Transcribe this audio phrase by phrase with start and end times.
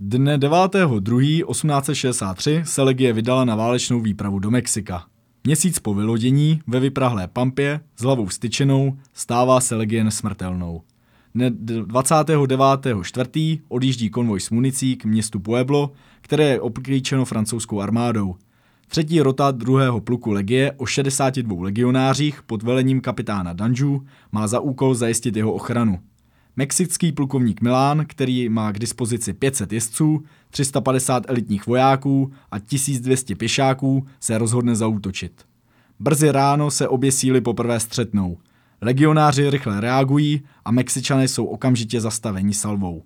[0.00, 5.04] Dne 9.2.1863 se legie vydala na válečnou výpravu do Mexika.
[5.44, 10.82] Měsíc po vylodění ve vyprahlé pampě s hlavou styčenou stává se legie nesmrtelnou.
[11.34, 13.60] Dne 29.4.
[13.68, 18.34] odjíždí konvoj s municí k městu Pueblo, které je obklíčeno francouzskou armádou.
[18.88, 24.94] Třetí rota druhého pluku legie o 62 legionářích pod velením kapitána Danju má za úkol
[24.94, 25.98] zajistit jeho ochranu.
[26.58, 34.06] Mexický plukovník Milán, který má k dispozici 500 jezdců, 350 elitních vojáků a 1200 pěšáků,
[34.20, 35.44] se rozhodne zaútočit.
[36.00, 38.38] Brzy ráno se obě síly poprvé střetnou.
[38.80, 43.02] Legionáři rychle reagují a Mexičané jsou okamžitě zastaveni salvou.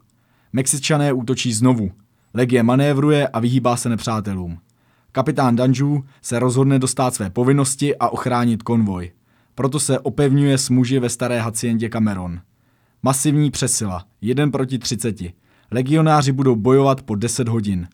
[0.52, 1.90] Mexičané útočí znovu.
[2.34, 4.58] Legie manévruje a vyhýbá se nepřátelům.
[5.12, 9.10] Kapitán Danju se rozhodne dostat své povinnosti a ochránit konvoj.
[9.54, 12.40] Proto se opevňuje s muži ve staré haciendě Cameron.
[13.02, 15.16] Masivní přesila, jeden proti 30.
[15.70, 17.88] Legionáři budou bojovat po 10 hodin.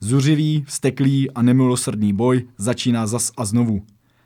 [0.00, 3.82] Zuřivý, vsteklý a nemilosrdný boj začíná zas a znovu.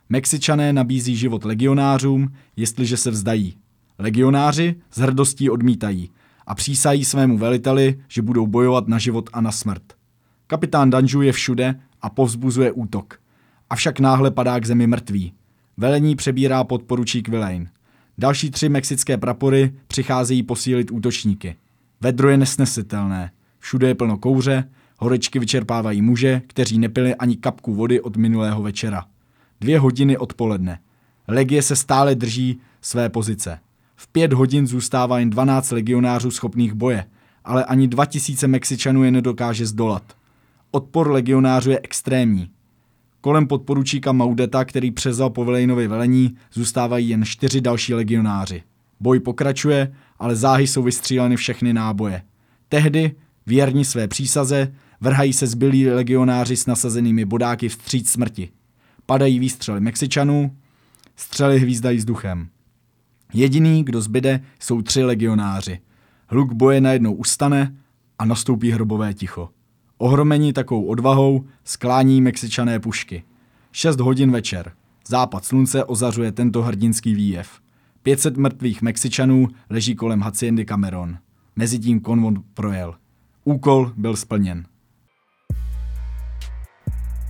[0.09, 3.57] Mexičané nabízí život legionářům, jestliže se vzdají.
[3.99, 6.11] Legionáři s hrdostí odmítají
[6.47, 9.83] a přísají svému veliteli, že budou bojovat na život a na smrt.
[10.47, 13.21] Kapitán Danju je všude a povzbuzuje útok.
[13.71, 15.33] Avšak náhle padá k zemi mrtvý.
[15.77, 17.69] Velení přebírá podporučík Villain.
[18.19, 21.57] Další tři mexické prapory přicházejí posílit útočníky.
[22.01, 23.31] Vedro je nesnesitelné.
[23.59, 29.05] Všude je plno kouře, horečky vyčerpávají muže, kteří nepili ani kapku vody od minulého večera.
[29.61, 30.79] Dvě hodiny odpoledne.
[31.29, 33.59] Legie se stále drží své pozice.
[33.97, 37.05] V pět hodin zůstává jen 12 legionářů schopných boje,
[37.45, 40.03] ale ani 2000 Mexičanů je nedokáže zdolat.
[40.71, 42.51] Odpor legionářů je extrémní.
[43.21, 48.63] Kolem podporučíka Maudeta, který přezal po Velejnovi velení, zůstávají jen čtyři další legionáři.
[49.01, 52.23] Boj pokračuje, ale záhy jsou vystříleny všechny náboje.
[52.69, 53.15] Tehdy,
[53.47, 58.49] věrní své přísaze, vrhají se zbylí legionáři s nasazenými bodáky vstříc smrti.
[59.07, 60.57] Padají výstřely Mexičanů,
[61.17, 62.49] střely hvízdají vzduchem.
[63.35, 65.81] Jediný, kdo zbyde, jsou tři legionáři.
[66.29, 67.77] Hluk boje najednou ustane
[68.19, 69.49] a nastoupí hrobové ticho.
[69.99, 73.23] Ohromení takovou odvahou sklání Mexičané pušky.
[73.73, 74.73] 6 hodin večer.
[75.09, 77.61] Západ slunce ozařuje tento hrdinský výjev.
[78.03, 81.17] 500 mrtvých Mexičanů leží kolem Haciendy Cameron.
[81.57, 82.95] Mezitím konvent projel.
[83.45, 84.65] Úkol byl splněn.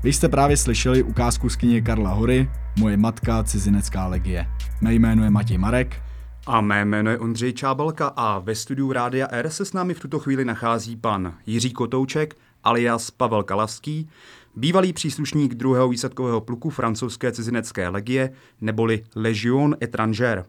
[0.02, 2.48] Vy jste právě slyšeli ukázku z knihy Karla Hory
[2.78, 4.46] Moje matka cizinecká legie.
[4.80, 6.02] Mé jméno je Matěj Marek.
[6.46, 10.00] A mé jméno je Ondřej Čábalka a ve studiu Rádia R se s námi v
[10.00, 14.08] tuto chvíli nachází pan Jiří Kotouček, alias Pavel Kalavský,
[14.56, 20.44] bývalý příslušník druhého výsadkového pluku francouzské cizinecké legie, neboli Legion étrangère.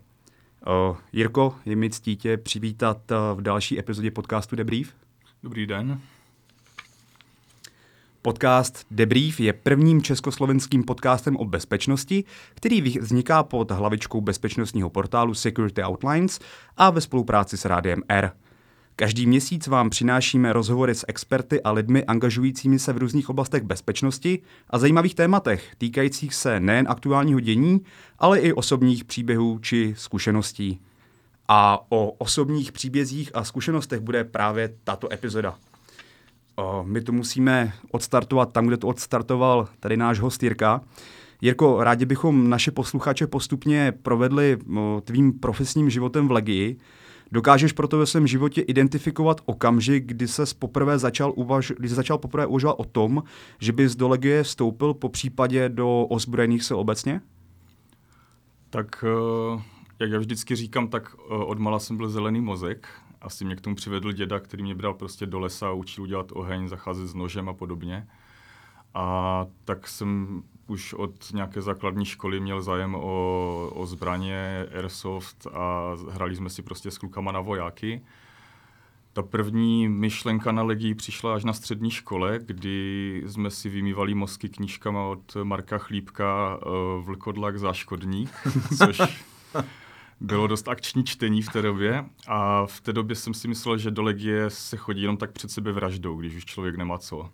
[0.89, 2.97] Uh, Jirko, je mi ctí tě přivítat
[3.33, 4.94] v další epizodě podcastu Debrief.
[5.44, 6.01] Dobrý den.
[8.22, 12.23] Podcast Debrief je prvním československým podcastem o bezpečnosti,
[12.53, 16.39] který vzniká pod hlavičkou bezpečnostního portálu Security Outlines
[16.78, 18.31] a ve spolupráci s Rádiem R.
[19.00, 24.40] Každý měsíc vám přinášíme rozhovory s experty a lidmi angažujícími se v různých oblastech bezpečnosti
[24.69, 27.81] a zajímavých tématech týkajících se nejen aktuálního dění,
[28.19, 30.81] ale i osobních příběhů či zkušeností.
[31.47, 35.56] A o osobních příbězích a zkušenostech bude právě tato epizoda.
[36.84, 40.81] My to musíme odstartovat tam, kde to odstartoval tady náš host Jirka.
[41.41, 44.58] Jirko, rádi bychom naše posluchače postupně provedli
[45.03, 46.78] tvým profesním životem v Legii.
[47.31, 52.45] Dokážeš proto ve svém životě identifikovat okamžik, kdy se poprvé začal, uvaž, kdy začal poprvé
[52.45, 53.23] uvažovat o tom,
[53.59, 57.21] že bys do Legie vstoupil po případě do ozbrojených sil obecně?
[58.69, 59.61] Tak, eh,
[59.99, 62.87] jak já vždycky říkám, tak eh, odmala jsem byl zelený mozek.
[63.21, 66.31] Asi mě k tomu přivedl děda, který mě bral prostě do lesa a učil udělat
[66.31, 68.07] oheň, zacházet s nožem a podobně.
[68.93, 75.95] A tak jsem už od nějaké základní školy měl zájem o, o zbraně, airsoft a
[76.09, 78.01] hrali jsme si prostě s klukama na vojáky.
[79.13, 84.49] Ta první myšlenka na legii přišla až na střední škole, kdy jsme si vymývali mozky
[84.49, 88.29] knížkama od Marka Chlípka uh, Vlkodlak záškodník,
[88.78, 89.02] což
[90.19, 93.91] bylo dost akční čtení v té době a v té době jsem si myslel, že
[93.91, 97.29] do legie se chodí jenom tak před sebe vraždou, když už člověk nemá co.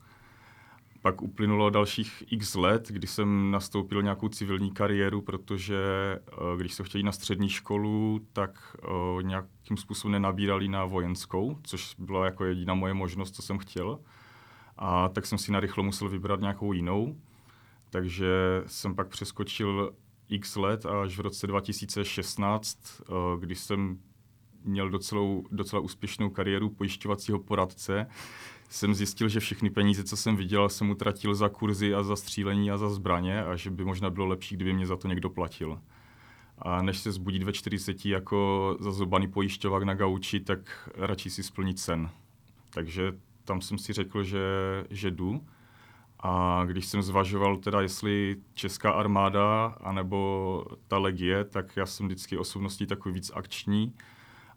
[1.04, 5.78] Pak uplynulo dalších x let, kdy jsem nastoupil nějakou civilní kariéru, protože
[6.28, 11.96] eh, když se chtěli na střední školu, tak eh, nějakým způsobem nenabírali na vojenskou, což
[11.98, 14.00] byla jako jediná moje možnost, co jsem chtěl.
[14.78, 17.16] A tak jsem si narychlo musel vybrat nějakou jinou.
[17.90, 18.28] Takže
[18.66, 19.94] jsem pak přeskočil
[20.30, 24.00] x let až v roce 2016, eh, kdy jsem
[24.64, 25.22] měl docela,
[25.52, 28.08] docela úspěšnou kariéru pojišťovacího poradce,
[28.74, 32.72] jsem zjistil, že všechny peníze, co jsem vydělal, jsem utratil za kurzy a za střílení
[32.72, 35.82] a za zbraně a že by možná bylo lepší, kdyby mě za to někdo platil.
[36.58, 41.80] A než se zbudit ve 40 jako zazobaný pojišťovák na gauči, tak radši si splnit
[41.80, 42.10] sen.
[42.70, 43.14] Takže
[43.46, 44.40] tam jsem si řekl, že,
[44.90, 45.46] že jdu.
[46.20, 52.38] A když jsem zvažoval teda, jestli česká armáda anebo ta legie, tak já jsem vždycky
[52.38, 53.94] osobností takový víc akční.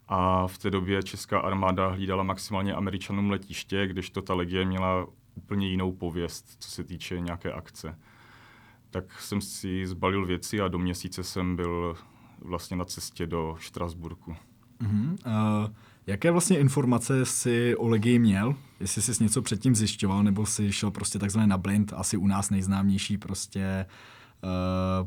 [0.07, 5.07] A v té době česká armáda hlídala maximálně američanům letiště, když to ta legie měla
[5.35, 7.99] úplně jinou pověst, co se týče nějaké akce.
[8.89, 11.95] Tak jsem si zbalil věci a do měsíce jsem byl
[12.41, 14.35] vlastně na cestě do Štrasburku.
[14.81, 15.09] Uh-huh.
[15.11, 15.73] Uh,
[16.07, 18.55] jaké vlastně informace si o Legii měl?
[18.79, 22.49] Jestli jsi něco předtím zjišťoval, nebo si šel prostě takzvaně na blind, asi u nás
[22.49, 24.16] nejznámější prostě uh,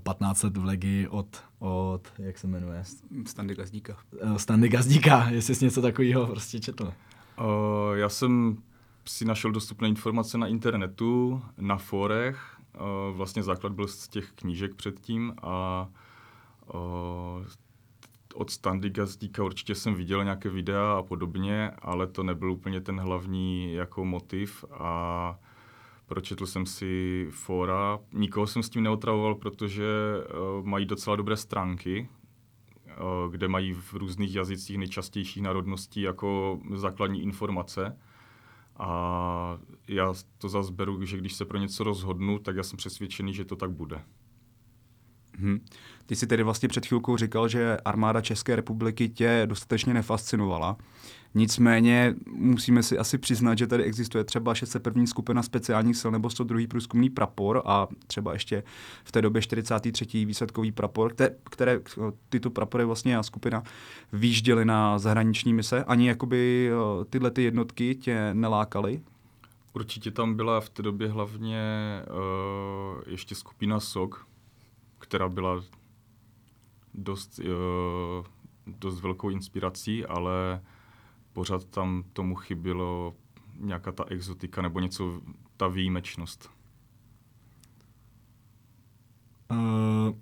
[0.02, 2.82] 15 let v Legii od, od, jak se jmenuje?
[3.26, 3.96] Standy Gazdíka.
[4.22, 6.84] Uh, Standy Gazdíka, jestli jsi něco takového prostě četl.
[6.84, 8.62] Uh, já jsem
[9.04, 12.56] si našel dostupné informace na internetu, na forech.
[12.80, 15.88] Uh, vlastně základ byl z těch knížek předtím a
[16.74, 17.44] uh,
[18.34, 23.00] od Standy Gazdíka určitě jsem viděl nějaké videa a podobně, ale to nebyl úplně ten
[23.00, 25.38] hlavní jako motiv a
[26.10, 27.98] pročetl jsem si fora.
[28.12, 32.08] Nikoho jsem s tím neotravoval, protože uh, mají docela dobré stránky,
[32.86, 37.98] uh, kde mají v různých jazycích nejčastějších národností jako základní informace.
[38.76, 39.58] A
[39.88, 43.44] já to zase beru, že když se pro něco rozhodnu, tak já jsem přesvědčený, že
[43.44, 44.02] to tak bude.
[45.38, 45.60] Hmm.
[46.06, 50.76] Ty jsi tedy vlastně před chvilkou říkal, že armáda České republiky tě dostatečně nefascinovala.
[51.34, 55.06] Nicméně musíme si asi přiznat, že tady existuje třeba 601.
[55.06, 56.66] skupina speciálních sil nebo 102.
[56.68, 58.62] průzkumný prapor a třeba ještě
[59.04, 60.24] v té době 43.
[60.24, 61.14] výsledkový prapor,
[61.50, 61.80] které,
[62.28, 63.62] tyto prapory vlastně a skupina
[64.12, 65.84] výjížděly na zahraniční mise.
[65.84, 66.70] Ani jakoby
[67.10, 69.00] tyhle ty jednotky tě nelákaly?
[69.72, 71.62] Určitě tam byla v té době hlavně
[72.10, 74.26] uh, ještě skupina SOG,
[74.98, 75.62] která byla
[76.94, 78.26] dost, uh,
[78.66, 80.60] dost velkou inspirací, ale
[81.32, 83.14] pořád tam tomu chybilo
[83.58, 85.20] nějaká ta exotika nebo něco,
[85.56, 86.50] ta výjimečnost.
[89.50, 90.16] Uh,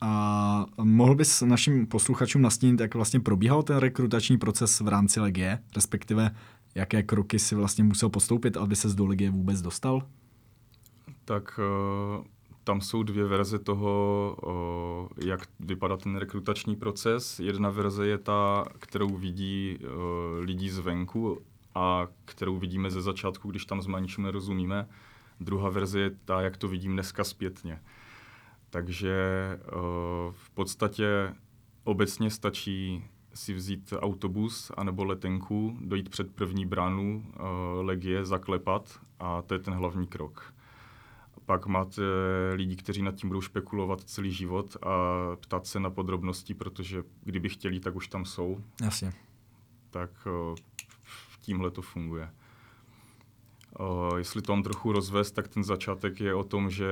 [0.00, 5.58] a mohl bys našim posluchačům nastínit, jak vlastně probíhal ten rekrutační proces v rámci Legie,
[5.76, 6.34] respektive
[6.74, 10.08] jaké kroky si vlastně musel postoupit, aby se do Legie vůbec dostal?
[11.24, 11.60] Tak
[12.18, 12.24] uh,
[12.68, 17.40] tam jsou dvě verze toho, jak vypadá ten rekrutační proces.
[17.40, 19.78] Jedna verze je ta, kterou vidí
[20.40, 21.40] lidi zvenku
[21.74, 24.88] a kterou vidíme ze začátku, když tam s ničemu nerozumíme.
[25.40, 27.80] Druhá verze je ta, jak to vidím dneska zpětně.
[28.70, 29.16] Takže
[30.30, 31.34] v podstatě
[31.84, 33.04] obecně stačí
[33.34, 37.24] si vzít autobus anebo letenku, dojít před první bránu
[37.80, 40.57] legie, zaklepat a to je ten hlavní krok
[41.48, 42.02] pak máte
[42.54, 44.88] lidi, kteří nad tím budou špekulovat celý život a
[45.36, 48.64] ptát se na podrobnosti, protože kdyby chtěli, tak už tam jsou.
[48.82, 49.12] Jasně.
[49.90, 50.10] Tak
[51.40, 52.30] tímhle to funguje.
[54.16, 56.88] jestli to mám trochu rozvést, tak ten začátek je o tom, že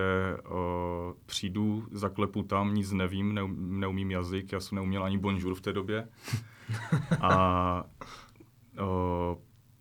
[1.26, 3.38] přijdu, zaklepu tam, nic nevím,
[3.80, 6.08] neumím jazyk, já jsem neuměl ani bonjour v té době.
[7.20, 7.84] a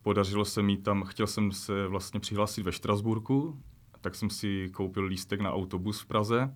[0.01, 3.61] podařilo se mi tam, chtěl jsem se vlastně přihlásit ve Štrasburku,
[4.06, 6.54] tak jsem si koupil lístek na autobus v Praze.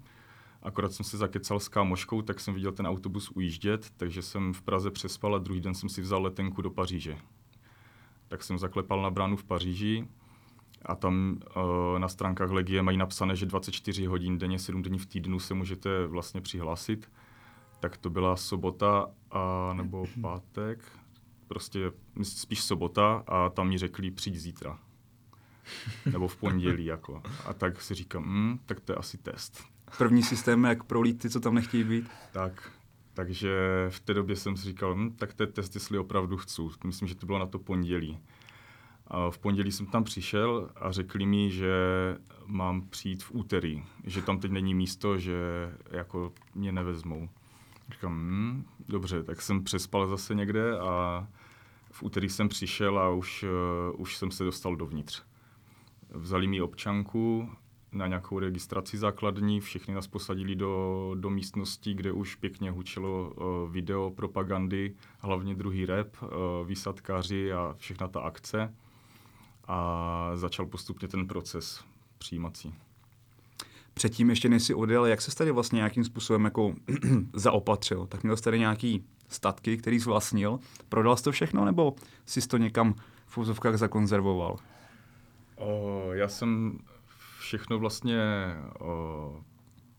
[0.64, 4.62] Akorát jsem se zakecal s kámoškou, tak jsem viděl ten autobus ujíždět, takže jsem v
[4.62, 7.18] Praze přespal a druhý den jsem si vzal letenku do Paříže.
[8.28, 10.08] Tak jsem zaklepal na bránu v Paříži
[10.86, 15.06] a tam uh, na stránkách Legie mají napsané, že 24 hodin denně, 7 dní v
[15.06, 17.12] týdnu se můžete vlastně přihlásit.
[17.80, 20.92] Tak to byla sobota a, nebo pátek,
[21.48, 21.92] prostě
[22.22, 24.80] spíš sobota a tam mi řekli přijď zítra.
[26.12, 27.22] Nebo v pondělí, jako.
[27.46, 29.64] A tak si říkám, hm, tak to je asi test.
[29.98, 32.10] První systém, jak prolít ty, co tam nechtějí být?
[32.32, 32.72] Tak,
[33.14, 33.50] takže
[33.90, 36.62] v té době jsem si říkal, hm, tak to je test, jestli opravdu chci.
[36.86, 38.20] Myslím, že to bylo na to pondělí.
[39.08, 41.74] A v pondělí jsem tam přišel a řekli mi, že
[42.46, 45.36] mám přijít v úterý, že tam teď není místo, že
[45.92, 47.30] jako mě nevezmou.
[47.92, 51.28] Říkám, hm, dobře, tak jsem přespal zase někde a
[51.92, 53.44] v úterý jsem přišel a už,
[53.94, 55.24] uh, už jsem se dostal dovnitř.
[56.12, 57.50] Vzali mi občanku
[57.92, 63.72] na nějakou registraci základní, všichni nás posadili do, do místnosti, kde už pěkně hučelo uh,
[63.72, 66.30] video propagandy, hlavně druhý rep, uh,
[66.68, 68.74] výsadkáři a všechna ta akce.
[69.68, 71.84] A začal postupně ten proces
[72.18, 72.74] přijímací.
[73.94, 76.74] Předtím ještě než si odjel, jak se tady vlastně nějakým způsobem jako
[77.34, 78.08] zaopatřil?
[78.08, 80.60] Tak měl jsi tady nějaký statky, který zvlastnil.
[80.90, 84.58] Prodal jsi to všechno, nebo jsi to někam v úzovkách zakonzervoval?
[85.60, 86.80] O, já jsem
[87.40, 88.20] všechno vlastně
[88.80, 89.44] o,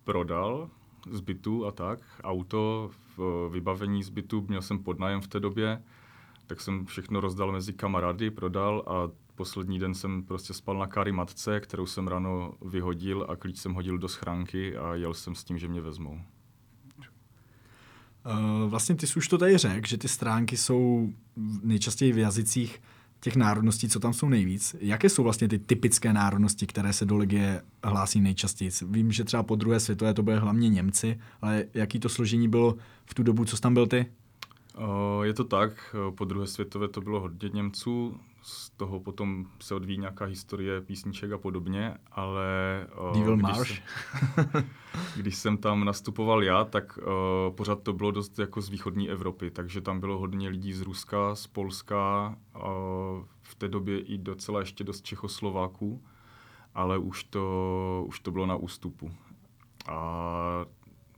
[0.05, 0.71] prodal
[1.11, 2.01] z bytu a tak.
[2.23, 5.83] Auto, v vybavení z bytu, měl jsem podnájem v té době,
[6.47, 11.13] tak jsem všechno rozdal mezi kamarády, prodal a poslední den jsem prostě spal na káry
[11.13, 15.45] matce, kterou jsem ráno vyhodil a klíč jsem hodil do schránky a jel jsem s
[15.45, 16.21] tím, že mě vezmou.
[18.27, 21.13] Uh, vlastně ty jsi už to tady řekl, že ty stránky jsou
[21.63, 22.83] nejčastěji v jazycích
[23.21, 24.77] těch národností, co tam jsou nejvíc.
[24.81, 28.71] Jaké jsou vlastně ty typické národnosti, které se do Legie hlásí nejčastěji?
[28.83, 32.77] Vím, že třeba po druhé světové to byly hlavně Němci, ale jaký to složení bylo
[33.05, 34.07] v tu dobu, co jsi tam byl ty?
[35.23, 39.99] Je to tak, po druhé světové to bylo hodně Němců, z toho potom se odvíjí
[39.99, 42.47] nějaká historie písniček a podobně, ale...
[43.15, 43.73] Devil když Marsh.
[43.73, 44.71] Jsem,
[45.17, 49.51] když jsem tam nastupoval já, tak uh, pořád to bylo dost jako z východní Evropy,
[49.51, 52.63] takže tam bylo hodně lidí z Ruska, z Polska, uh,
[53.43, 56.03] v té době i docela ještě dost Čechoslováků,
[56.75, 59.11] ale už to, už to bylo na ústupu.
[59.89, 60.65] A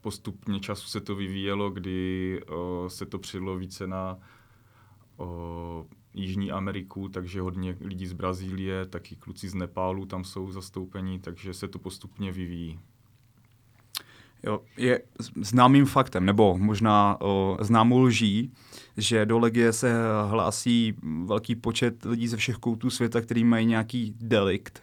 [0.00, 4.18] postupně času se to vyvíjelo, kdy uh, se to přidlo více na
[5.16, 5.26] uh,
[6.14, 11.54] Jižní Ameriku, takže hodně lidí z Brazílie, taky kluci z Nepálu tam jsou zastoupení, takže
[11.54, 12.80] se to postupně vyvíjí.
[14.46, 15.02] Jo, je
[15.36, 18.52] známým faktem, nebo možná o, známou lží,
[18.96, 19.94] že do Legie se
[20.28, 24.82] hlásí velký počet lidí ze všech koutů světa, který mají nějaký delikt,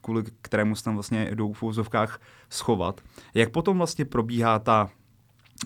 [0.00, 3.00] kvůli kterému se tam vlastně jdou v úvozovkách schovat.
[3.34, 4.90] Jak potom vlastně probíhá ta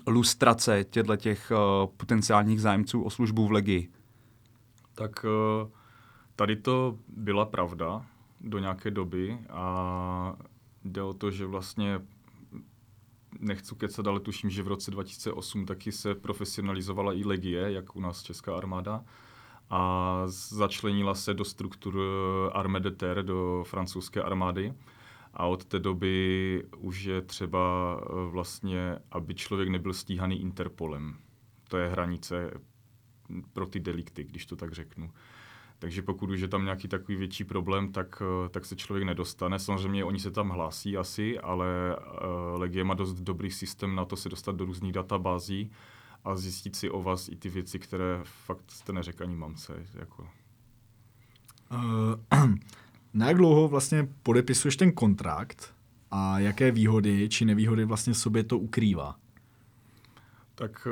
[0.07, 1.53] lustrace těchto těch
[1.97, 3.89] potenciálních zájemců o službu v Legii?
[4.95, 5.71] Tak uh,
[6.37, 8.07] tady to byla pravda
[8.41, 10.37] do nějaké doby a
[10.85, 12.01] jde o to, že vlastně
[13.41, 18.01] nechci kecat, ale tuším, že v roce 2008 taky se profesionalizovala i legie, jak u
[18.01, 19.05] nás Česká armáda
[19.71, 24.75] a začlenila se do struktur eh, Armée de Terre, do francouzské armády.
[25.35, 31.17] A od té doby už je třeba eh, vlastně, aby člověk nebyl stíhaný Interpolem.
[31.69, 32.51] To je hranice
[33.53, 35.11] pro ty delikty, když to tak řeknu.
[35.79, 39.59] Takže pokud už je tam nějaký takový větší problém, tak, eh, tak se člověk nedostane.
[39.59, 44.17] Samozřejmě oni se tam hlásí asi, ale uh, Legie má dost dobrý systém na to
[44.17, 45.71] se dostat do různých databází
[46.25, 49.87] a zjistit si o vás i ty věci, které fakt jste neřekl ani mamce.
[49.95, 50.29] Jako.
[51.73, 52.55] Uh,
[53.15, 55.75] na jak dlouho vlastně podepisuješ ten kontrakt
[56.11, 59.17] a jaké výhody či nevýhody vlastně sobě to ukrývá?
[60.55, 60.89] Tak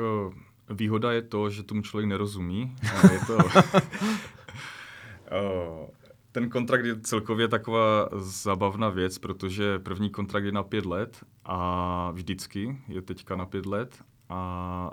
[0.73, 2.75] výhoda je to, že tomu člověk nerozumí.
[3.11, 3.51] je to, uh,
[6.31, 12.11] ten kontrakt je celkově taková zabavná věc, protože první kontrakt je na pět let a
[12.11, 14.91] vždycky je teďka na pět let a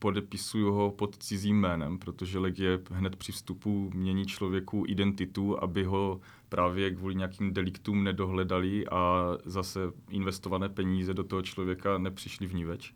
[0.00, 6.20] podepisuju ho pod cizím jménem, protože Legie hned při vstupu mění člověku identitu, aby ho
[6.48, 12.64] právě kvůli nějakým deliktům nedohledali a zase investované peníze do toho člověka nepřišly v ní
[12.64, 12.94] več.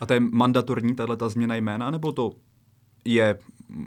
[0.00, 2.32] A to je mandatorní, tato změna jména, nebo to
[3.04, 3.38] je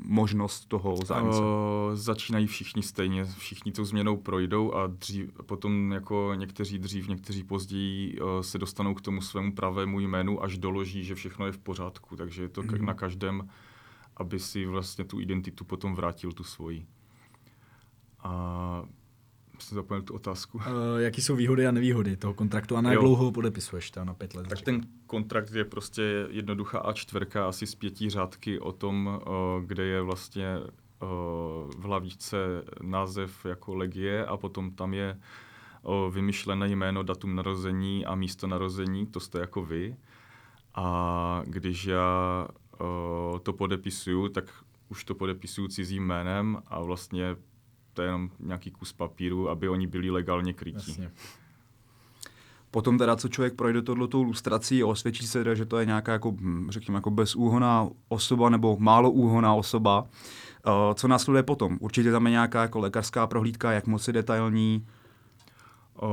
[0.05, 1.39] možnost toho zájemce?
[1.39, 7.43] O, začínají všichni stejně, všichni tou změnou projdou a dřív, potom jako někteří dřív, někteří
[7.43, 11.57] později o, se dostanou k tomu svému pravému jménu, až doloží, že všechno je v
[11.57, 12.15] pořádku.
[12.15, 12.85] Takže je to mm-hmm.
[12.85, 13.49] na každém,
[14.17, 16.85] aby si vlastně tu identitu potom vrátil tu svoji.
[18.19, 18.83] A
[19.63, 20.57] jsem zapomněl tu otázku.
[20.57, 20.63] Uh,
[20.97, 24.13] jaký jsou výhody a nevýhody toho kontraktu a na jak dlouho ho podepisuješ to na
[24.13, 24.47] pět let?
[24.47, 29.63] Tak ten kontrakt je prostě jednoduchá a čtverka, asi z pěti řádky o tom, uh,
[29.65, 30.67] kde je vlastně uh,
[31.71, 32.37] v hlavičce
[32.81, 35.19] název jako legie a potom tam je
[35.83, 39.95] uh, vymyšlené jméno, datum narození a místo narození, to jste jako vy.
[40.75, 42.47] A když já
[42.81, 44.45] uh, to podepisuju, tak
[44.89, 47.35] už to podepisuju cizím jménem a vlastně
[47.99, 50.91] to je jenom nějaký kus papíru, aby oni byli legálně krytí.
[50.91, 51.11] Jasně.
[52.71, 56.67] Potom teda, co člověk projde tohletou lustrací, osvědčí se, že to je nějaká, jako, hm,
[56.69, 60.01] řekněme, jako bezúhoná osoba nebo málo úhoná osoba.
[60.01, 61.77] Uh, co následuje potom?
[61.81, 64.87] Určitě tam je nějaká jako lékařská prohlídka, jak moc je detailní?
[66.01, 66.09] Uh,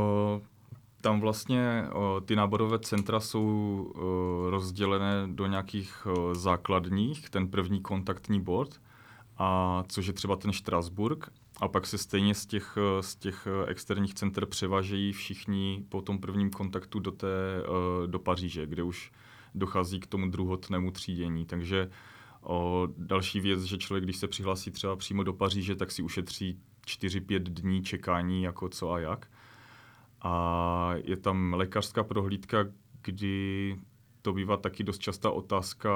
[1.00, 3.44] tam vlastně uh, ty náborové centra jsou
[3.94, 8.80] uh, rozdělené do nějakých uh, základních, ten první kontaktní bod,
[9.38, 14.14] a což je třeba ten Štrasburg, a pak se stejně z těch, z těch externích
[14.14, 17.62] center převažejí všichni po tom prvním kontaktu do, té,
[18.06, 19.12] do Paříže, kde už
[19.54, 21.46] dochází k tomu druhotnému třídění.
[21.46, 21.90] Takže
[22.42, 26.58] o, další věc, že člověk, když se přihlásí třeba přímo do Paříže, tak si ušetří
[26.86, 29.30] 4-5 dní čekání, jako co a jak.
[30.22, 32.64] A je tam lékařská prohlídka,
[33.02, 33.76] kdy
[34.22, 35.90] to bývá taky dost častá otázka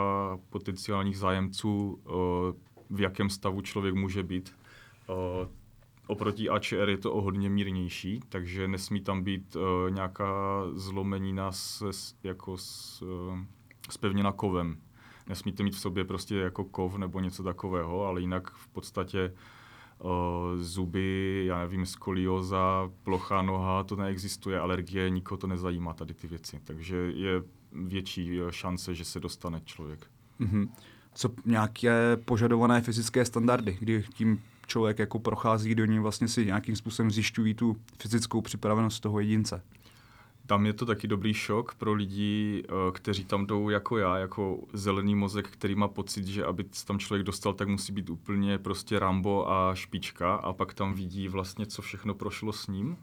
[0.51, 2.03] potenciálních zájemců,
[2.91, 4.60] v jakém stavu člověk může být
[6.11, 11.87] oproti AČR je to o hodně mírnější, takže nesmí tam být uh, nějaká zlomenina se,
[12.23, 13.39] jako s, uh,
[13.91, 14.77] spevněna kovem.
[15.27, 19.35] Nesmíte mít v sobě prostě jako kov nebo něco takového, ale jinak v podstatě
[19.99, 20.11] uh,
[20.57, 26.61] zuby, já nevím, skolioza, plochá noha, to neexistuje, alergie, nikoho to nezajímá tady ty věci.
[26.65, 30.07] Takže je větší šance, že se dostane člověk.
[30.41, 30.69] Mm-hmm.
[31.15, 36.77] Co nějaké požadované fyzické standardy, kdy tím člověk jako prochází do ní, vlastně si nějakým
[36.77, 39.63] způsobem zjišťují tu fyzickou připravenost toho jedince.
[40.47, 44.59] Tam je to taky dobrý šok pro lidi, eh, kteří tam jdou jako já, jako
[44.73, 48.99] zelený mozek, který má pocit, že aby tam člověk dostal, tak musí být úplně prostě
[48.99, 52.97] Rambo a špička a pak tam vidí vlastně, co všechno prošlo s ním.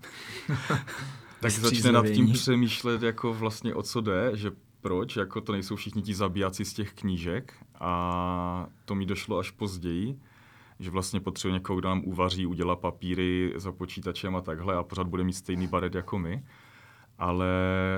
[1.41, 5.75] tak začne nad tím přemýšlet, jako vlastně o co jde, že proč, jako to nejsou
[5.75, 10.19] všichni ti zabijáci z těch knížek a to mi došlo až později,
[10.79, 15.07] že vlastně potřebuje někoho, kdo nám uvaří, udělá papíry za počítačem a takhle a pořád
[15.07, 16.43] bude mít stejný baret jako my.
[17.17, 17.47] Ale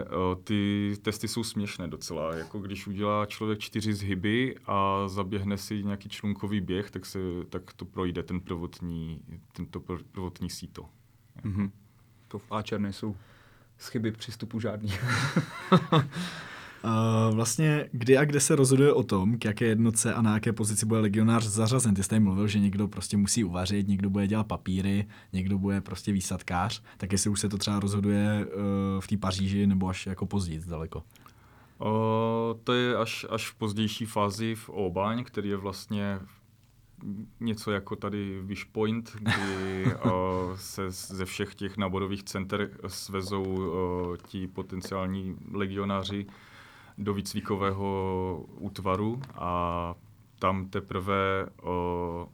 [0.09, 2.35] o, ty testy jsou směšné docela.
[2.35, 7.19] Jako když udělá člověk čtyři zhyby a zaběhne si nějaký člunkový běh, tak, se,
[7.49, 9.21] tak to projde ten prvotní,
[9.53, 9.79] tento
[10.11, 10.85] prvotní síto.
[11.43, 11.71] Mm-hmm.
[12.27, 13.15] To v Ačer nejsou
[13.77, 14.91] schyby přístupu žádný.
[16.83, 20.53] Uh, vlastně kdy a kde se rozhoduje o tom, k jaké jednotce a na jaké
[20.53, 21.95] pozici bude legionář zařazen.
[21.95, 25.81] Ty jsi tady mluvil, že někdo prostě musí uvařit, někdo bude dělat papíry, někdo bude
[25.81, 30.05] prostě výsadkář, tak jestli už se to třeba rozhoduje uh, v té Paříži nebo až
[30.05, 31.03] jako později daleko.
[31.79, 31.87] Uh,
[32.63, 36.19] to je až, až v pozdější fázi v Obaň, který je vlastně
[37.39, 40.11] něco jako tady Wishpoint, kdy uh,
[40.55, 46.25] se ze všech těch náborových center svezou uh, ti potenciální legionáři
[46.99, 49.95] do výcvikového útvaru a
[50.39, 52.27] tam teprve o,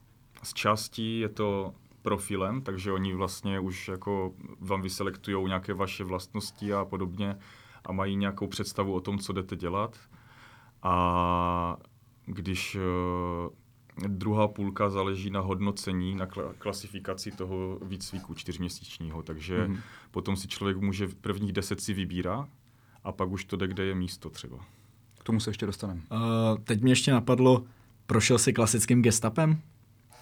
[0.44, 6.74] z části je to profilem, takže oni vlastně už jako vám vyselektují nějaké vaše vlastnosti
[6.74, 7.38] a podobně
[7.86, 9.98] a mají nějakou představu o tom, co jdete dělat.
[10.84, 11.78] A
[12.26, 12.78] když
[14.08, 19.80] druhá půlka záleží na hodnocení, na klasifikaci toho výcviku čtyřměsíčního, takže mm-hmm.
[20.12, 22.48] potom si člověk může prvních deset si vybírá
[23.06, 24.58] a pak už to jde, kde je místo třeba.
[25.20, 26.02] K tomu se ještě dostaneme.
[26.12, 26.20] Uh,
[26.64, 27.64] teď mě ještě napadlo,
[28.08, 29.62] prošel jsi klasickým gestapem?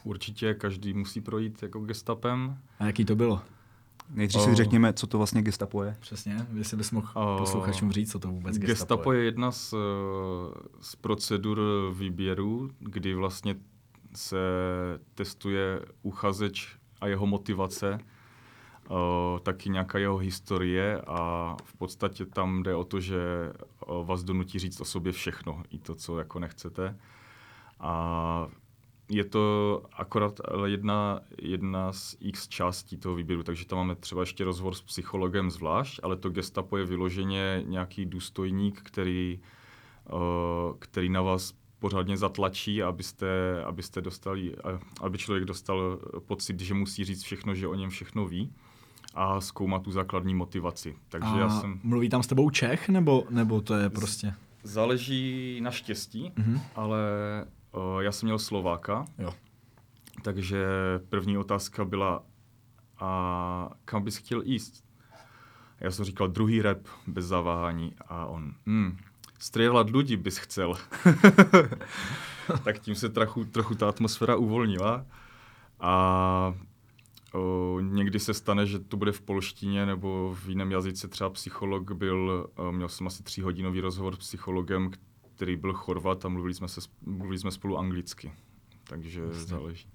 [0.04, 2.58] Určitě, každý musí projít jako gestapem.
[2.80, 3.42] A jaký to bylo?
[4.10, 5.98] Nejdřív si řekněme, co to vlastně gestapo je.
[6.00, 9.20] Přesně, jestli bys mohl uh, posluchačům říct, co to vůbec gestapo, gestapo je.
[9.20, 9.74] je jedna z,
[10.82, 11.60] z procedur
[11.94, 13.56] výběru, kdy vlastně
[14.16, 14.38] se
[15.16, 18.00] testuje uchazeč a jeho motivace uh,
[19.44, 23.20] taky nějaká jeho historie a v podstatě tam jde o to, že
[24.04, 27.00] vás donutí říct o sobě všechno, i to, co jako nechcete.
[27.80, 28.48] A
[29.10, 34.44] je to akorát jedna, jedna z x částí toho výběru, takže tam máme třeba ještě
[34.44, 39.40] rozhovor s psychologem zvlášť, ale to gestapo je vyloženě nějaký důstojník, který,
[40.80, 43.28] který na vás pořádně zatlačí, abyste,
[43.66, 44.56] abyste dostali,
[45.02, 48.54] aby člověk dostal pocit, že musí říct všechno, že o něm všechno ví
[49.14, 50.96] a zkoumat tu základní motivaci.
[51.10, 51.80] Takže a já jsem...
[51.84, 54.34] mluví tam s tebou Čech, nebo, nebo to je prostě...
[54.64, 56.60] Záleží na štěstí, mm-hmm.
[56.76, 57.00] ale
[57.72, 59.34] uh, já jsem měl Slováka, jo.
[60.22, 60.66] takže
[61.10, 62.24] první otázka byla,
[63.00, 64.84] a kam bys chtěl jíst?
[65.80, 68.98] Já jsem říkal druhý rep bez zaváhání a on, hmm,
[69.44, 70.80] strieľať ľudí bys chcel.
[72.64, 75.06] tak tím se trochu, trochu ta atmosféra uvolnila.
[75.80, 75.94] A
[77.34, 81.08] O, někdy se stane, že to bude v polštině nebo v jiném jazyce.
[81.08, 84.92] Třeba psycholog byl, měl jsem asi tříhodinový rozhovor s psychologem,
[85.36, 88.34] který byl Chorvat a mluvili jsme, se, mluvili jsme spolu anglicky.
[88.84, 89.44] Takže Jasně.
[89.44, 89.88] záleží.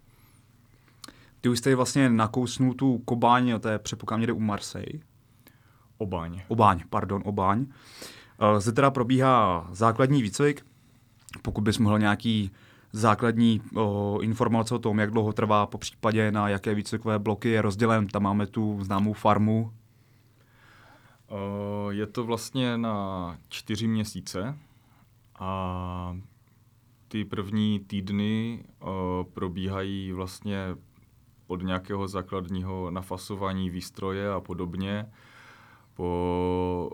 [1.41, 5.01] Ty už jste vlastně nakousnul tu Kobáň, to je předpokládám někde u Marseille.
[5.99, 6.43] Obáň.
[6.49, 7.67] Obáň, pardon, Obáň.
[8.59, 10.67] Zde teda probíhá základní výcvik.
[11.43, 12.51] Pokud bys mohl nějaký
[12.93, 17.63] základní o, informace o tom, jak dlouho trvá, po případě na jaké výcvikové bloky je
[17.63, 18.07] rozdělen.
[18.07, 19.73] Tam máme tu známou farmu.
[21.91, 24.59] Je to vlastně na čtyři měsíce
[25.39, 26.17] a
[27.09, 28.65] ty první týdny
[29.35, 30.59] probíhají vlastně
[31.47, 35.07] od nějakého základního nafasování výstroje a podobně
[35.95, 36.91] po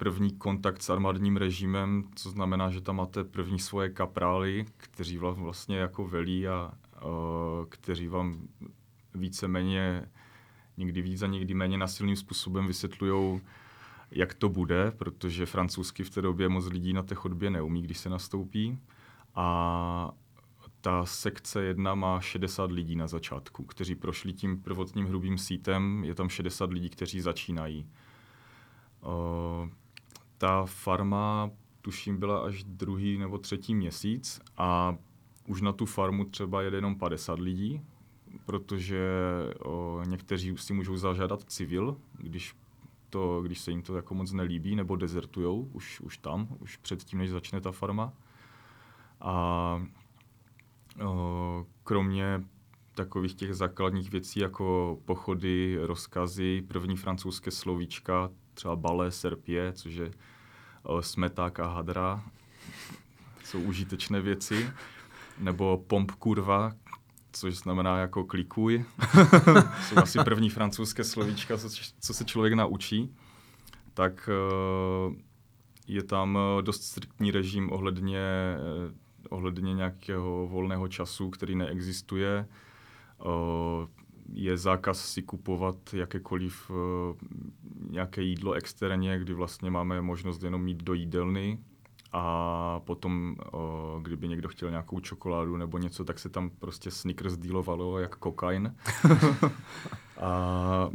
[0.00, 5.34] první kontakt s armádním režimem, co znamená, že tam máte první svoje kaprály, kteří vám
[5.34, 6.72] vlastně jako velí a
[7.04, 7.10] uh,
[7.68, 8.48] kteří vám
[9.14, 10.08] víceméně
[10.76, 13.40] někdy víc a někdy méně nasilným způsobem vysvětlují,
[14.10, 17.98] jak to bude, protože francouzsky v té době moc lidí na té chodbě neumí, když
[17.98, 18.78] se nastoupí.
[19.34, 20.12] A
[20.80, 26.04] ta sekce jedna má 60 lidí na začátku, kteří prošli tím prvotním hrubým sítem.
[26.04, 27.86] Je tam 60 lidí, kteří začínají.
[29.02, 29.68] Uh,
[30.40, 31.50] ta farma,
[31.80, 34.96] tuším, byla až druhý nebo třetí měsíc a
[35.46, 37.82] už na tu farmu třeba jede jenom 50 lidí,
[38.46, 39.00] protože
[39.64, 42.56] o, někteří si můžou zažádat civil, když,
[43.10, 47.18] to, když se jim to jako moc nelíbí, nebo dezertujou už, už tam, už předtím,
[47.18, 48.12] než začne ta farma.
[49.20, 49.82] A
[51.06, 52.44] o, kromě
[52.94, 60.10] takových těch základních věcí jako pochody, rozkazy, první francouzské slovíčka, třeba balé, serpě, což je
[60.82, 62.22] o, smeták a hadra,
[63.44, 64.70] jsou užitečné věci,
[65.38, 66.72] nebo pomp kurva,
[67.32, 68.84] což znamená jako klikuj.
[69.88, 71.58] jsou asi první francouzské slovíčka,
[72.00, 73.14] co, se člověk naučí.
[73.94, 74.28] Tak
[75.08, 75.14] uh,
[75.86, 78.20] je tam dost striktní režim ohledně,
[79.30, 82.48] ohledně nějakého volného času, který neexistuje.
[84.32, 86.76] Je zákaz si kupovat jakékoliv uh,
[87.90, 91.58] nějaké jídlo externě, kdy vlastně máme možnost jenom mít do jídelny,
[92.12, 97.36] a potom, o, kdyby někdo chtěl nějakou čokoládu nebo něco, tak se tam prostě Snickers
[97.36, 98.74] dílovalo jak kokain.
[100.20, 100.90] a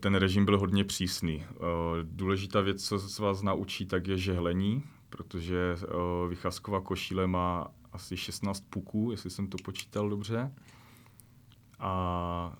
[0.00, 1.44] ten režim byl hodně přísný.
[1.56, 5.76] O, důležitá věc, co se vás naučí, tak je žehlení, protože
[6.28, 10.52] vycházková košíle má asi 16 puků, jestli jsem to počítal dobře.
[11.78, 12.56] A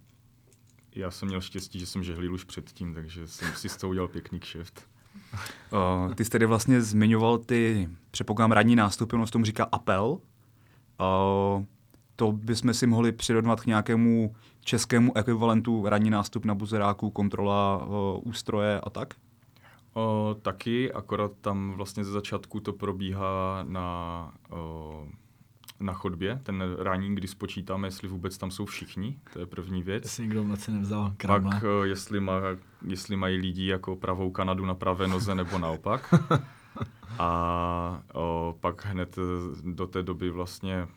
[0.97, 4.09] já jsem měl štěstí, že jsem žehlil už předtím, takže jsem si z toho udělal
[4.09, 4.89] pěkný kšeft.
[6.07, 10.07] Uh, ty jsi tedy vlastně zmiňoval ty, předpokládám, ranní nástupy, ono se tomu říká apel.
[10.09, 11.65] Uh,
[12.17, 17.93] to bychom si mohli přirovnat k nějakému českému ekvivalentu ranní nástup na buzeráku, kontrola uh,
[18.25, 19.15] ústroje a tak?
[19.95, 25.07] O, taky, akorát tam vlastně ze začátku to probíhá na o,
[25.81, 30.05] na chodbě, ten ranní, kdy spočítáme, jestli vůbec tam jsou všichni, to je první věc.
[30.05, 31.51] Jestli někdo v noci nevzal kramle.
[31.51, 32.41] Pak, eh, jestli, má,
[32.87, 36.15] jestli mají lidi jako pravou Kanadu na pravé noze nebo naopak.
[37.19, 39.23] A o, pak hned eh,
[39.73, 40.89] do té doby vlastně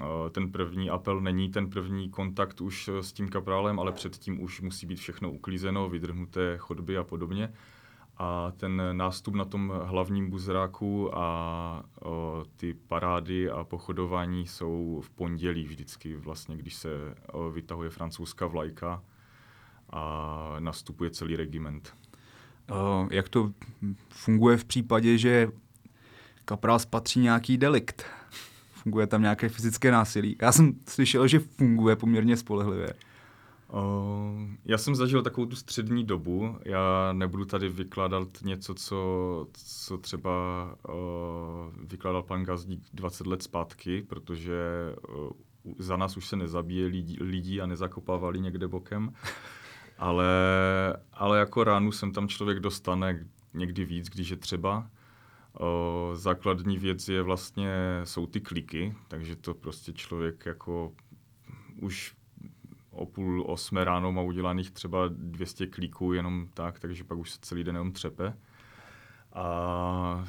[0.00, 4.60] o, ten první apel není ten první kontakt už s tím kaprálem, ale předtím už
[4.60, 7.52] musí být všechno uklízeno, vydrhnuté chodby a podobně
[8.22, 15.10] a ten nástup na tom hlavním buzráku a o, ty parády a pochodování jsou v
[15.10, 19.02] pondělí vždycky, vlastně, když se o, vytahuje francouzská vlajka
[19.90, 21.94] a nastupuje celý regiment.
[22.70, 23.52] Uh, jak to
[24.08, 25.48] funguje v případě, že
[26.44, 28.06] kaprál spatří nějaký delikt?
[28.72, 30.36] Funguje tam nějaké fyzické násilí?
[30.42, 32.94] Já jsem slyšel, že funguje poměrně spolehlivě.
[33.72, 36.58] Uh, já jsem zažil takovou tu střední dobu.
[36.64, 40.30] Já nebudu tady vykládat něco, co, co třeba
[40.88, 40.94] uh,
[41.88, 44.54] vykládal pan Gazdík 20 let zpátky, protože
[45.08, 45.30] uh,
[45.78, 49.12] za nás už se nezabíje lidi, lidí a nezakopávali někde bokem.
[49.98, 50.26] Ale,
[51.12, 54.90] ale jako ránu jsem tam člověk dostane někdy víc, když je třeba.
[55.60, 57.70] Uh, základní věc je vlastně,
[58.04, 60.92] jsou ty kliky, takže to prostě člověk jako
[61.80, 62.14] už
[62.90, 67.38] o půl osmé ráno má udělaných třeba 200 kliků jenom tak, takže pak už se
[67.42, 68.36] celý den jenom třepe.
[69.32, 70.28] A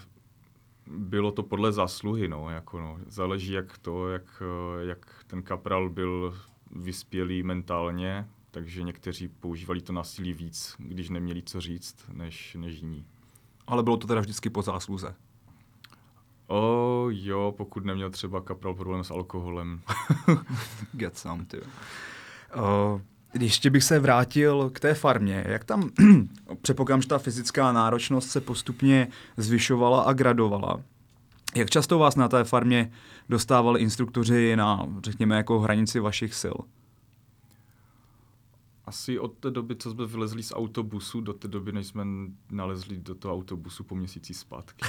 [0.87, 2.97] bylo to podle zásluhy, no, jako no.
[3.07, 4.43] Záleží jak to, jak,
[4.81, 6.37] jak ten kapral byl
[6.71, 13.05] vyspělý mentálně, takže někteří používali to násilí víc, když neměli co říct, než, než jiní.
[13.67, 15.15] Ale bylo to teda vždycky po zásluze?
[16.47, 19.81] O, jo, pokud neměl třeba kapral problém s alkoholem.
[20.93, 21.61] Get some, too.
[22.55, 23.01] Uh,
[23.39, 25.89] ještě bych se vrátil k té farmě, jak tam,
[26.61, 30.81] předpokládám, že ta fyzická náročnost se postupně zvyšovala a gradovala.
[31.55, 32.91] Jak často vás na té farmě
[33.29, 36.57] dostávali instruktoři na, řekněme, jako hranici vašich sil?
[38.85, 42.05] Asi od té doby, co jsme vylezli z autobusu, do té doby, než jsme
[42.51, 44.85] nalezli do toho autobusu po měsíci zpátky.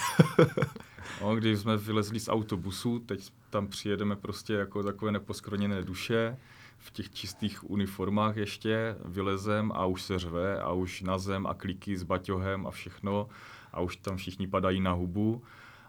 [1.22, 6.36] no, když jsme vylezli z autobusu, teď tam přijedeme prostě jako takové neposkroněné duše,
[6.82, 11.54] v těch čistých uniformách ještě vylezem a už se řve a už na zem a
[11.54, 13.28] kliky s baťohem a všechno
[13.72, 15.42] a už tam všichni padají na hubu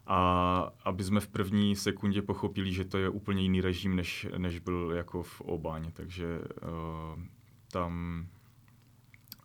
[0.08, 4.60] a aby jsme v první sekundě pochopili, že to je úplně jiný režim, než, než
[4.60, 7.24] byl jako v Obáně, takže uh,
[7.72, 8.26] tam,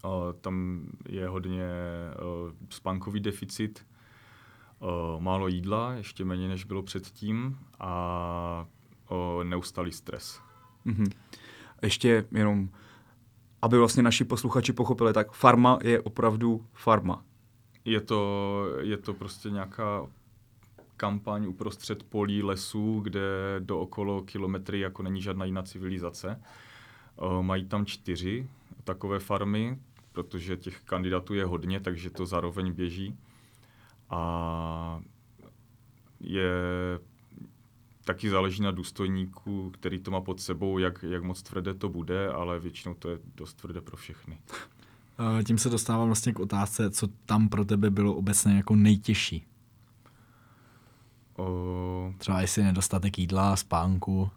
[0.05, 1.69] uh, tam je hodně
[2.45, 3.87] uh, spánkový deficit,
[4.79, 8.67] uh, málo jídla, ještě méně, než bylo předtím a
[9.11, 10.48] uh, neustalý stres.
[10.89, 11.11] Mm-hmm.
[11.83, 12.69] Ještě jenom,
[13.63, 17.25] aby vlastně naši posluchači pochopili, tak farma je opravdu farma.
[17.85, 20.07] Je to, je to prostě nějaká
[20.97, 23.21] kampaň uprostřed polí lesů, kde
[23.59, 26.43] do okolo kilometry jako není žádná jiná civilizace.
[27.17, 28.49] Uh, mají tam čtyři
[28.85, 29.79] takové farmy,
[30.13, 33.19] protože těch kandidátů je hodně, takže to zároveň běží.
[34.11, 35.01] A
[36.21, 36.51] je
[38.09, 42.29] taky záleží na důstojníku, který to má pod sebou, jak, jak moc tvrdé to bude,
[42.29, 44.39] ale většinou to je dost tvrdé pro všechny.
[45.45, 49.45] Tím se dostávám vlastně k otázce, co tam pro tebe bylo obecně jako nejtěžší.
[51.37, 52.15] O...
[52.19, 54.31] Třeba jestli nedostatek jídla, spánku.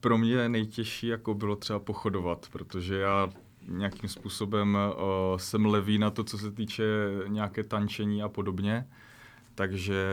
[0.00, 3.28] Pro mě nejtěžší jako bylo třeba pochodovat, protože já
[3.68, 6.84] nějakým způsobem uh, jsem levý na to, co se týče
[7.26, 8.88] nějaké tančení a podobně,
[9.54, 10.04] takže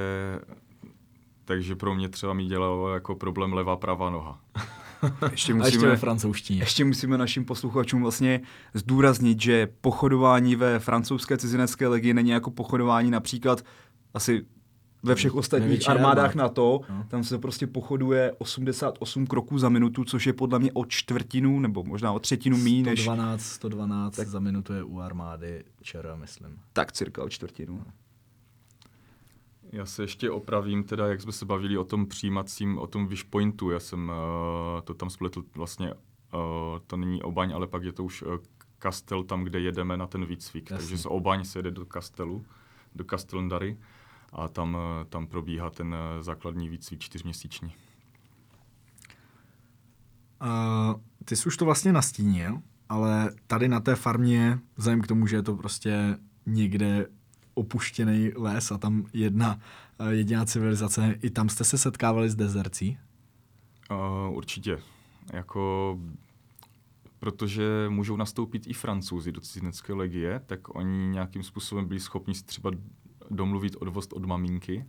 [1.47, 4.39] takže pro mě třeba mi dělalo jako problém levá pravá noha.
[5.31, 6.62] Ještě musíme, a ještě ve francouzštině.
[6.62, 8.41] Ještě musíme našim posluchačům vlastně
[8.73, 13.62] zdůraznit, že pochodování ve francouzské cizinecké legii není jako pochodování například
[14.13, 14.45] asi
[15.03, 17.05] ve všech ostatních Největší armádách na to, no.
[17.07, 21.83] tam se prostě pochoduje 88 kroků za minutu, což je podle mě o čtvrtinu, nebo
[21.83, 23.01] možná o třetinu míň než...
[23.01, 26.60] 112, 112 tak, za minutu je u armády ČR, myslím.
[26.73, 27.73] Tak cirka o čtvrtinu.
[27.73, 27.86] No.
[29.71, 33.69] Já se ještě opravím, teda jak jsme se bavili o tom přijímacím, o tom Wishpointu,
[33.69, 35.99] já jsem uh, to tam spletl vlastně, uh,
[36.88, 38.38] to není Obaň, ale pak je to už uh,
[38.80, 40.71] kastel tam, kde jedeme na ten výcvik.
[40.71, 40.77] Jasně.
[40.77, 42.45] Takže z Obaň se jede do kastelu,
[42.95, 43.77] do Kastelndary
[44.34, 47.73] a tam, uh, tam probíhá ten uh, základní výcvik čtyřměsíční.
[50.41, 55.27] Uh, ty jsi už to vlastně nastínil, ale tady na té farmě, vzhledem k tomu,
[55.27, 57.08] že je to prostě někde
[57.57, 59.59] opuštěný les a tam jedna
[59.99, 61.15] eh, jediná civilizace.
[61.21, 62.97] I tam jste se setkávali s dezercí?
[63.91, 64.79] Uh, určitě.
[65.33, 65.99] Jako
[67.19, 72.71] protože můžou nastoupit i francouzi do cizinecké legie, tak oni nějakým způsobem byli schopni třeba
[73.29, 74.85] domluvit odvoz od maminky.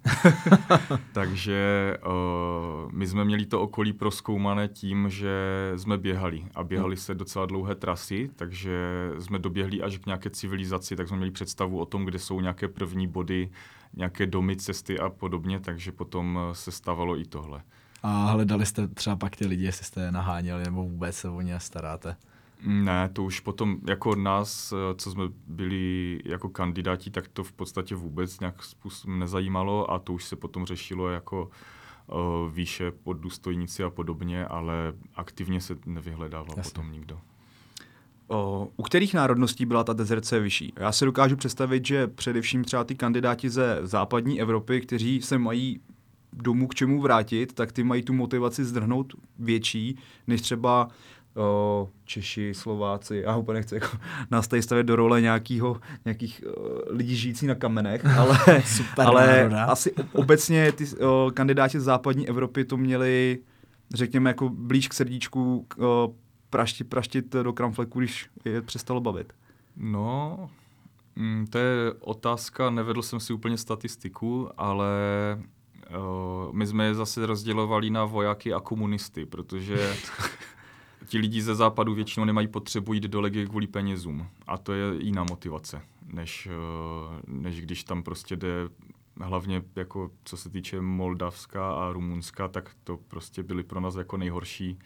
[1.12, 5.32] Takže uh, my jsme měli to okolí proskoumané tím, že
[5.76, 8.72] jsme běhali a běhali se docela dlouhé trasy, takže
[9.18, 12.68] jsme doběhli až k nějaké civilizaci, tak jsme měli představu o tom, kde jsou nějaké
[12.68, 13.50] první body,
[13.96, 17.62] nějaké domy, cesty a podobně, takže potom se stávalo i tohle.
[18.02, 21.40] A hledali jste třeba pak ty lidi, jestli jste je naháněli, nebo vůbec se o
[21.40, 22.16] ně staráte?
[22.62, 27.94] Ne, to už potom, jako nás, co jsme byli jako kandidáti, tak to v podstatě
[27.94, 31.50] vůbec nějak způsobem nezajímalo a to už se potom řešilo jako
[32.06, 36.70] uh, výše pod důstojníci a podobně, ale aktivně se nevyhledával Jasně.
[36.70, 37.20] potom nikdo.
[38.28, 40.72] O, u kterých národností byla ta dezerce vyšší?
[40.76, 45.80] Já si dokážu představit, že především třeba ty kandidáti ze západní Evropy, kteří se mají
[46.32, 50.88] domů k čemu vrátit, tak ty mají tu motivaci zdrhnout větší, než třeba
[51.36, 53.98] o, Češi, Slováci, já úplně nechci jako
[54.30, 59.48] nás tady stavět do role nějakýho, nějakých o, lidí žijící na kamenech, ale, Super ale
[59.64, 63.38] asi obecně ty o, kandidáti z západní Evropy to měli,
[63.94, 66.12] řekněme, jako blíž k srdíčku o,
[66.50, 69.32] praštit, praštit do kramfleku, když je přestalo bavit.
[69.76, 70.50] No,
[71.16, 74.88] mm, to je otázka, nevedl jsem si úplně statistiku, ale
[75.90, 79.94] uh, my jsme je zase rozdělovali na vojáky a komunisty, protože
[81.08, 84.26] ti lidi ze západu většinou nemají potřebu jít do legie kvůli penězům.
[84.46, 88.68] A to je jiná motivace, než, eh, než když tam prostě jde
[89.20, 94.16] hlavně jako co se týče Moldavska a Rumunska, tak to prostě byly pro nás jako
[94.16, 94.78] nejhorší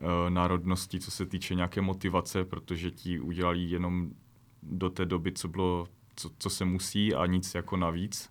[0.00, 4.10] uh, národnosti, co se týče nějaké motivace, protože ti udělali jenom
[4.62, 8.30] do té doby, co bylo, co, co se musí a nic jako navíc.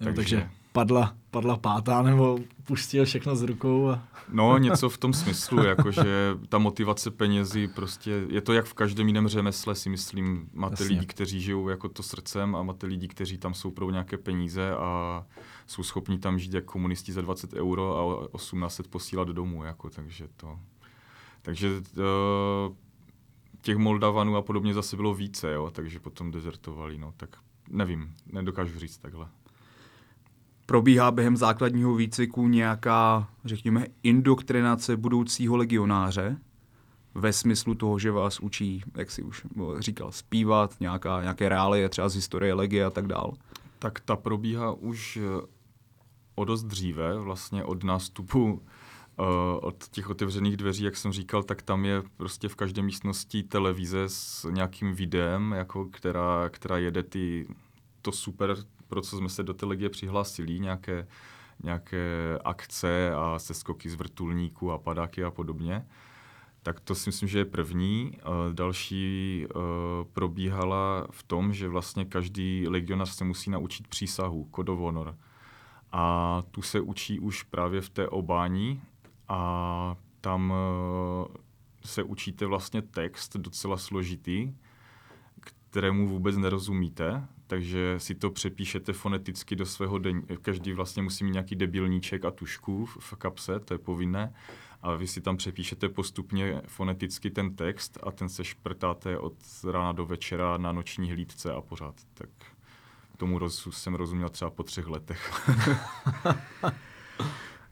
[0.00, 3.88] Jo, takže, takže padla, padla pátá nebo pustil všechno z rukou?
[3.88, 4.08] A...
[4.32, 9.06] No, něco v tom smyslu, jakože ta motivace penězi prostě, je to jak v každém
[9.06, 10.48] jiném řemesle, si myslím.
[10.52, 10.86] Máte Jasně.
[10.86, 14.70] lidi, kteří žijou jako to srdcem a máte lidi, kteří tam jsou pro nějaké peníze
[14.70, 15.24] a
[15.66, 20.28] jsou schopni tam žít jako komunisti za 20 euro a 18 posílat domů, jako, takže
[20.36, 20.58] to...
[21.42, 22.74] Takže uh,
[23.60, 27.36] těch Moldavanů a podobně zase bylo více, jo, takže potom dezertovali, no, tak
[27.70, 29.28] nevím, nedokážu říct takhle
[30.66, 36.36] probíhá během základního výcviku nějaká, řekněme, indoktrinace budoucího legionáře,
[37.14, 39.46] ve smyslu toho, že vás učí, jak si už
[39.78, 43.34] říkal, zpívat, nějaká, nějaké reálie třeba z historie legie a tak dál?
[43.78, 45.46] Tak ta probíhá už eh,
[46.34, 49.26] o dost dříve, vlastně od nástupu uh,
[49.62, 54.04] od těch otevřených dveří, jak jsem říkal, tak tam je prostě v každé místnosti televize
[54.06, 57.46] s nějakým videem, jako která, která jede ty,
[58.02, 58.56] to super
[58.88, 61.06] pro co jsme se do té legie přihlásili, nějaké,
[61.62, 65.86] nějaké akce a seskoky z vrtulníků a padáky a podobně.
[66.62, 68.18] Tak to si myslím, že je první.
[68.52, 69.62] Další uh,
[70.12, 75.16] probíhala v tom, že vlastně každý legionář se musí naučit přísahu, honor.
[75.92, 78.82] A tu se učí už právě v té obání
[79.28, 81.38] a tam eh,
[81.84, 84.54] se učíte vlastně text docela složitý,
[85.40, 90.22] kterému vůbec nerozumíte, takže si to přepíšete foneticky do svého den.
[90.42, 94.34] Každý vlastně musí mít nějaký debilníček a tušku v kapse, to je povinné.
[94.82, 99.34] A vy si tam přepíšete postupně foneticky ten text a ten se šprtáte od
[99.70, 101.94] rána do večera na noční hlídce a pořád.
[102.14, 102.28] Tak
[103.16, 105.50] tomu roz, jsem rozuměl třeba po třech letech.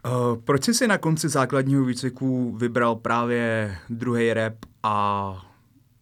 [0.04, 5.46] Uh, proč jsi si na konci základního výcviku vybral právě druhý rap a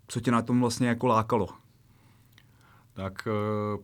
[0.09, 1.49] co tě na tom vlastně jako lákalo?
[3.01, 3.83] Tak uh,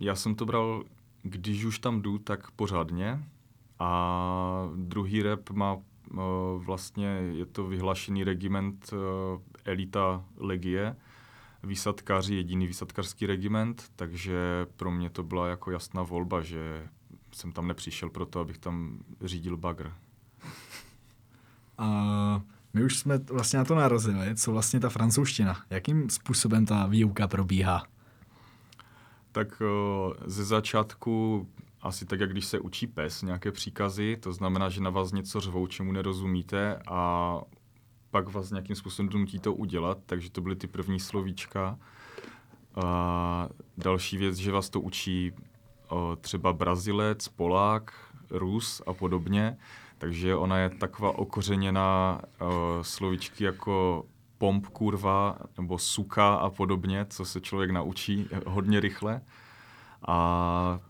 [0.00, 0.84] já jsem to bral,
[1.22, 3.24] když už tam jdu, tak pořádně.
[3.78, 5.82] A druhý rap má uh,
[6.64, 8.98] vlastně, je to vyhlášený regiment uh,
[9.64, 10.96] Elita Legie,
[11.62, 16.88] výsadkáři, jediný výsadkářský regiment, takže pro mě to byla jako jasná volba, že
[17.32, 19.92] jsem tam nepřišel proto, abych tam řídil bagr.
[21.78, 22.42] A
[22.74, 27.28] my už jsme vlastně na to narazili, co vlastně ta francouzština, jakým způsobem ta výuka
[27.28, 27.97] probíhá?
[29.32, 29.62] Tak
[30.24, 31.46] ze začátku
[31.82, 35.40] asi tak, jak když se učí pes nějaké příkazy, to znamená, že na vás něco
[35.40, 37.40] řvou, čemu nerozumíte a
[38.10, 41.78] pak vás nějakým způsobem donutí to udělat, takže to byly ty první slovíčka.
[42.74, 45.32] A další věc, že vás to učí
[45.88, 47.92] o, třeba Brazilec, Polák,
[48.30, 49.56] Rus a podobně,
[49.98, 54.06] takže ona je taková okořeněná o, slovíčky jako
[54.38, 59.20] pomp, kurva, nebo suka a podobně, co se člověk naučí hodně rychle.
[60.08, 60.80] A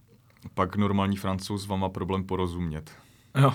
[0.54, 2.92] pak normální francouz vám má problém porozumět.
[3.40, 3.54] Jo.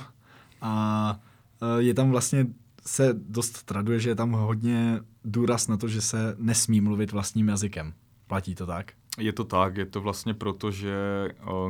[0.62, 1.20] A
[1.62, 2.48] e, je tam vlastně
[2.86, 7.48] se dost traduje, že je tam hodně důraz na to, že se nesmí mluvit vlastním
[7.48, 7.94] jazykem.
[8.28, 8.92] Platí to tak?
[9.18, 10.96] Je to tak, je to vlastně proto, že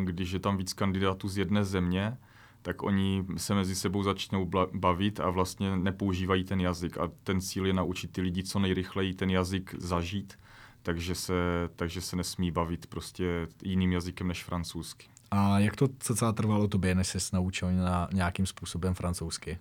[0.03, 2.17] když je tam víc kandidátů z jedné země,
[2.63, 6.97] tak oni se mezi sebou začnou bavit a vlastně nepoužívají ten jazyk.
[6.97, 10.39] A ten cíl je naučit ty lidi co nejrychleji ten jazyk zažít,
[10.83, 11.33] takže se,
[11.75, 15.07] takže se nesmí bavit prostě jiným jazykem než francouzsky.
[15.31, 19.59] A jak to celá trvalo tobě, než jsi naučil na nějakým způsobem francouzsky?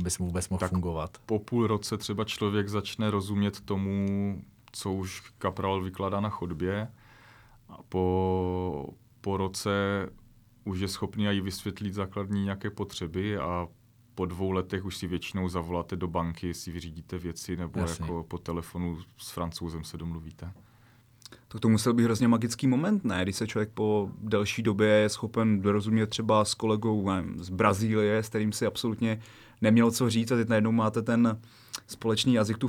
[0.00, 1.18] Abys vůbec mohl tak fungovat?
[1.26, 4.42] Po půl roce třeba člověk začne rozumět tomu,
[4.72, 6.88] co už kapral vykládá na chodbě.
[7.68, 8.88] A po,
[9.20, 9.70] po roce
[10.64, 13.68] už je schopný i vysvětlit základní nějaké potřeby a
[14.14, 18.02] po dvou letech už si většinou zavoláte do banky, si vyřídíte věci nebo Jasně.
[18.02, 20.52] jako po telefonu s francouzem se domluvíte.
[21.48, 23.22] To to musel být hrozně magický moment, ne?
[23.22, 28.22] Když se člověk po delší době je schopen dorozumět třeba s kolegou nevím, z Brazílie,
[28.22, 29.20] s kterým si absolutně
[29.60, 31.40] neměl co říct a teď najednou máte ten
[31.86, 32.68] společný jazyk, tu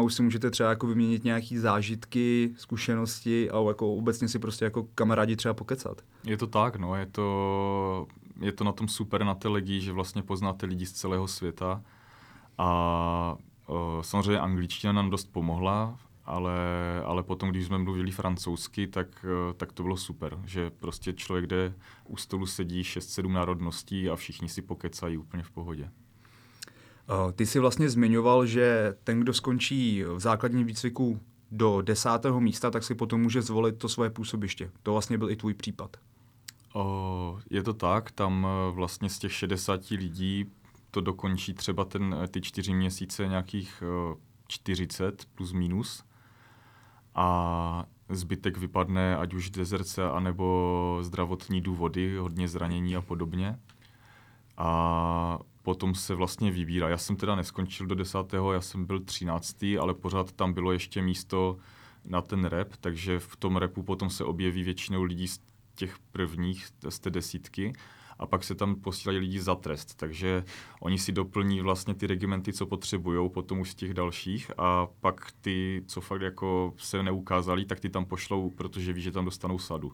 [0.00, 4.86] už si můžete třeba jako vyměnit nějaký zážitky, zkušenosti a jako obecně si prostě jako
[4.94, 6.02] kamarádi třeba pokecat.
[6.24, 8.06] Je to tak, no, je to,
[8.40, 11.82] je to na tom super na té legii, že vlastně poznáte lidi z celého světa
[12.58, 16.54] a o, samozřejmě angličtina nám dost pomohla, ale,
[17.04, 21.74] ale potom, když jsme mluvili francouzsky, tak, tak to bylo super, že prostě člověk, kde
[22.04, 25.90] u stolu sedí 6-7 národností a všichni si pokecají úplně v pohodě.
[27.36, 32.84] Ty jsi vlastně zmiňoval, že ten, kdo skončí v základním výcviku do desátého místa, tak
[32.84, 34.70] si potom může zvolit to svoje působiště.
[34.82, 35.96] To vlastně byl i tvůj případ.
[36.74, 40.46] O, je to tak, tam e, vlastně z těch 60 lidí
[40.90, 43.82] to dokončí třeba ten, ty čtyři měsíce nějakých
[44.48, 46.04] 40 e, plus minus
[47.14, 53.58] a zbytek vypadne ať už dezerce, anebo zdravotní důvody, hodně zranění a podobně.
[54.56, 55.38] A
[55.68, 56.88] potom se vlastně vybírá.
[56.88, 61.02] Já jsem teda neskončil do desátého, já jsem byl třináctý, ale pořád tam bylo ještě
[61.02, 61.56] místo
[62.04, 65.40] na ten rep, takže v tom repu potom se objeví většinou lidí z
[65.74, 67.72] těch prvních, z té desítky
[68.18, 70.44] a pak se tam posílají lidi za trest, takže
[70.80, 75.32] oni si doplní vlastně ty regimenty, co potřebují, potom už z těch dalších a pak
[75.40, 79.58] ty, co fakt jako se neukázali, tak ty tam pošlou, protože ví, že tam dostanou
[79.58, 79.92] sadu.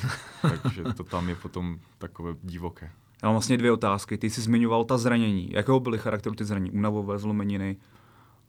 [0.42, 2.90] takže to tam je potom takové divoké.
[3.22, 4.18] Já mám vlastně dvě otázky.
[4.18, 5.50] Ty jsi zmiňoval ta zranění.
[5.52, 6.70] Jakého byly charakteru ty zranění?
[6.70, 7.76] Únavové, zlomeniny?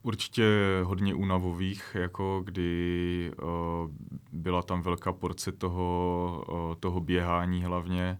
[0.02, 0.44] Určitě
[0.84, 3.90] hodně únavových, jako kdy uh,
[4.32, 8.18] byla tam velká porce toho, uh, toho běhání hlavně.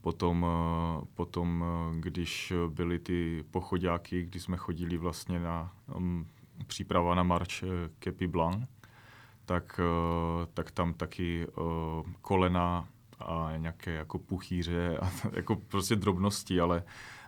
[0.00, 1.60] Potom, uh, potom
[1.90, 6.26] uh, když byly ty pochodáky, kdy jsme chodili vlastně na um,
[6.66, 7.68] příprava na marč uh,
[7.98, 8.64] Kepi Blanc,
[9.44, 12.88] tak, uh, tak tam taky uh, kolena
[13.20, 16.82] a nějaké jako puchýře a jako prostě drobnosti, ale,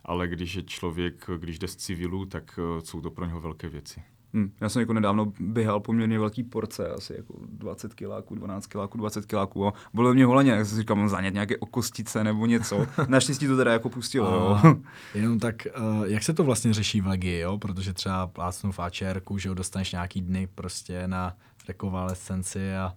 [0.04, 3.68] ale když je člověk, když jde z civilu, tak uh, jsou to pro něho velké
[3.68, 4.02] věci.
[4.34, 4.52] Hmm.
[4.60, 9.26] Já jsem jako nedávno běhal poměrně velký porce, asi jako 20 kiláků, 12 kiláků, 20
[9.26, 12.86] kiláků a bylo mě holaně, jak jsem si říkal, mám zanět nějaké okostice nebo něco.
[13.08, 14.56] Naštěstí to teda jako pustilo.
[14.56, 14.76] A, jo.
[15.14, 17.58] Jenom tak, uh, jak se to vlastně řeší v Legii, jo?
[17.58, 21.36] Protože třeba plácnu v AČRku, že jo, dostaneš nějaký dny prostě na
[21.68, 22.94] rekonvalescenci a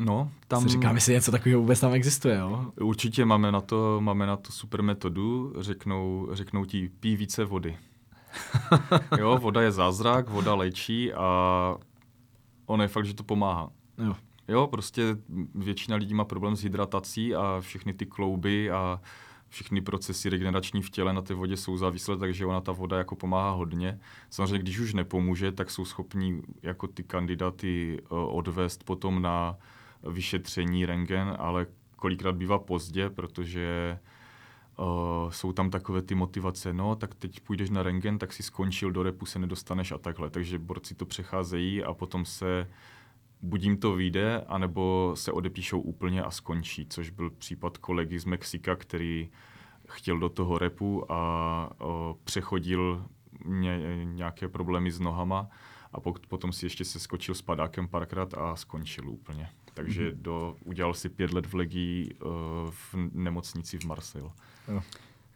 [0.00, 0.62] No, tam...
[0.62, 2.72] Si říkám, jestli něco takového vůbec tam existuje, jo?
[2.80, 7.76] Určitě máme na to, máme na to super metodu, řeknou, řeknou ti, pí více vody.
[9.18, 11.76] jo, voda je zázrak, voda léčí a
[12.66, 13.70] ono je fakt, že to pomáhá.
[13.98, 14.16] Jo.
[14.48, 15.16] Jo, prostě
[15.54, 19.00] většina lidí má problém s hydratací a všechny ty klouby a
[19.48, 23.16] všechny procesy regenerační v těle na té vodě jsou závislé, takže ona ta voda jako
[23.16, 24.00] pomáhá hodně.
[24.30, 29.56] Samozřejmě, když už nepomůže, tak jsou schopní jako ty kandidáty uh, odvést potom na
[30.02, 33.98] vyšetření rengen, ale kolikrát bývá pozdě, protože
[34.78, 38.92] uh, jsou tam takové ty motivace, no tak teď půjdeš na rengen, tak si skončil,
[38.92, 40.30] do repu se nedostaneš a takhle.
[40.30, 42.66] Takže borci to přecházejí a potom se
[43.42, 48.24] buď jim to vyjde, anebo se odepíšou úplně a skončí, což byl případ kolegy z
[48.24, 49.30] Mexika, který
[49.88, 53.06] chtěl do toho repu a o, přechodil
[53.44, 55.48] ně, nějaké problémy s nohama
[55.92, 59.48] a potom si ještě se skočil s padákem párkrát a skončil úplně.
[59.74, 60.22] Takže mm-hmm.
[60.22, 62.30] do, udělal si pět let v legii uh,
[62.70, 64.30] v nemocnici v Marseille.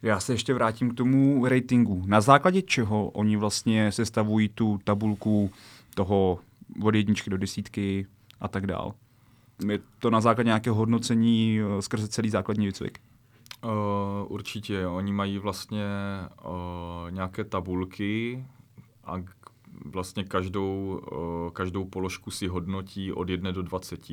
[0.01, 2.03] Já se ještě vrátím k tomu ratingu.
[2.05, 5.51] Na základě čeho oni vlastně sestavují tu tabulku
[5.95, 6.39] toho
[6.83, 8.07] od jedničky do desítky
[8.39, 8.93] a tak dál?
[9.69, 12.99] Je to na základě nějakého hodnocení uh, skrze celý základní výcvik?
[13.63, 13.71] Uh,
[14.27, 14.87] určitě.
[14.87, 15.83] Oni mají vlastně
[16.45, 18.45] uh, nějaké tabulky
[19.03, 19.15] a
[19.85, 24.09] vlastně každou, uh, každou položku si hodnotí od 1 do 20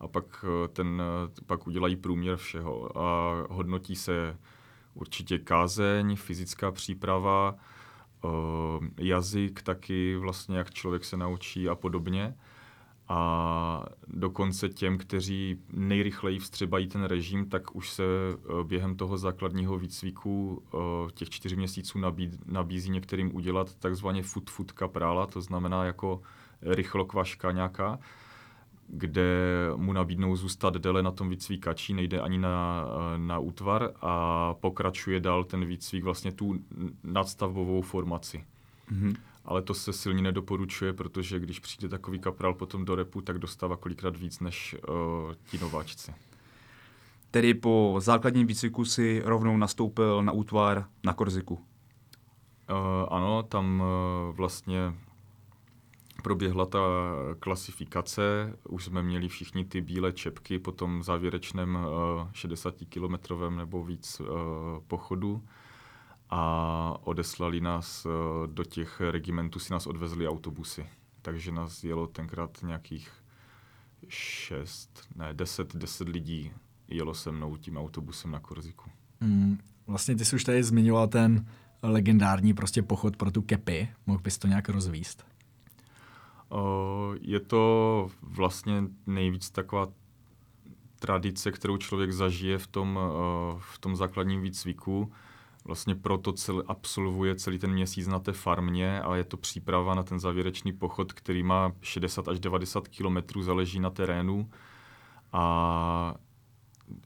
[0.00, 1.02] a pak, ten,
[1.46, 2.98] pak udělají průměr všeho.
[2.98, 4.38] A hodnotí se
[4.94, 7.54] určitě kázeň, fyzická příprava,
[8.98, 12.34] jazyk taky, vlastně jak člověk se naučí a podobně
[13.08, 19.78] a dokonce těm, kteří nejrychleji vstřebají ten režim, tak už se eh, během toho základního
[19.78, 20.78] výcviku eh,
[21.12, 21.98] těch čtyř měsíců
[22.46, 26.22] nabízí některým udělat takzvaně food food kaprála, to znamená jako
[26.62, 27.98] rychlokvaška nějaká,
[28.88, 29.26] kde
[29.76, 32.84] mu nabídnou zůstat déle na tom výcvikači, nejde ani na,
[33.14, 36.58] eh, na útvar a pokračuje dál ten výcvik vlastně tu
[37.04, 38.44] nadstavbovou formaci.
[38.92, 39.16] Mm-hmm
[39.46, 43.76] ale to se silně nedoporučuje, protože když přijde takový kapral potom do repu, tak dostává
[43.76, 46.14] kolikrát víc než uh, ti nováčci.
[47.30, 51.54] Tedy po základním výcviku si rovnou nastoupil na útvar na Korziku.
[51.54, 51.60] Uh,
[53.08, 54.94] ano, tam uh, vlastně
[56.22, 56.78] proběhla ta
[57.40, 61.82] klasifikace, už jsme měli všichni ty bílé čepky po tom závěrečném uh,
[62.32, 64.26] 60-kilometrovém nebo víc uh,
[64.86, 65.42] pochodu
[66.30, 70.86] a odeslali nás eh, do těch regimentů, si nás odvezli autobusy.
[71.22, 73.10] Takže nás jelo tenkrát nějakých
[74.08, 76.52] šest, ne, deset, deset lidí
[76.88, 78.90] jelo se mnou tím autobusem na Korziku.
[79.20, 81.46] Mm, vlastně ty jsi už tady zmiňoval ten
[81.82, 83.88] legendární prostě pochod pro tu kepy.
[84.06, 85.26] Mohl bys to nějak rozvíst?
[86.48, 89.88] O, je to vlastně nejvíc taková
[90.98, 92.98] tradice, kterou člověk zažije v tom,
[93.58, 95.12] v tom základním výcviku
[95.66, 100.02] vlastně proto cel, absolvuje celý ten měsíc na té farmě a je to příprava na
[100.02, 104.50] ten závěrečný pochod, který má 60 až 90 kilometrů, záleží na terénu.
[105.32, 106.14] A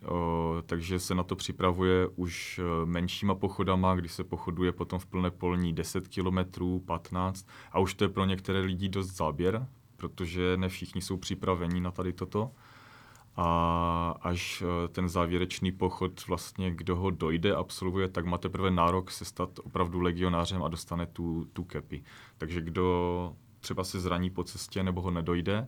[0.09, 5.07] o, takže se na to připravuje už e, menšíma pochodama, kdy se pochoduje potom v
[5.07, 10.57] plné polní 10 kilometrů, 15 a už to je pro některé lidi dost záběr, protože
[10.57, 12.51] ne všichni jsou připraveni na tady toto
[13.37, 19.11] a až eh, ten závěrečný pochod vlastně, kdo ho dojde, absolvuje, tak má teprve nárok
[19.11, 22.03] se stát opravdu legionářem a dostane tu, tu kepi.
[22.39, 25.67] Takže kdo třeba se zraní po cestě nebo ho nedojde,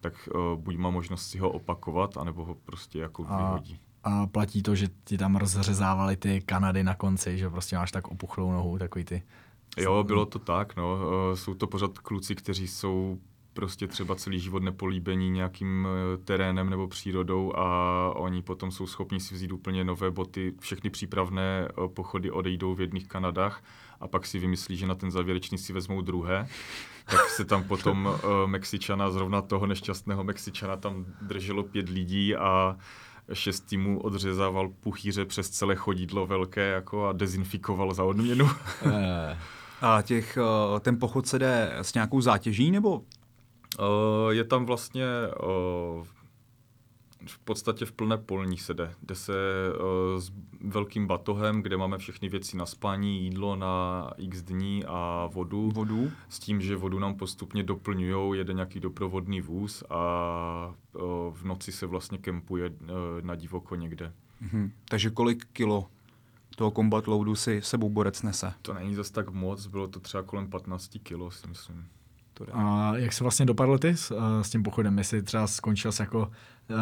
[0.00, 3.80] tak uh, buď má možnost si ho opakovat, anebo ho prostě jako a, vyhodí.
[4.04, 8.08] A platí to, že ti tam rozřezávali ty Kanady na konci, že prostě máš tak
[8.08, 9.22] opuchlou nohu, takový ty...
[9.76, 10.94] Jo, bylo to tak, no.
[10.94, 13.18] Uh, jsou to pořád kluci, kteří jsou
[13.54, 19.20] prostě třeba celý život nepolíbení nějakým eh, terénem nebo přírodou a oni potom jsou schopni
[19.20, 20.54] si vzít úplně nové boty.
[20.60, 23.62] Všechny přípravné eh, pochody odejdou v jedných Kanadách
[24.00, 26.48] a pak si vymyslí, že na ten závěrečný si vezmou druhé.
[27.10, 32.76] Tak se tam potom uh, Mexičana, zrovna toho nešťastného Mexičana, tam drželo pět lidí a
[33.32, 38.50] šest týmů odřezával puchýře přes celé chodidlo velké jako a dezinfikoval za odměnu.
[39.80, 40.38] a těch,
[40.80, 43.02] ten pochod se jde s nějakou zátěží nebo
[44.30, 45.04] je tam vlastně
[45.42, 46.06] uh,
[47.26, 48.94] v podstatě v plné polní se jde.
[49.02, 54.42] Jde se uh, s velkým batohem, kde máme všechny věci na spání, jídlo na x
[54.42, 55.70] dní a vodu.
[55.70, 56.10] Vodu?
[56.28, 61.02] S tím, že vodu nám postupně doplňují, jede nějaký doprovodný vůz a uh,
[61.34, 62.76] v noci se vlastně kempuje uh,
[63.20, 64.12] na divoko někde.
[64.40, 64.72] Mhm.
[64.88, 65.88] Takže kolik kilo
[66.56, 68.52] toho combat loadu si sebou borec nese?
[68.62, 71.86] To není zase tak moc, bylo to třeba kolem 15 kilo, si myslím.
[72.34, 74.12] To a jak se vlastně dopadl ty s,
[74.42, 74.98] s tím pochodem?
[74.98, 76.30] Jestli třeba skončil jsi jako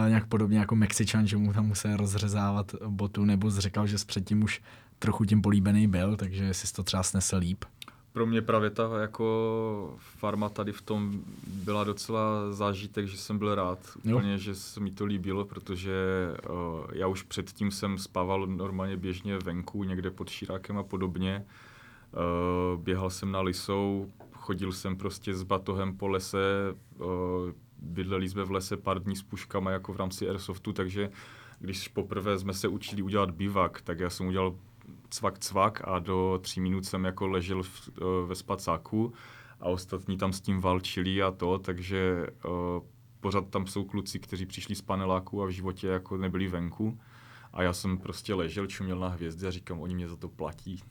[0.08, 4.06] nějak podobně jako Mexičan, že mu tam musel rozřezávat botu, nebo jsi říkal, že jsi
[4.06, 4.62] předtím už
[4.98, 7.64] trochu tím políbený byl, takže jsi to třeba snesl líp?
[8.12, 13.54] Pro mě právě ta jako farma tady v tom byla docela zážitek, že jsem byl
[13.54, 13.78] rád.
[14.04, 14.16] Jo.
[14.16, 15.92] Úplně, že se mi to líbilo, protože
[16.50, 16.56] uh,
[16.92, 21.44] já už předtím jsem spával normálně běžně venku, někde pod Širákem a podobně.
[22.12, 24.10] Uh, běhal jsem na lisou,
[24.42, 26.74] chodil jsem prostě s batohem po lese,
[27.78, 31.10] bydleli jsme v lese pár dní s puškama jako v rámci Airsoftu, takže
[31.58, 34.56] když poprvé jsme se učili udělat bivak, tak já jsem udělal
[35.10, 37.90] cvak cvak a do tří minut jsem jako ležel v,
[38.26, 39.12] ve spacáku
[39.60, 42.52] a ostatní tam s tím valčili a to, takže uh,
[43.20, 46.98] pořád tam jsou kluci, kteří přišli z paneláku a v životě jako nebyli venku.
[47.52, 50.82] A já jsem prostě ležel, čuměl na hvězdy a říkám, oni mě za to platí.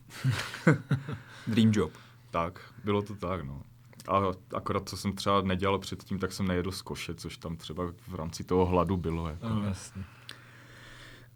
[1.48, 1.92] Dream job.
[2.32, 3.62] Tak, bylo to tak, no.
[4.08, 4.22] A
[4.54, 8.16] akorát, co jsem třeba nedělal předtím, tak jsem nejedl z koše, což tam třeba v
[8.16, 9.28] rámci toho hladu bylo.
[9.28, 9.50] Jako.
[9.50, 10.04] No, jasně.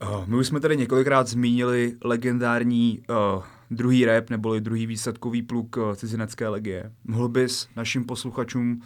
[0.04, 5.78] Uh, my už jsme tady několikrát zmínili legendární uh, druhý rep neboli druhý výsadkový pluk
[5.78, 6.92] uh, cizinecké legie.
[7.04, 8.82] Mohl bys našim posluchačům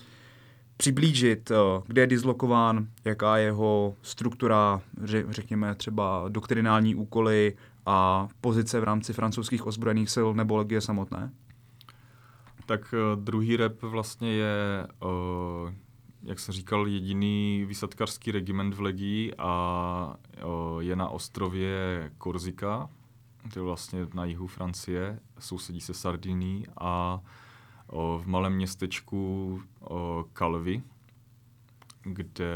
[0.78, 1.58] přiblížit, uh,
[1.88, 4.82] kde je dislokován, jaká je jeho struktura,
[5.30, 11.32] řekněme třeba doktrinální úkoly a pozice v rámci francouzských ozbrojených sil nebo legie samotné?
[12.70, 15.74] Tak uh, druhý rep vlastně je, uh,
[16.24, 20.16] jak jsem říkal, jediný výsadkářský regiment v Legii a
[20.46, 22.90] uh, je na ostrově Korzika,
[23.54, 27.22] to je vlastně na jihu Francie, sousedí se Sardiní a
[28.18, 29.62] v malém městečku
[30.34, 30.84] Calvi,
[32.04, 32.54] kde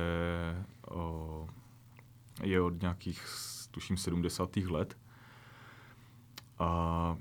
[2.43, 3.25] je od nějakých,
[3.71, 4.57] tuším, 70.
[4.57, 4.97] let.
[6.59, 7.17] A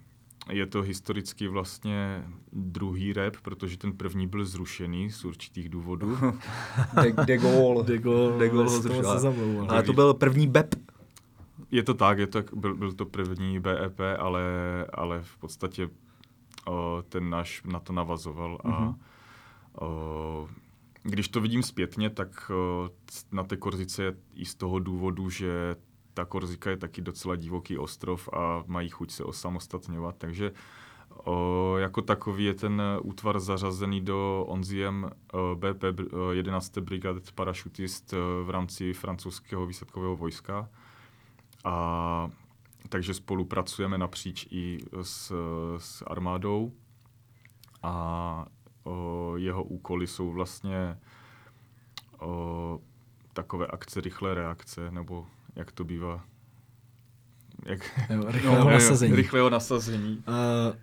[0.51, 6.19] je to historicky vlastně druhý rap, protože ten první byl zrušený z určitých důvodů.
[7.03, 7.85] de, de Gaulle.
[7.85, 9.67] De Gaulle, de Gaulle ho zrušil.
[9.69, 10.75] Ale to byl první BEP.
[11.71, 14.43] Je to tak, je to, byl, byl to první BEP, ale,
[14.95, 15.89] ale v podstatě
[16.67, 18.95] o, ten náš na to navazoval a mm-hmm.
[19.81, 20.49] o,
[21.03, 22.91] když to vidím zpětně, tak o,
[23.33, 25.77] na té Korzice je i z toho důvodu, že
[26.15, 30.53] ta Korzika je taky docela divoký ostrov a mají chuť se osamostatňovat, takže
[31.25, 35.11] o, jako takový je ten útvar zařazený do Onziem
[35.55, 35.85] BP
[36.33, 36.79] 11.
[36.79, 40.69] brigad parašutist v rámci francouzského výsadkového vojska.
[41.65, 42.31] A
[42.89, 45.33] takže spolupracujeme napříč i s,
[45.79, 46.73] s armádou
[47.83, 48.47] a
[48.85, 50.99] o, jeho úkoly jsou vlastně
[52.19, 52.81] o,
[53.33, 55.27] takové akce rychlé reakce, nebo
[55.57, 56.25] jak to bývá.
[57.67, 59.17] Jak, jo, rychlého no, nasazení.
[59.17, 60.17] Rychlého nasazení.
[60.29, 60.77] Uh,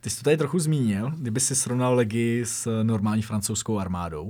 [0.00, 4.28] ty jsi to tady trochu zmínil, kdyby si srovnal Legii s normální francouzskou armádou.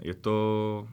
[0.00, 0.88] Je to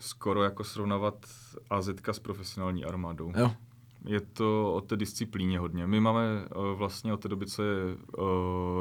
[0.00, 1.26] skoro jako srovnávat
[1.70, 3.32] AZ s profesionální armádou.
[3.36, 3.52] Jo.
[4.04, 5.86] Je to o té disciplíně hodně.
[5.86, 6.22] My máme
[6.56, 8.24] uh, vlastně od té doby, co je uh,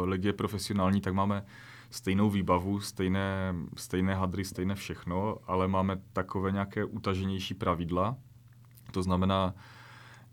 [0.10, 1.46] Legie profesionální, tak máme
[1.92, 8.18] stejnou výbavu, stejné, stejné hadry, stejné všechno, ale máme takové nějaké utaženější pravidla.
[8.92, 9.54] To znamená,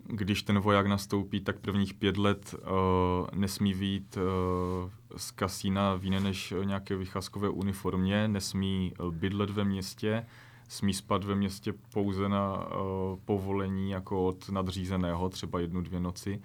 [0.06, 6.04] když ten voják nastoupí, tak prvních pět let uh, nesmí být uh, z kasína v
[6.04, 10.26] jiné než nějaké vycházkové uniformě, nesmí bydlet ve městě,
[10.68, 16.42] smí spat ve městě pouze na uh, povolení jako od nadřízeného, třeba jednu, dvě noci.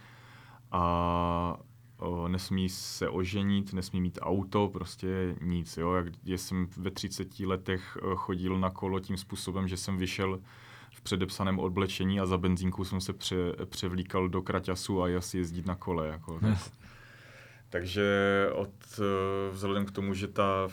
[0.72, 1.58] A
[2.28, 5.78] nesmí se oženit, nesmí mít auto, prostě nic.
[5.78, 5.94] Jo?
[5.94, 10.40] Jak jsem ve 30 letech chodil na kolo tím způsobem, že jsem vyšel
[10.94, 13.36] v předepsaném oblečení a za benzínku jsem se pře,
[13.66, 16.08] převlíkal do kraťasu a asi jezdit na kole.
[16.08, 16.72] Jako, yes.
[17.70, 18.04] Takže
[18.54, 19.00] od,
[19.52, 20.68] vzhledem k tomu, že ta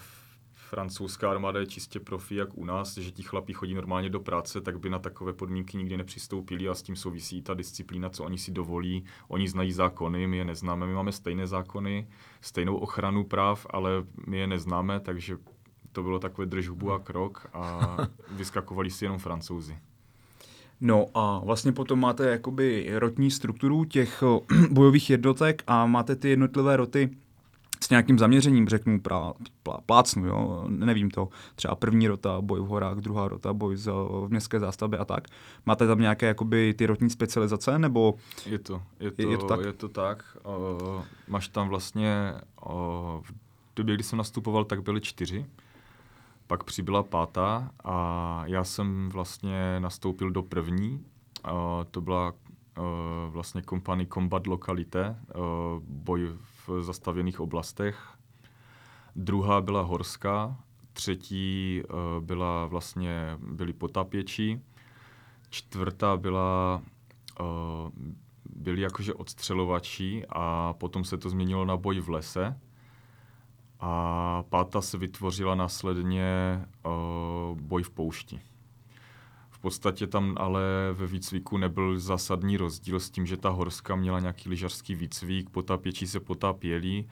[0.71, 4.61] francouzská armáda je čistě profi, jak u nás, že ti chlapí chodí normálně do práce,
[4.61, 8.39] tak by na takové podmínky nikdy nepřistoupili a s tím souvisí ta disciplína, co oni
[8.39, 9.05] si dovolí.
[9.29, 12.09] Oni znají zákony, my je neznáme, my máme stejné zákony,
[12.41, 13.91] stejnou ochranu práv, ale
[14.27, 15.37] my je neznáme, takže
[15.93, 17.97] to bylo takové držbu a krok a
[18.31, 19.79] vyskakovali si jenom francouzi.
[20.81, 24.23] No a vlastně potom máte jakoby rotní strukturu těch
[24.71, 27.11] bojových jednotek a máte ty jednotlivé roty
[27.85, 32.65] s nějakým zaměřením, řeknu, prá, plá, plácnu, jo, nevím to, třeba první rota, boj v
[32.65, 35.29] horách, druhá rota, boj z, v městské zástavbě a tak.
[35.67, 38.15] Máte tam nějaké jakoby ty rotní specializace, nebo?
[38.47, 39.61] Je to, je to, je, je to tak.
[39.65, 40.37] Je to tak.
[40.87, 42.35] Uh, máš tam vlastně,
[42.67, 42.73] uh,
[43.23, 43.33] v
[43.77, 45.47] době, kdy jsem nastupoval, tak byly čtyři.
[46.47, 51.05] Pak přibyla pátá a já jsem vlastně nastoupil do první.
[51.45, 51.51] Uh,
[51.91, 52.33] to byla
[52.79, 52.85] uh,
[53.29, 55.43] vlastně kompany Combat Localité, uh,
[55.83, 58.09] boj v zastavěných oblastech.
[59.17, 60.57] Druhá byla horská,
[60.93, 64.61] třetí uh, byla vlastně, byli potapěči,
[65.51, 66.83] čtvrtá byla,
[67.41, 67.47] uh,
[68.45, 72.61] byli jakože odstřelovači a potom se to změnilo na boj v lese
[73.81, 78.41] a pátá se vytvořila následně uh, boj v poušti.
[79.61, 84.49] Podstatě tam ale ve výcviku nebyl zásadní rozdíl s tím, že ta horska měla nějaký
[84.49, 87.05] lyžařský výcvik, potápěči se potápěli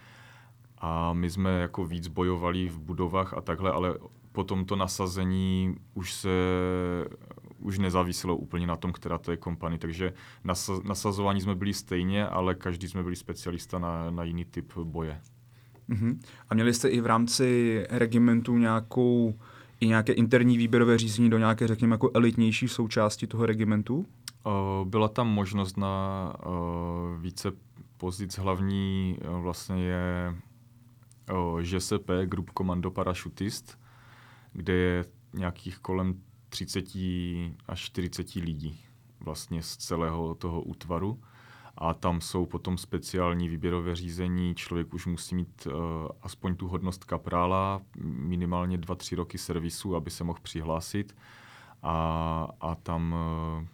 [0.78, 3.94] a my jsme jako víc bojovali v budovách a takhle, ale
[4.32, 6.30] potom to nasazení už se
[7.58, 10.12] už nezáviselo úplně na tom, která to je kompany, takže
[10.44, 15.20] nasa, nasazování jsme byli stejně, ale každý jsme byli specialista na, na jiný typ boje.
[15.90, 16.18] Uh-huh.
[16.48, 19.34] A měli jste i v rámci regimentu nějakou
[19.80, 23.96] i nějaké interní výběrové řízení do nějaké, řekněme, jako elitnější součásti toho regimentu?
[24.46, 27.52] Uh, byla tam možnost na uh, více
[27.96, 28.38] pozic.
[28.38, 30.34] Hlavní uh, vlastně je
[31.62, 33.78] ŽSP, Group Commando Parachutist,
[34.52, 35.04] kde je
[35.34, 36.14] nějakých kolem
[36.48, 36.84] 30
[37.66, 38.80] až 40 lidí
[39.20, 41.20] vlastně z celého toho útvaru
[41.80, 44.54] a tam jsou potom speciální výběrové řízení.
[44.54, 45.72] Člověk už musí mít uh,
[46.22, 51.16] aspoň tu hodnost kaprála, minimálně 2-3 roky servisu, aby se mohl přihlásit.
[51.82, 53.14] A, a tam
[53.58, 53.64] uh,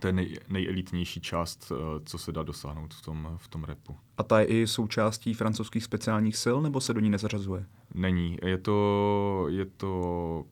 [0.00, 3.96] to je nej, nejelitnější část, uh, co se dá dosáhnout v tom, v tom repu.
[4.16, 7.66] A ta je i součástí francouzských speciálních sil, nebo se do ní nezařazuje?
[7.94, 8.36] Není.
[8.42, 10.44] Je to, je to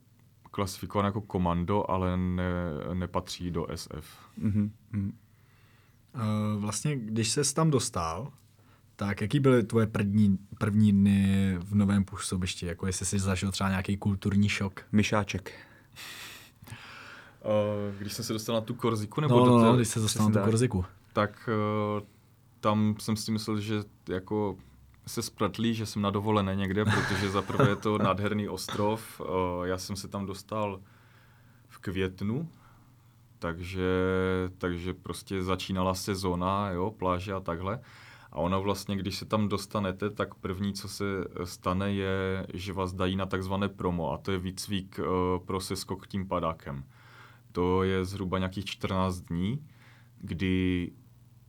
[0.50, 2.44] klasifikované jako komando, ale ne,
[2.94, 4.30] nepatří do SF.
[4.38, 4.70] Mm-hmm.
[6.14, 8.32] Uh, vlastně, když se tam dostal,
[8.96, 12.66] tak jaký byly tvoje první, první dny v novém působišti?
[12.66, 14.82] Jako jestli jsi zažil třeba nějaký kulturní šok?
[14.92, 15.52] Myšáček.
[17.44, 19.20] Uh, když jsem se dostal na tu korziku?
[19.20, 20.84] Nebo no, do no, té, no, když se dostal na tu korziku.
[21.12, 21.48] Tak
[21.96, 22.06] uh,
[22.60, 23.74] tam jsem si myslel, že
[24.08, 24.56] jako
[25.06, 29.20] se splatlí, že jsem na dovolené někde, protože za prvé je to nádherný ostrov.
[29.20, 29.26] Uh,
[29.64, 30.80] já jsem se tam dostal
[31.68, 32.48] v květnu,
[33.44, 33.88] takže,
[34.58, 37.80] takže prostě začínala sezóna, jo, pláže a takhle.
[38.32, 41.04] A ono vlastně, když se tam dostanete, tak první, co se
[41.44, 46.06] stane, je, že vás dají na takzvané promo a to je výcvik uh, pro seskok
[46.06, 46.84] tím padákem.
[47.52, 49.66] To je zhruba nějakých 14 dní,
[50.18, 50.92] kdy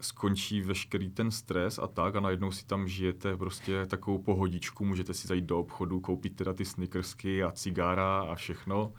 [0.01, 5.13] skončí veškerý ten stres a tak a najednou si tam žijete prostě takovou pohodičku, můžete
[5.13, 8.93] si zajít do obchodu, koupit teda ty snickersky a cigára a všechno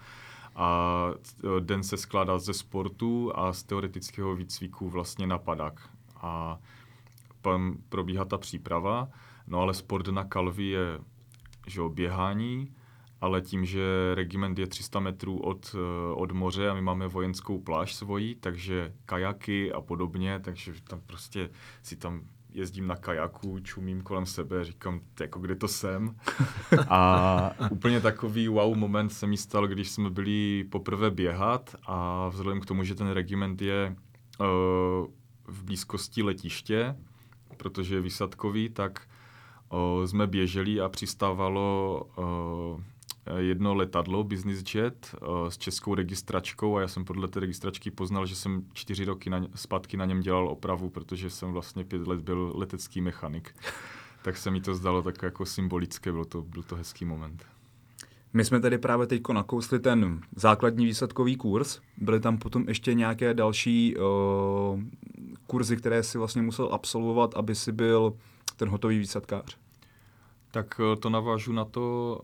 [0.56, 1.10] a
[1.60, 5.88] den se skládá ze sportu a z teoretického výcviku vlastně na padak.
[6.16, 6.58] A
[7.40, 9.08] tam probíhá ta příprava,
[9.46, 10.98] no ale sport na kalvi je
[11.66, 12.74] že jo, běhání,
[13.20, 15.76] ale tím, že regiment je 300 metrů od,
[16.14, 21.50] od moře a my máme vojenskou pláž svojí, takže kajaky a podobně, takže tam prostě
[21.82, 22.22] si tam
[22.56, 26.16] jezdím na kajaku, čumím kolem sebe, říkám, jako kde to jsem.
[26.88, 32.60] A úplně takový wow moment se mi stal, když jsme byli poprvé běhat a vzhledem
[32.60, 33.96] k tomu, že ten regiment je
[34.40, 34.46] uh,
[35.46, 36.96] v blízkosti letiště,
[37.56, 39.08] protože je vysadkový, tak
[39.72, 42.80] uh, jsme běželi a přistávalo uh,
[43.36, 48.26] jedno letadlo, business jet, uh, s českou registračkou a já jsem podle té registračky poznal,
[48.26, 52.20] že jsem čtyři roky na, zpátky na něm dělal opravu, protože jsem vlastně pět let
[52.20, 53.54] byl letecký mechanik.
[54.22, 57.46] tak se mi to zdalo tak jako symbolické, byl to, byl to hezký moment.
[58.32, 61.80] My jsme tady právě teď nakousli ten základní výsadkový kurz.
[61.96, 64.80] Byly tam potom ještě nějaké další uh,
[65.46, 68.16] kurzy, které si vlastně musel absolvovat, aby si byl
[68.56, 69.56] ten hotový výsadkář?
[70.50, 72.20] Tak to navážu na to,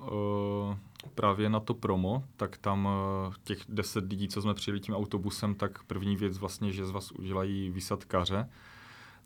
[0.70, 0.76] uh,
[1.14, 5.54] právě na to promo, tak tam uh, těch deset lidí, co jsme přijeli tím autobusem,
[5.54, 8.48] tak první věc vlastně, že z vás udělají výsadkaře.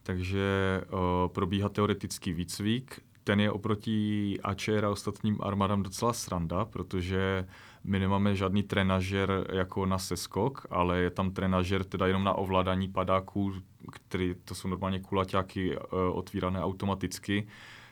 [0.02, 0.98] Takže uh,
[1.32, 3.00] probíhá teoretický výcvik.
[3.24, 7.46] Ten je oproti AČR a ostatním armádám docela sranda, protože
[7.84, 12.88] my nemáme žádný trenažer jako na seskok, ale je tam trenažer teda jenom na ovládání
[12.88, 13.52] padáků,
[13.92, 17.46] který to jsou normálně kulaťáky uh, otvírané automaticky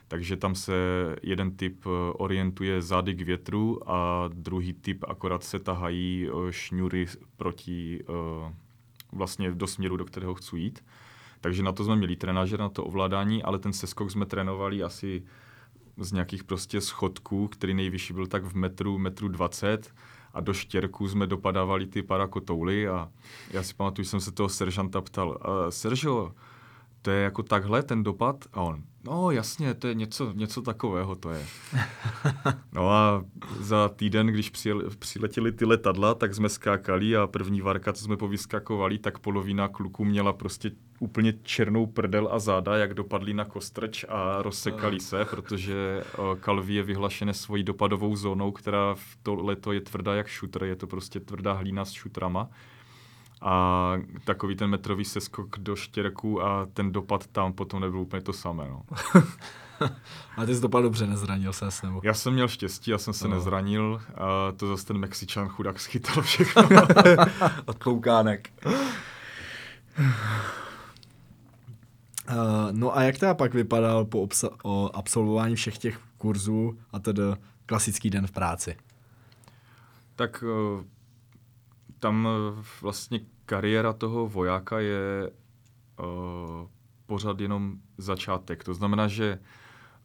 [0.07, 0.73] takže tam se
[1.23, 7.05] jeden typ eh, orientuje zády k větru a druhý typ akorát se tahají eh, šňury
[7.37, 8.53] proti eh,
[9.11, 10.85] vlastně do směru, do kterého chci jít.
[11.41, 15.23] Takže na to jsme měli trenáže, na to ovládání, ale ten seskok jsme trénovali asi
[15.97, 19.93] z nějakých prostě schodků, který nejvyšší byl tak v metru, metru 20
[20.33, 23.09] a do štěrku jsme dopadávali ty parakotouly a
[23.51, 25.39] já si pamatuju, že jsem se toho seržanta ptal,
[25.69, 26.35] Seržo,
[27.01, 28.45] to je jako takhle ten dopad?
[28.53, 31.45] A on, no jasně, to je něco, něco takového to je.
[32.73, 33.25] No a
[33.59, 38.17] za týden, když přijel, přiletěli ty letadla, tak jsme skákali a první varka, co jsme
[38.17, 44.05] povyskakovali, tak polovina kluků měla prostě úplně černou prdel a záda, jak dopadli na kostrč
[44.09, 46.03] a rozsekali se, protože
[46.39, 50.75] Kalví je vyhlašené svojí dopadovou zónou, která v to leto je tvrdá jak šutr, je
[50.75, 52.49] to prostě tvrdá hlína s šutrama
[53.41, 58.33] a takový ten metrový seskok do štěrku a ten dopad tam potom nebyl úplně to
[58.33, 58.67] samé.
[58.69, 58.81] No.
[60.37, 62.01] a ty jsi dopad dobře, nezranil se nebo?
[62.03, 63.35] Já jsem měl štěstí, já jsem se no.
[63.35, 66.63] nezranil a to zase ten Mexičan chudák schytal všechno.
[67.65, 68.49] Od kloukánek.
[72.29, 76.99] Uh, no a jak teda pak vypadal po obsa- o absolvování všech těch kurzů a
[76.99, 77.21] tedy
[77.65, 78.77] klasický den v práci?
[80.15, 80.83] Tak uh,
[81.99, 85.31] tam uh, vlastně kariéra toho vojáka je
[85.99, 86.67] uh,
[87.05, 88.63] pořád jenom začátek.
[88.63, 89.39] To znamená, že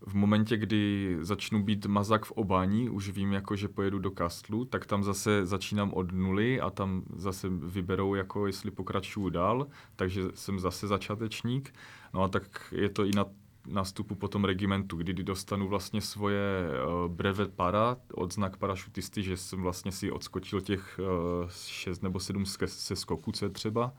[0.06, 4.64] v momentě, kdy začnu být mazak v obání, už vím, jako, že pojedu do Kastlu,
[4.64, 9.66] tak tam zase začínám od nuly a tam zase vyberou, jako jestli pokračuju dál,
[9.96, 11.74] takže jsem zase začátečník.
[12.14, 13.24] No a tak je to i na
[13.66, 19.92] nástupu potom regimentu, kdy dostanu vlastně svoje uh, brevet para, odznak parašutisty, že jsem vlastně
[19.92, 23.92] si odskočil těch uh, šest nebo sedm se skoku, co je třeba.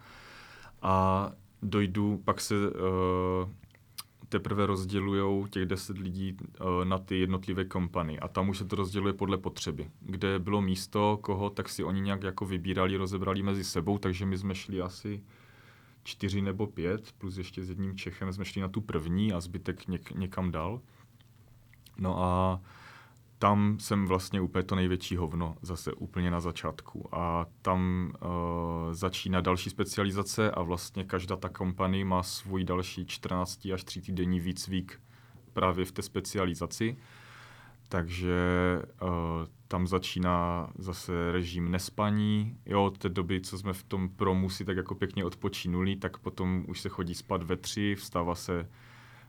[0.81, 1.31] A
[1.61, 3.49] dojdu, pak se uh,
[4.29, 8.75] teprve rozdělují těch deset lidí uh, na ty jednotlivé kompany a tam už se to
[8.75, 9.91] rozděluje podle potřeby.
[9.99, 14.37] Kde bylo místo, koho, tak si oni nějak jako vybírali, rozebrali mezi sebou, takže my
[14.37, 15.23] jsme šli asi
[16.03, 19.87] čtyři nebo pět, plus ještě s jedním Čechem jsme šli na tu první a zbytek
[19.87, 20.81] něk, někam dal.
[21.97, 22.61] No a
[23.41, 27.15] tam jsem vlastně úplně to největší hovno, zase úplně na začátku.
[27.15, 33.67] A tam uh, začíná další specializace a vlastně každá ta kompany má svůj další 14
[33.73, 35.01] až 3 týdenní výcvik
[35.53, 36.97] právě v té specializaci.
[37.89, 38.35] Takže
[39.01, 39.09] uh,
[39.71, 42.57] tam začíná zase režim nespaní.
[42.65, 46.17] Jo, od té doby, co jsme v tom promu si tak jako pěkně odpočínuli, tak
[46.17, 48.69] potom už se chodí spát ve tři, vstává se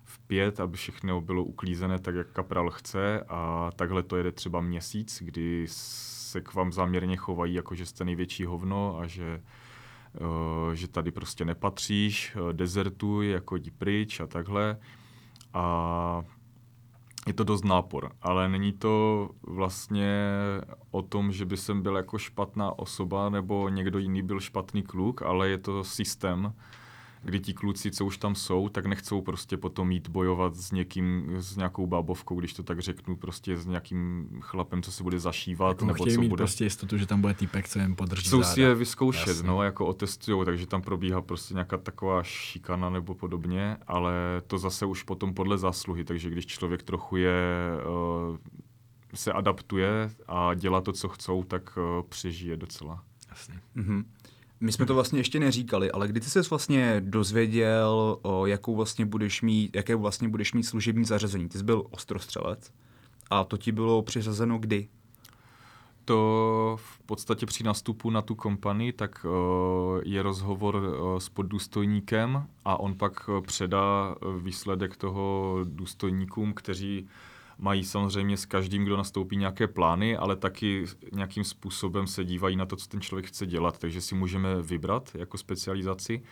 [0.04, 4.60] v pět, aby všechno bylo uklízené tak, jak kapral chce a takhle to jede třeba
[4.60, 9.42] měsíc, kdy se k vám záměrně chovají, jako že jste největší hovno a že,
[10.20, 14.78] uh, že tady prostě nepatříš, uh, dezertuj, jako jdi pryč a takhle.
[15.54, 16.24] A
[17.26, 20.30] je to dost nápor, ale není to vlastně
[20.90, 25.22] o tom, že by jsem byl jako špatná osoba nebo někdo jiný byl špatný kluk,
[25.22, 26.52] ale je to systém,
[27.22, 31.34] kdy ti kluci, co už tam jsou, tak nechcou prostě potom jít bojovat s někým,
[31.38, 35.68] s nějakou bábovkou, když to tak řeknu, prostě s nějakým chlapem, co se bude zašívat,
[35.68, 36.40] jako nebo co mít bude.
[36.40, 39.48] prostě jistotu, že tam bude týpek, co jim podrží Chcou si je vyzkoušet, Jasně.
[39.48, 44.12] no, jako otestujou, takže tam probíhá prostě nějaká taková šikana nebo podobně, ale
[44.46, 47.40] to zase už potom podle zásluhy, takže když člověk trochu je
[48.30, 48.36] uh,
[49.14, 53.04] se adaptuje a dělá to, co chcou, tak uh, přežije docela.
[53.28, 53.60] Jasně.
[53.76, 54.04] Mm-hmm.
[54.62, 59.06] My jsme to vlastně ještě neříkali, ale kdy ty jsi vlastně dozvěděl, o jakou vlastně
[59.06, 61.48] budeš mít, jaké vlastně budeš mít služební zařazení?
[61.48, 62.72] Ty jsi byl ostrostřelec
[63.30, 64.88] a to ti bylo přiřazeno kdy?
[66.04, 72.46] To v podstatě při nastupu na tu kompanii, tak uh, je rozhovor uh, s poddůstojníkem
[72.64, 77.08] a on pak předá výsledek toho důstojníkům, kteří
[77.62, 82.66] mají samozřejmě s každým, kdo nastoupí nějaké plány, ale taky nějakým způsobem se dívají na
[82.66, 86.22] to, co ten člověk chce dělat, takže si můžeme vybrat jako specializaci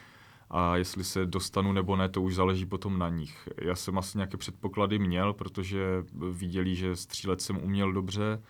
[0.50, 3.48] a jestli se dostanu nebo ne, to už záleží potom na nich.
[3.62, 8.42] Já jsem asi nějaké předpoklady měl, protože viděli, že střílet jsem uměl dobře,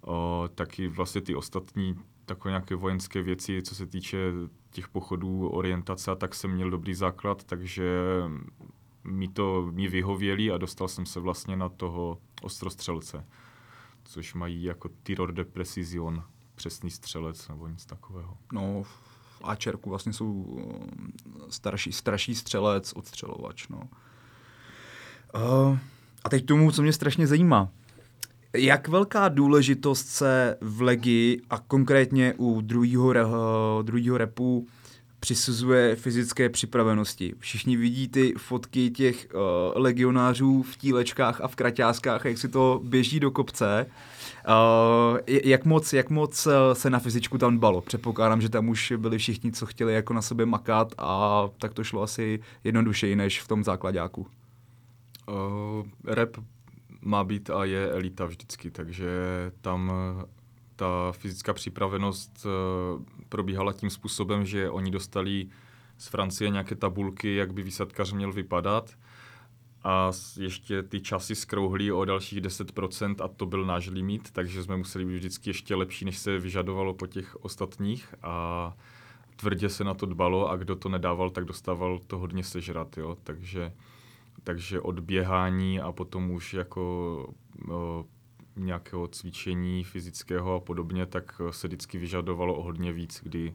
[0.00, 4.18] o, taky vlastně ty ostatní takové nějaké vojenské věci, co se týče
[4.70, 7.84] těch pochodů, orientace, tak jsem měl dobrý základ, takže
[9.04, 13.26] mi to mi vyhověli a dostal jsem se vlastně na toho ostrostřelce,
[14.04, 16.22] což mají jako Tiror de Precision,
[16.54, 18.36] přesný střelec nebo nic takového.
[18.52, 21.12] No, v Ačerku vlastně jsou um,
[21.48, 23.88] starší, starší střelec, odstřelovač, no.
[25.34, 25.78] Uh,
[26.24, 27.68] a teď tomu, co mě strašně zajímá.
[28.56, 34.66] Jak velká důležitost se v Legi a konkrétně u druhého, druhého repu
[35.24, 37.34] přisuzuje fyzické připravenosti.
[37.38, 39.40] Všichni vidí ty fotky těch uh,
[39.82, 43.86] legionářů v tílečkách a v kraťáskách, jak si to běží do kopce.
[44.48, 47.80] Uh, jak, moc, jak moc se na fyzičku tam dbalo?
[47.80, 51.84] Předpokládám, že tam už byli všichni, co chtěli jako na sebe makat a tak to
[51.84, 54.26] šlo asi jednodušeji než v tom základáku.
[55.28, 56.36] Uh, rep
[57.00, 59.08] má být a je elita vždycky, takže
[59.60, 59.92] tam
[60.76, 62.46] ta fyzická připravenost
[63.28, 65.46] probíhala tím způsobem, že oni dostali
[65.98, 68.90] z Francie nějaké tabulky, jak by výsadkař měl vypadat.
[69.84, 74.76] A ještě ty časy skrouhly o dalších 10% a to byl náš limit, takže jsme
[74.76, 78.14] museli být vždycky ještě lepší, než se vyžadovalo po těch ostatních.
[78.22, 78.76] A
[79.36, 83.16] tvrdě se na to dbalo a kdo to nedával, tak dostával to hodně sežrat, jo,
[83.22, 83.72] takže,
[84.44, 86.82] takže od běhání a potom už jako
[87.70, 88.04] o,
[88.56, 93.54] nějakého cvičení fyzického a podobně, tak se vždycky vyžadovalo o hodně víc, kdy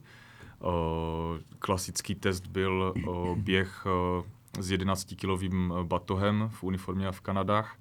[0.60, 4.24] o, klasický test byl o, běh o,
[4.60, 7.76] s 11-kilovým batohem v uniformě a v Kanadách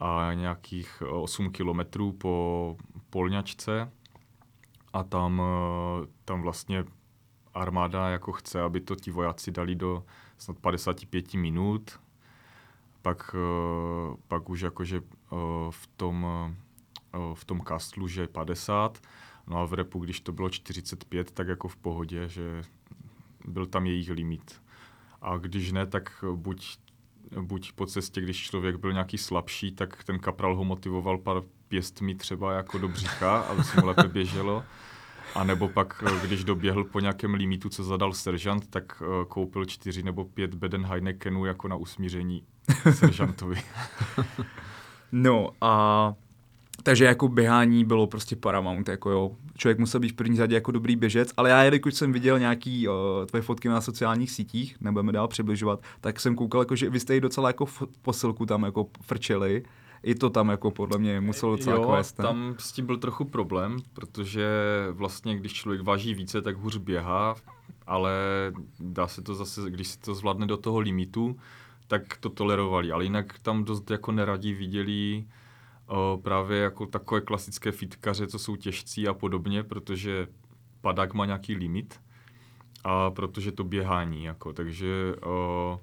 [0.00, 2.76] a nějakých 8 kilometrů po
[3.10, 3.92] polňačce.
[4.92, 5.42] A tam,
[6.24, 6.84] tam vlastně
[7.54, 10.04] armáda jako chce, aby to ti vojáci dali do
[10.38, 12.00] snad 55 minut,
[13.02, 13.36] pak,
[14.28, 15.00] pak už jakože
[15.70, 16.26] v tom,
[17.34, 18.98] v tom kastlu, že 50,
[19.46, 22.62] no a v repu, když to bylo 45, tak jako v pohodě, že
[23.44, 24.62] byl tam jejich limit.
[25.22, 26.78] A když ne, tak buď,
[27.40, 32.14] buď po cestě, když člověk byl nějaký slabší, tak ten kapral ho motivoval pár pěstmi
[32.14, 34.64] třeba jako do břicha, aby se mu lépe běželo.
[35.34, 40.02] A nebo pak, když doběhl po nějakém limitu, co zadal seržant, tak eh, koupil čtyři
[40.02, 42.44] nebo pět beden Heinekenů jako na usmíření
[42.92, 43.56] seržantovi.
[45.14, 46.14] no a
[46.82, 49.30] takže jako běhání bylo prostě paramount, jako jo.
[49.56, 52.88] Člověk musel být v první řadě jako dobrý běžec, ale já, jelikož jsem viděl nějaký
[52.88, 52.94] uh,
[53.26, 57.14] tvoje fotky na sociálních sítích, nebudeme dál přibližovat, tak jsem koukal, jako, že vy jste
[57.14, 57.66] jí docela jako
[58.02, 59.62] posilku tam jako frčeli.
[60.02, 62.16] I to tam jako podle mě muselo docela jo, kvést.
[62.16, 64.48] tam s tím byl trochu problém, protože
[64.90, 67.34] vlastně když člověk váží více, tak hůř běhá,
[67.86, 68.12] ale
[68.80, 71.36] dá se to zase, když si to zvládne do toho limitu,
[71.86, 75.24] tak to tolerovali, ale jinak tam dost jako neradí viděli
[75.86, 80.28] o, právě jako takové klasické fitkaře, co jsou těžcí a podobně, protože
[80.80, 82.00] padák má nějaký limit
[82.84, 85.80] a protože to běhání, jako, takže o,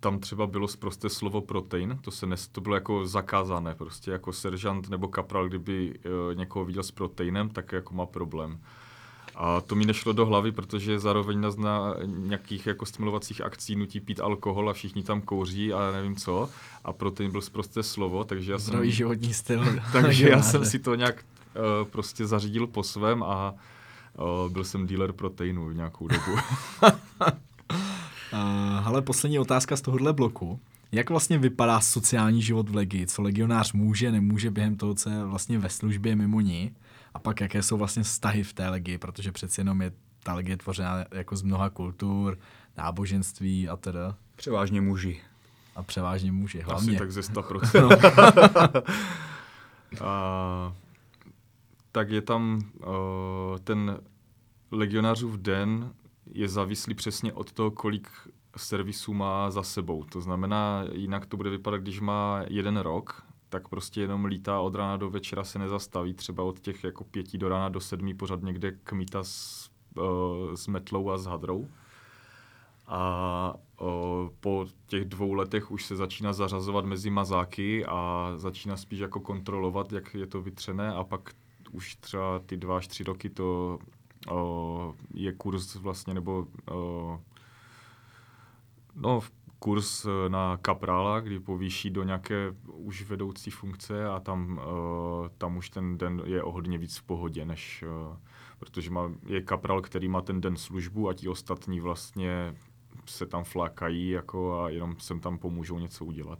[0.00, 4.10] tam třeba bylo zprosté slovo protein, to se nes, to bylo jako zakázané, prostě.
[4.10, 5.94] Jako seržant nebo kapral, kdyby
[6.28, 8.60] o, někoho viděl s proteinem, tak jako má problém.
[9.36, 14.00] A to mi nešlo do hlavy, protože zároveň nás na nějakých jako stimulovacích akcí nutí
[14.00, 16.48] pít alkohol a všichni tam kouří a nevím co.
[16.84, 18.96] A protein byl zprosté slovo, takže já Zdravý jsem...
[18.96, 19.64] životní styl.
[19.92, 21.24] takže já jsem si to nějak
[21.54, 23.54] uh, prostě zařídil po svém a
[24.44, 26.32] uh, byl jsem dealer proteinu v nějakou dobu.
[26.82, 26.88] uh,
[28.84, 30.60] ale poslední otázka z tohohle bloku.
[30.92, 33.06] Jak vlastně vypadá sociální život v Legii?
[33.06, 36.72] Co legionář může, nemůže během toho, co je vlastně ve službě mimo ní?
[37.14, 39.92] A pak jaké jsou vlastně vztahy v té legii, protože přeci jenom je
[40.22, 42.38] ta legie tvořena jako z mnoha kultur,
[42.76, 44.16] náboženství a teda.
[44.36, 45.20] Převážně muži.
[45.76, 46.90] A převážně muži, hlavně.
[46.90, 48.82] Asi tak ze 100%.
[50.04, 50.74] a,
[51.92, 53.98] tak je tam uh, ten
[54.70, 55.94] legionářův den
[56.32, 58.08] je závislý přesně od toho, kolik
[58.56, 60.04] servisů má za sebou.
[60.04, 63.22] To znamená, jinak to bude vypadat, když má jeden rok,
[63.54, 67.38] tak prostě jenom lítá od rána do večera, se nezastaví, třeba od těch jako pěti
[67.38, 71.68] do rána do sedmi pořád někde kmita s, uh, s metlou a s hadrou.
[72.86, 73.88] A uh,
[74.40, 79.92] po těch dvou letech už se začíná zařazovat mezi mazáky a začíná spíš jako kontrolovat,
[79.92, 81.30] jak je to vytřené a pak
[81.72, 83.78] už třeba ty dva až tři roky to
[84.30, 87.18] uh, je kurz vlastně, nebo uh,
[88.94, 89.20] no
[89.64, 95.56] kurz eh, na kaprála, kdy povýší do nějaké už vedoucí funkce a tam, uh, tam
[95.56, 98.16] už ten den je o hodně víc v pohodě, než uh,
[98.58, 102.54] protože má, je kapral, který má ten den službu a ti ostatní vlastně
[103.06, 106.38] se tam flákají jako a jenom sem tam pomůžou něco udělat.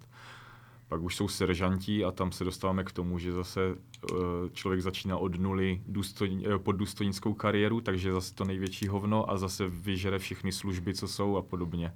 [0.89, 3.61] Pak už jsou seržanti a tam se dostáváme k tomu, že zase
[4.53, 9.68] člověk začíná od nuly důstojní, pod důstojnickou kariéru, takže zase to největší hovno a zase
[9.68, 11.93] vyžere všechny služby, co jsou a podobně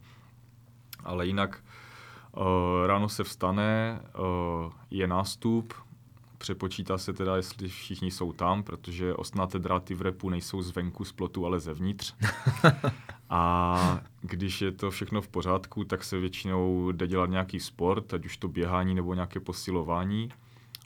[1.08, 1.64] ale jinak
[2.36, 2.42] uh,
[2.86, 5.74] ráno se vstane, uh, je nástup,
[6.38, 11.12] přepočítá se teda, jestli všichni jsou tam, protože ostnaté dráty v repu nejsou zvenku z
[11.12, 12.14] plotu, ale zevnitř.
[13.30, 18.26] A když je to všechno v pořádku, tak se většinou jde dělat nějaký sport, ať
[18.26, 20.28] už to běhání nebo nějaké posilování.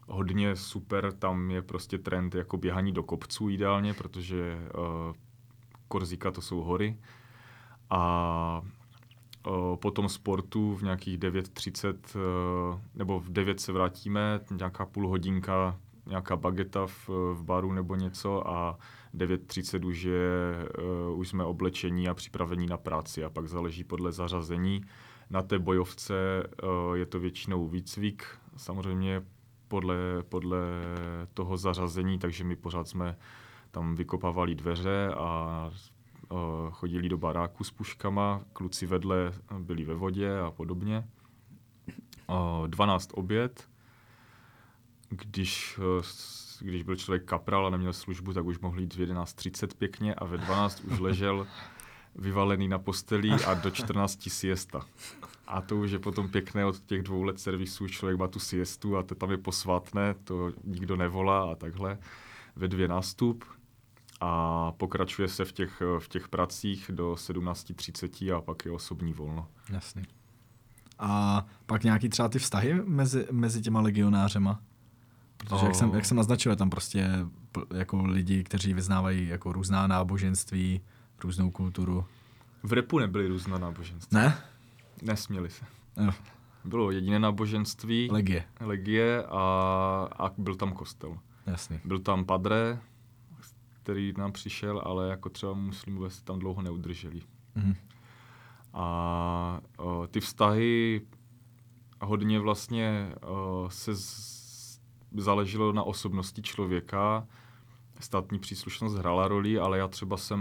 [0.07, 5.15] Hodně super, tam je prostě trend jako běhání do kopců ideálně, protože uh,
[5.89, 6.97] Korzika to jsou hory
[7.91, 8.63] A
[9.77, 15.77] po tom sportu v nějakých 9.30 o, nebo v 9 se vrátíme, nějaká půl hodinka,
[16.07, 18.79] nějaká bageta v, v baru nebo něco a
[19.15, 20.69] 9.30 už, je,
[21.11, 24.85] uh, už jsme oblečení a připravení na práci a pak záleží podle zařazení.
[25.31, 26.15] Na té bojovce
[26.95, 28.25] je to většinou výcvik,
[28.57, 29.23] samozřejmě
[29.69, 29.97] podle,
[30.29, 30.59] podle
[31.35, 33.17] toho zařazení, takže my pořád jsme
[33.71, 35.71] tam vykopávali dveře a
[36.71, 41.09] chodili do baráku s puškama, kluci vedle byli ve vodě a podobně.
[42.29, 43.69] Uh, 12 oběd,
[45.09, 45.79] když
[46.63, 50.25] když byl člověk kapral a neměl službu, tak už mohl jít v 11.30 pěkně a
[50.25, 51.47] ve 12 už ležel
[52.15, 54.87] vyvalený na posteli a do 14 siesta.
[55.47, 58.97] A to už je potom pěkné od těch dvou let servisu, člověk má tu siestu
[58.97, 61.99] a to tam je posvátné, to nikdo nevolá a takhle.
[62.57, 63.45] Ve dvě nástup
[64.25, 69.49] a pokračuje se v těch, v těch pracích do 17.30 a pak je osobní volno.
[69.71, 70.03] Jasný.
[70.99, 74.61] A pak nějaký třeba ty vztahy mezi, mezi těma legionářema?
[75.37, 77.09] Protože jak, jsem, jak jsem naznačil, tam prostě
[77.75, 80.81] jako lidi, kteří vyznávají jako různá náboženství,
[81.25, 82.05] různou kulturu.
[82.63, 84.19] V repu nebyly různá náboženství.
[84.19, 84.39] Ne?
[85.03, 85.65] Nesměli se.
[86.05, 86.13] Jo.
[86.65, 88.09] Bylo jediné náboženství.
[88.13, 88.45] Legie.
[88.61, 89.39] Legie a,
[90.19, 91.19] a byl tam kostel.
[91.47, 91.81] Jasný.
[91.85, 92.79] Byl tam padre,
[93.83, 97.21] který nám přišel, ale jako třeba muslimové se tam dlouho neudrželi.
[97.55, 97.75] Mhm.
[98.73, 101.01] A o, ty vztahy
[102.01, 104.81] hodně vlastně o, se z,
[105.17, 107.27] záleželo na osobnosti člověka.
[108.01, 110.39] Státní příslušnost hrála roli, ale já třeba jsem,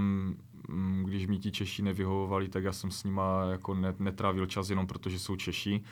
[0.67, 4.87] mm, když mi ti Češi nevyhovovali, tak já jsem s nima jako netrávil čas jenom
[4.87, 5.83] protože jsou Češi,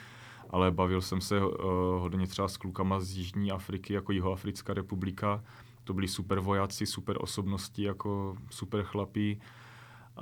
[0.50, 1.52] ale bavil jsem se uh,
[1.98, 5.44] hodně třeba s klukama z Jižní Afriky, jako Jihoafrická republika.
[5.84, 9.40] To byli super vojáci, super osobnosti, jako super chlapí.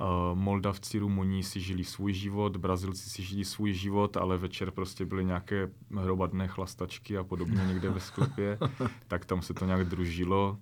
[0.01, 5.05] Uh, Moldavci, Rumuni si žili svůj život, Brazilci si žili svůj život, ale večer prostě
[5.05, 8.57] byly nějaké hromadné chlastačky a podobně někde ve sklepě,
[9.07, 10.57] tak tam se to nějak družilo.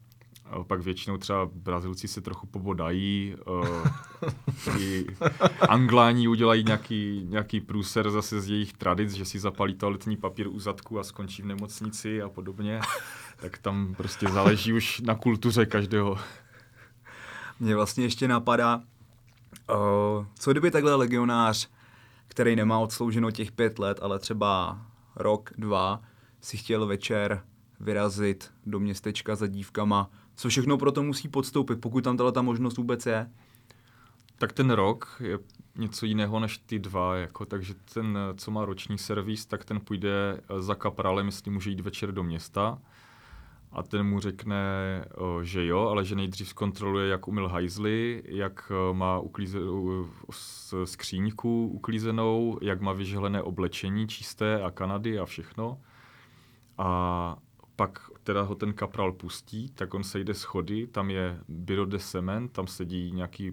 [0.58, 5.06] Uh, pak většinou třeba Brazilci se trochu pobodají, uh, i
[5.70, 10.60] Angláni udělají nějaký, nějaký průser zase z jejich tradic, že si zapalí toaletní papír u
[10.60, 12.80] zadku a skončí v nemocnici a podobně.
[13.38, 16.18] Tak tam prostě záleží už na kultuře každého.
[17.60, 18.84] Mně vlastně ještě napadá,
[19.70, 21.70] Uh, co kdyby takhle legionář,
[22.28, 24.82] který nemá odslouženo těch pět let, ale třeba
[25.16, 26.02] rok, dva,
[26.42, 27.44] si chtěl večer
[27.80, 32.42] vyrazit do městečka za dívkama, co všechno pro to musí podstoupit, pokud tam tato ta
[32.42, 33.32] možnost vůbec je?
[34.38, 35.40] Tak ten rok je
[35.76, 40.42] něco jiného než ty dva, jako, takže ten, co má roční servis, tak ten půjde
[40.60, 42.80] za kaprálem, jestli může jít večer do města
[43.72, 44.66] a ten mu řekne,
[45.42, 50.08] že jo, ale že nejdřív zkontroluje, jak umyl hajzly, jak má uklízenou
[50.84, 55.82] skříňku uklízenou, jak má vyžehlené oblečení čisté a Kanady a všechno.
[56.78, 57.38] A
[57.76, 62.00] pak teda ho ten kapral pustí, tak on se jde schody, tam je Biro de
[62.00, 63.52] Semen, tam sedí nějaký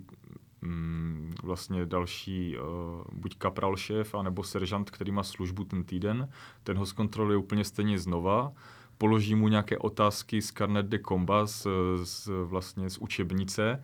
[0.62, 2.64] mm, vlastně další, uh,
[3.12, 6.28] buď kapral šéf, anebo seržant, který má službu ten týden,
[6.62, 8.52] ten ho zkontroluje úplně stejně znova,
[8.98, 11.50] položí mu nějaké otázky z Carnet de Combat,
[12.02, 13.82] z, vlastně z učebnice,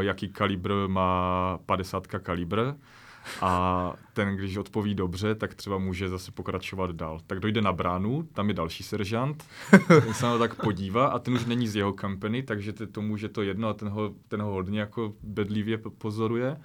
[0.00, 2.74] jaký kalibr má 50 kalibr
[3.40, 7.20] a ten, když odpoví dobře, tak třeba může zase pokračovat dál.
[7.26, 9.44] Tak dojde na bránu, tam je další seržant,
[9.88, 13.16] ten se na to tak podívá a ten už není z jeho company, takže tomu,
[13.16, 16.56] že to jedno a ten ho, ten ho hodně jako bedlivě pozoruje.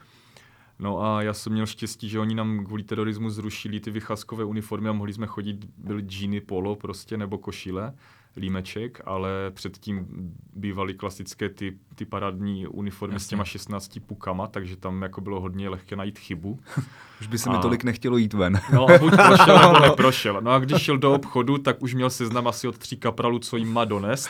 [0.80, 4.90] No a já jsem měl štěstí, že oni nám kvůli terorismu zrušili ty vycházkové uniformy
[4.90, 7.94] a mohli jsme chodit, byly džíny, polo prostě nebo košile
[8.38, 10.08] límeček, ale předtím
[10.56, 13.26] bývaly klasické ty, ty parádní uniformy Jasně.
[13.26, 16.60] s těma 16 pukama, takže tam jako bylo hodně lehké najít chybu.
[17.22, 17.54] Už by se a...
[17.54, 18.60] mi tolik nechtělo jít ven.
[18.74, 20.42] No a buď prošel, nebo neprošel.
[20.42, 23.58] No a když šel do obchodu, tak už měl seznam asi od tří kapralů, co
[23.58, 24.30] jim má donést.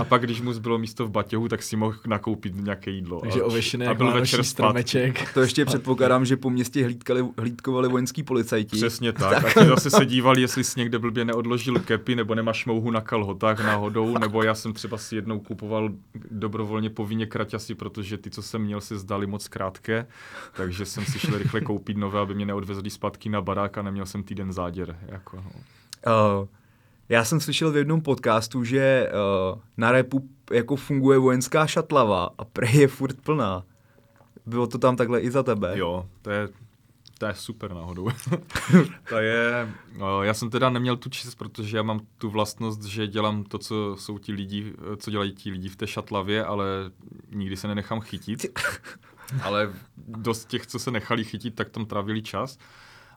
[0.00, 3.20] A pak, když mu zbylo místo v batěhu, tak si mohl nakoupit nějaké jídlo.
[3.20, 5.34] Takže ověšené a byl večer stromeček.
[5.34, 8.76] To ještě předpokládám, že po městě hlídkali, hlídkovali vojenský policajti.
[8.76, 9.42] Přesně tak.
[9.42, 9.56] tak.
[9.56, 13.00] A ti zase se dívali, jestli si někde blbě neodložil kepy, nebo nemá šmouhu na
[13.42, 15.90] kalhotách náhodou, nebo já jsem třeba si jednou kupoval
[16.30, 20.06] dobrovolně povinně kraťasy, protože ty, co jsem měl, se zdali moc krátké,
[20.56, 24.06] takže jsem si šel rychle koupit nové, aby mě neodvezli zpátky na barák a neměl
[24.06, 24.98] jsem týden záděr.
[25.06, 25.50] Jako, no.
[26.40, 26.48] uh,
[27.08, 29.10] já jsem slyšel v jednom podcastu, že
[29.52, 33.64] uh, na repu jako funguje vojenská šatlava a prej je furt plná.
[34.46, 35.78] Bylo to tam takhle i za tebe?
[35.78, 36.48] Jo, to je,
[37.22, 38.08] to je super náhodou.
[39.08, 43.06] to je, no, já jsem teda neměl tu čest, protože já mám tu vlastnost, že
[43.06, 46.66] dělám to, co jsou ti lidi, co dělají ti lidi v té šatlavě, ale
[47.30, 48.58] nikdy se nenechám chytit.
[49.42, 52.58] ale dost těch, co se nechali chytit, tak tam trávili čas.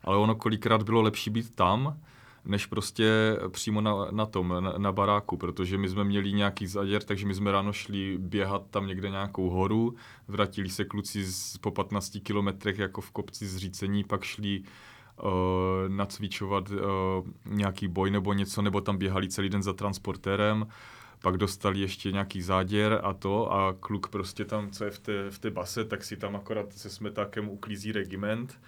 [0.04, 2.00] Ale ono kolikrát bylo lepší být tam,
[2.46, 7.04] než prostě přímo na, na tom, na, na baráku, protože my jsme měli nějaký zaděr,
[7.04, 9.96] takže my jsme ráno šli běhat tam někde nějakou horu,
[10.28, 15.30] vrátili se kluci z, po 15 kilometrech jako v kopci zřícení, pak šli uh,
[15.88, 16.78] nacvičovat uh,
[17.46, 20.68] nějaký boj nebo něco, nebo tam běhali celý den za transportérem,
[21.26, 25.30] pak dostali ještě nějaký záděr a to a kluk prostě tam, co je v té,
[25.30, 28.60] v té base, tak si tam akorát se smetákem uklízí regiment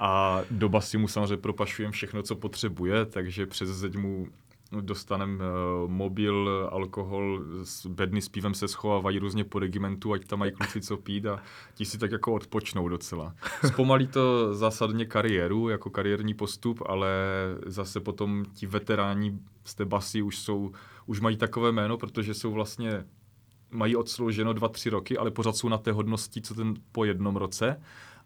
[0.00, 4.28] a do basy mu samozřejmě propašujeme všechno, co potřebuje, takže přes zeď mu
[4.80, 7.44] dostanem uh, mobil, alkohol,
[7.88, 11.42] bedny s pívem se schovávají různě po regimentu, ať tam mají kluci co pít a
[11.74, 13.34] ti si tak jako odpočnou docela.
[13.66, 17.10] Zpomalí to zásadně kariéru, jako kariérní postup, ale
[17.66, 20.72] zase potom ti veteráni z té basy už jsou,
[21.10, 23.04] už mají takové jméno, protože jsou vlastně
[23.70, 27.36] mají odslouženo dva, tři roky, ale pořád jsou na té hodnosti, co ten po jednom
[27.36, 27.80] roce,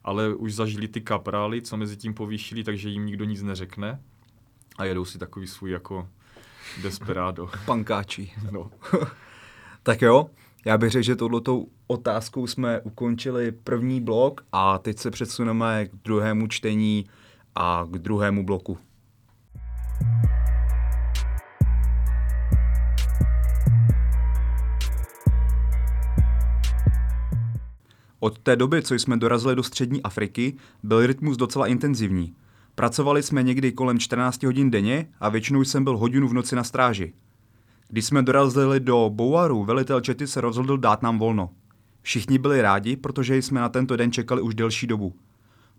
[0.05, 4.01] ale už zažili ty kaprály, co mezi tím povýšili, takže jim nikdo nic neřekne
[4.79, 6.09] a jedou si takový svůj jako
[6.83, 7.51] Desperado.
[7.67, 8.33] Pankáči.
[8.51, 8.71] No.
[9.83, 10.31] tak jo,
[10.67, 15.95] já bych řekl, že tohletou otázkou jsme ukončili první blok a teď se přesuneme k
[16.05, 17.07] druhému čtení
[17.55, 18.79] a k druhému bloku.
[28.25, 32.35] Od té doby, co jsme dorazili do střední Afriky, byl rytmus docela intenzivní.
[32.75, 36.65] Pracovali jsme někdy kolem 14 hodin denně a většinou jsem byl hodinu v noci na
[36.65, 37.13] stráži.
[37.89, 41.51] Když jsme dorazili do Bouaru, velitel Čety se rozhodl dát nám volno.
[42.03, 45.15] Všichni byli rádi, protože jsme na tento den čekali už delší dobu.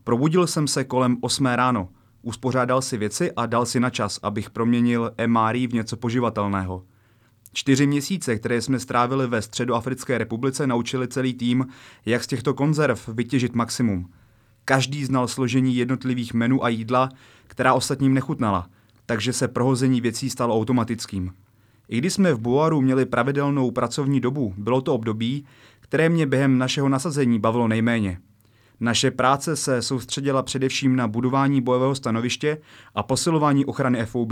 [0.03, 1.89] Probudil jsem se kolem 8 ráno,
[2.21, 6.83] uspořádal si věci a dal si na čas, abych proměnil MRI v něco poživatelného.
[7.57, 11.67] Čtyři měsíce, které jsme strávili ve Středoafrické republice, naučili celý tým,
[12.05, 14.09] jak z těchto konzerv vytěžit maximum–
[14.65, 17.09] Každý znal složení jednotlivých menů a jídla,
[17.47, 18.67] která ostatním nechutnala,
[19.05, 21.33] takže se prohození věcí stalo automatickým.
[21.89, 25.45] I když jsme v Buaru měli pravidelnou pracovní dobu, bylo to období,
[25.79, 28.19] které mě během našeho nasazení bavilo nejméně.
[28.79, 32.57] Naše práce se soustředila především na budování bojového stanoviště
[32.95, 34.31] a posilování ochrany FOB.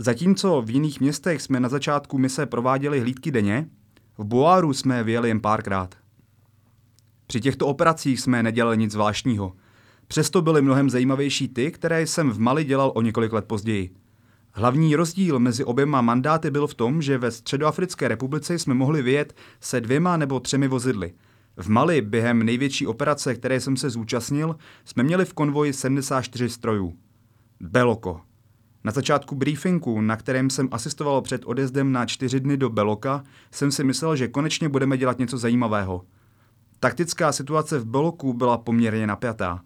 [0.00, 3.68] Zatímco v jiných městech jsme na začátku mise prováděli hlídky denně,
[4.18, 5.94] v Boaru jsme vyjeli jen párkrát.
[7.26, 9.52] Při těchto operacích jsme nedělali nic zvláštního.
[10.08, 13.90] Přesto byly mnohem zajímavější ty, které jsem v Mali dělal o několik let později.
[14.52, 19.36] Hlavní rozdíl mezi oběma mandáty byl v tom, že ve Středoafrické republice jsme mohli vyjet
[19.60, 21.12] se dvěma nebo třemi vozidly.
[21.56, 26.96] V Mali během největší operace, které jsem se zúčastnil, jsme měli v konvoji 74 strojů.
[27.60, 28.27] Beloko.
[28.84, 33.72] Na začátku briefingu, na kterém jsem asistoval před odjezdem na čtyři dny do Beloka, jsem
[33.72, 36.04] si myslel, že konečně budeme dělat něco zajímavého–
[36.80, 39.60] Taktická situace v Beloku byla poměrně napjatá.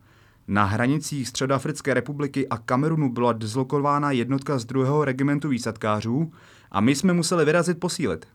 [0.48, 6.32] Na hranicích Středoafrické republiky a Kamerunu byla dizlokována jednotka z druhého regimentu výsadkářů
[6.70, 8.26] a my jsme museli vyrazit posílit.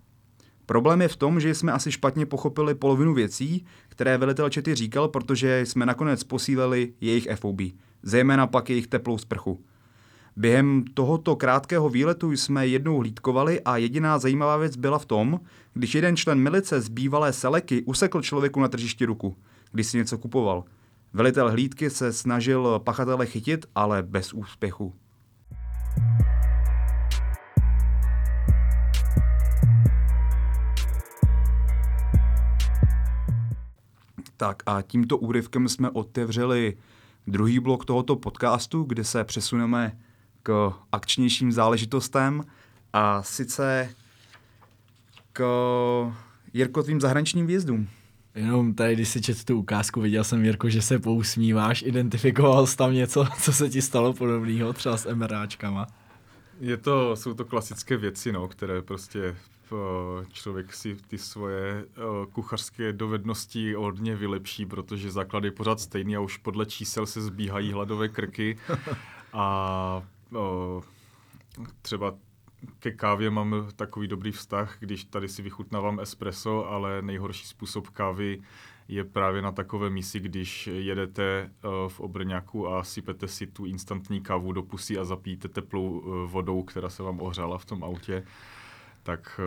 [0.66, 5.08] Problém je v tom, že jsme asi špatně pochopili polovinu věcí, které velitel Čety říkal,
[5.08, 7.62] protože jsme nakonec posílili jejich FOB,
[8.04, 9.64] zejména pak jejich teplou sprchu.
[10.38, 15.40] Během tohoto krátkého výletu jsme jednou hlídkovali a jediná zajímavá věc byla v tom,
[15.74, 19.38] když jeden člen milice z bývalé Seleky usekl člověku na tržišti ruku,
[19.72, 20.64] když si něco kupoval.
[21.14, 24.94] Velitel hlídky se snažil pachatele chytit, ale bez úspěchu.
[34.38, 36.78] Tak a tímto úryvkem jsme otevřeli
[37.28, 39.98] druhý blok tohoto podcastu, kde se přesuneme
[40.48, 42.44] k akčnějším záležitostem
[42.94, 43.90] a sice
[45.34, 45.44] k
[46.54, 47.88] Jirko tvým zahraničním výjezdům.
[48.36, 52.78] Jenom tady, když si četl tu ukázku, viděl jsem, Jirko, že se pousmíváš, identifikoval jsi
[52.78, 55.88] tam něco, co se ti stalo podobného, třeba s MRAčkama.
[56.60, 59.76] Je to, jsou to klasické věci, no, které prostě eh,
[60.34, 62.02] člověk si ty svoje eh,
[62.32, 67.72] kuchařské dovednosti hodně vylepší, protože základ je pořád stejný a už podle čísel se zbíhají
[67.72, 68.58] hladové krky
[69.34, 70.04] a
[70.36, 70.82] o,
[71.82, 72.16] třeba
[72.80, 78.42] ke kávě mám takový dobrý vztah, když tady si vychutnávám espresso, ale nejhorší způsob kávy
[78.88, 81.52] je právě na takové misi, když jedete
[81.88, 86.90] v Obrňáku a sypete si tu instantní kávu do pusy a zapíte teplou vodou, která
[86.90, 88.24] se vám ohřála v tom autě,
[89.04, 89.40] tak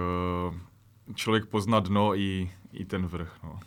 [1.15, 3.39] člověk pozná dno i, i ten vrch.
[3.43, 3.61] No.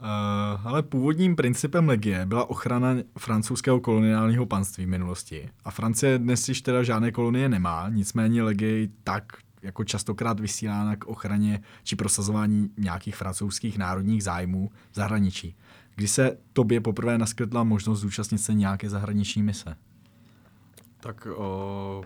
[0.00, 5.48] Uh, ale původním principem legie byla ochrana francouzského koloniálního panství v minulosti.
[5.64, 9.24] A Francie dnes již teda žádné kolonie nemá, nicméně legie tak
[9.62, 15.56] jako častokrát vysílána k ochraně či prosazování nějakých francouzských národních zájmů v zahraničí.
[15.96, 19.76] Kdy se tobě poprvé naskytla možnost zúčastnit se nějaké zahraniční mise?
[21.00, 22.02] Tak o,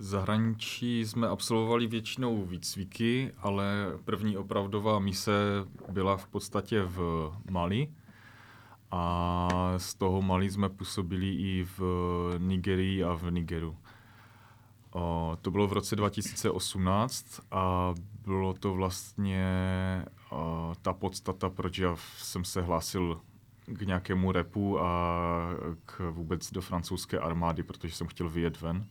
[0.00, 5.32] zahraničí jsme absolvovali většinou výcviky, ale první opravdová mise
[5.88, 7.88] byla v podstatě v Mali.
[8.90, 11.80] A z toho Mali jsme působili i v
[12.38, 13.76] Nigerii a v Nigeru.
[14.92, 17.94] O, to bylo v roce 2018 a
[18.24, 19.46] bylo to vlastně
[20.30, 23.20] o, ta podstata, proč já jsem se hlásil
[23.66, 25.20] k nějakému repu a
[25.86, 28.86] k vůbec do francouzské armády, protože jsem chtěl vyjet ven.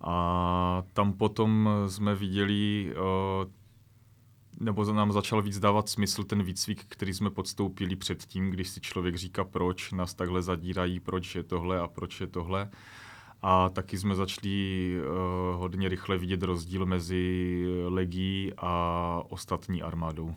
[0.00, 2.94] A tam potom jsme viděli,
[4.60, 9.16] nebo nám začal víc dávat smysl ten výcvik, který jsme podstoupili předtím, když si člověk
[9.16, 12.70] říká, proč nás takhle zadírají, proč je tohle a proč je tohle.
[13.42, 20.34] A taky jsme začali uh, hodně rychle vidět rozdíl mezi legií a ostatní armádou.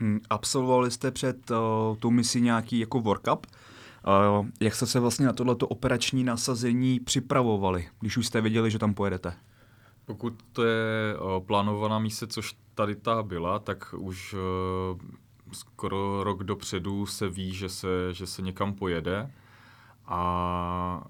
[0.00, 1.56] Hmm, absolvovali jste před uh,
[1.96, 3.46] tou misí nějaký jako workup?
[4.60, 8.94] Jak jste se vlastně na tohleto operační nasazení připravovali, když už jste věděli, že tam
[8.94, 9.34] pojedete?
[10.04, 15.00] Pokud to je uh, plánovaná mise, což tady ta byla, tak už uh,
[15.52, 19.30] skoro rok dopředu se ví, že se, že se někam pojede
[20.06, 21.04] a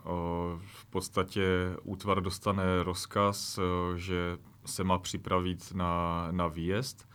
[0.67, 1.47] v podstatě
[1.83, 3.59] útvar dostane rozkaz,
[3.97, 7.12] že se má připravit na, na výjezd.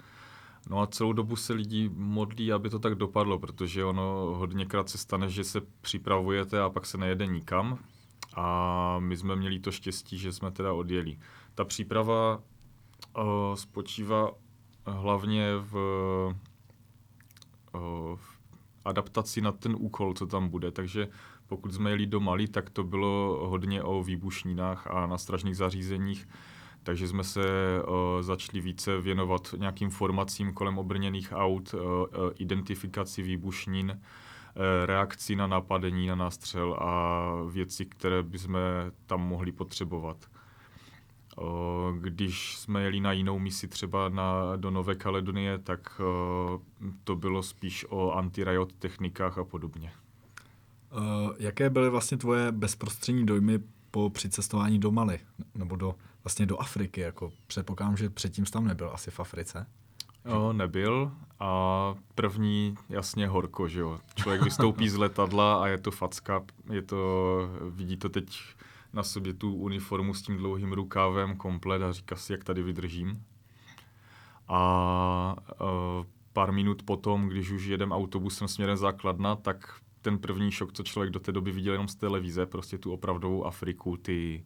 [0.69, 4.03] No a celou dobu se lidi modlí, aby to tak dopadlo, protože ono
[4.37, 7.77] hodněkrát se stane, že se připravujete a pak se nejede nikam.
[8.35, 11.17] A my jsme měli to štěstí, že jsme teda odjeli.
[11.55, 12.37] Ta příprava
[13.17, 13.23] uh,
[13.55, 14.31] spočívá
[14.85, 15.75] hlavně v,
[17.73, 18.37] uh, v
[18.85, 20.71] adaptaci na ten úkol, co tam bude.
[20.71, 21.07] Takže
[21.47, 26.27] pokud jsme jeli do Mali, tak to bylo hodně o výbušnínách a na stražných zařízeních,
[26.87, 27.41] takže jsme se
[27.87, 31.81] uh, začali více věnovat nějakým formacím kolem obrněných aut, uh,
[32.35, 38.57] identifikaci výbušnín, uh, reakci na napadení, na nástřel a věci, které bychom
[39.05, 40.17] tam mohli potřebovat.
[41.99, 46.01] Když jsme jeli na jinou misi, třeba na, do Nové Kaledonie, tak
[47.03, 49.91] to bylo spíš o anti-riot technikách a podobně.
[51.39, 53.59] Jaké byly vlastně tvoje bezprostřední dojmy
[53.91, 55.19] po přicestování do Mali,
[55.55, 55.95] nebo do,
[56.27, 57.01] vlastně do Afriky?
[57.01, 59.67] Jako předpokládám, že předtím tam nebyl asi v Africe.
[60.25, 63.99] Jo, nebyl a první jasně horko, že jo.
[64.15, 67.39] Člověk vystoupí z letadla a je to facka, je to,
[67.69, 68.39] vidí to teď
[68.93, 73.23] na sobě tu uniformu s tím dlouhým rukávem komplet a říká si, jak tady vydržím.
[74.47, 80.73] A uh, pár minut potom, když už jedem autobusem směrem základna, tak ten první šok,
[80.73, 84.45] co člověk do té doby viděl jenom z televize, prostě tu opravdovou Afriku, ty,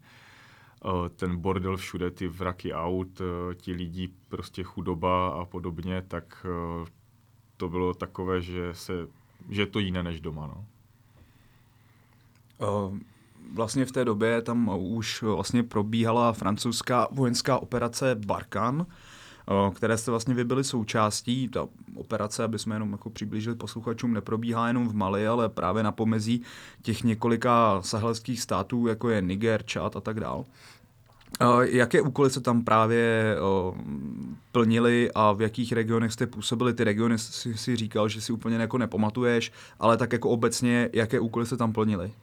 [1.16, 6.46] ten bordel všude, ty vraky aut, uh, ti lidi, prostě chudoba a podobně, tak
[6.80, 6.88] uh,
[7.58, 9.08] to bylo takové, že, se,
[9.50, 10.48] že je to jiné než doma.
[10.48, 10.66] No.
[13.54, 18.86] Vlastně v té době tam už vlastně probíhala francouzská vojenská operace Barkan,
[19.74, 21.48] které jste vlastně vy byli součástí.
[21.48, 25.92] Ta operace, aby jsme jenom jako přiblížili posluchačům, neprobíhá jenom v Mali, ale právě na
[25.92, 26.42] pomezí
[26.82, 30.46] těch několika sahelských států, jako je Niger, Čad a tak dál.
[31.62, 33.36] Jaké úkoly se tam právě
[34.52, 36.74] plnili a v jakých regionech jste působili?
[36.74, 41.20] Ty regiony si, si říkal, že si úplně jako nepamatuješ, ale tak jako obecně, jaké
[41.20, 42.14] úkoly se tam plnili?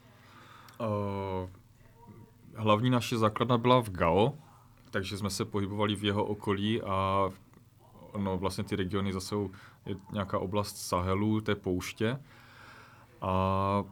[0.80, 1.48] Uh,
[2.54, 4.34] hlavní naše základna byla v Gao,
[4.90, 7.28] takže jsme se pohybovali v jeho okolí a
[8.16, 9.50] no, vlastně ty regiony zase jsou
[9.86, 12.18] je nějaká oblast Sahelu, té pouště.
[13.20, 13.84] A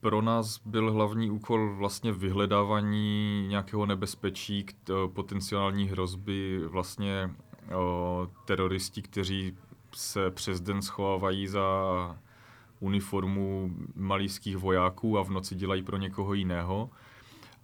[0.00, 7.30] pro nás byl hlavní úkol vlastně vyhledávání nějakého nebezpečí, k potenciální hrozby, vlastně
[7.76, 9.56] o, teroristi, kteří
[9.94, 11.62] se přes den schovávají za
[12.80, 16.90] uniformu malijských vojáků a v noci dělají pro někoho jiného.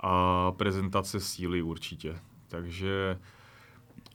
[0.00, 2.18] A prezentace síly určitě.
[2.52, 3.18] Takže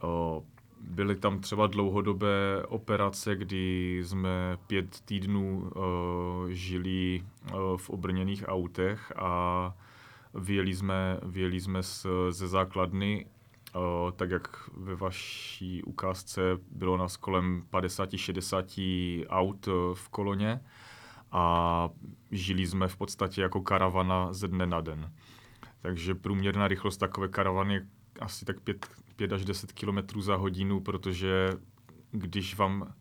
[0.01, 0.43] o,
[0.81, 7.23] byly tam třeba dlouhodobé operace, kdy jsme pět týdnů o, žili
[7.53, 9.73] o, v obrněných autech a
[10.33, 13.25] vyjeli jsme, vyjeli jsme z, ze základny,
[13.73, 16.41] o, tak jak ve vaší ukázce
[16.71, 20.61] bylo nás kolem 50-60 aut v koloně
[21.31, 21.89] a
[22.31, 25.11] žili jsme v podstatě jako karavana ze dne na den.
[25.81, 27.81] Takže průměrná rychlost takové karavany
[28.19, 28.85] asi tak 5,
[29.15, 31.51] 5 až 10 km za hodinu, protože
[32.11, 32.93] když vám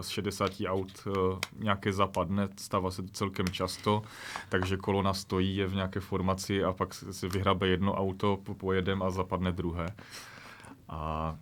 [0.00, 4.02] z 60 aut uh, nějaké zapadne, stává se to celkem často,
[4.48, 9.10] takže kolona stojí, je v nějaké formaci a pak se vyhrabe jedno auto, pojedem a
[9.10, 9.86] zapadne druhé.
[10.88, 11.34] A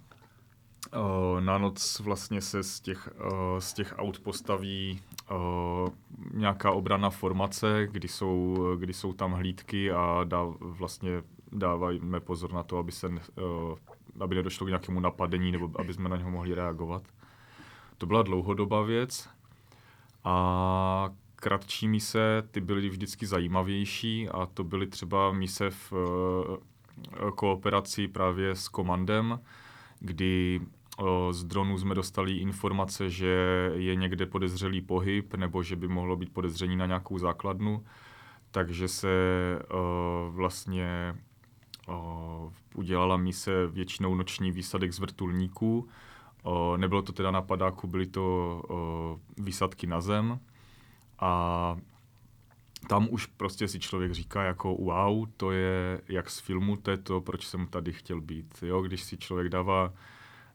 [0.96, 5.00] uh, na noc vlastně se z těch, uh, z těch aut postaví
[6.34, 11.22] nějaká obrana formace, kdy jsou, kdy jsou tam hlídky a dá, vlastně
[11.52, 13.14] dáváme pozor na to, aby, se, uh,
[14.20, 17.02] aby nedošlo k nějakému napadení nebo aby jsme na něho mohli reagovat.
[17.98, 19.28] To byla dlouhodobá věc
[20.24, 28.08] a kratší mise, ty byly vždycky zajímavější a to byly třeba mise v uh, kooperaci
[28.08, 29.40] právě s komandem,
[30.00, 30.60] kdy
[31.30, 36.32] z dronu jsme dostali informace, že je někde podezřelý pohyb nebo že by mohlo být
[36.32, 37.84] podezření na nějakou základnu,
[38.50, 39.08] takže se
[40.28, 41.14] vlastně
[42.74, 45.88] udělala mise většinou noční výsadek z vrtulníků.
[46.76, 48.62] Nebylo to teda na padáku, byly to
[49.38, 50.40] výsadky na zem
[51.18, 51.76] a
[52.88, 56.96] tam už prostě si člověk říká jako wow, to je jak z filmu, to je
[56.96, 58.62] to, proč jsem tady chtěl být.
[58.62, 59.92] Jo, když si člověk dává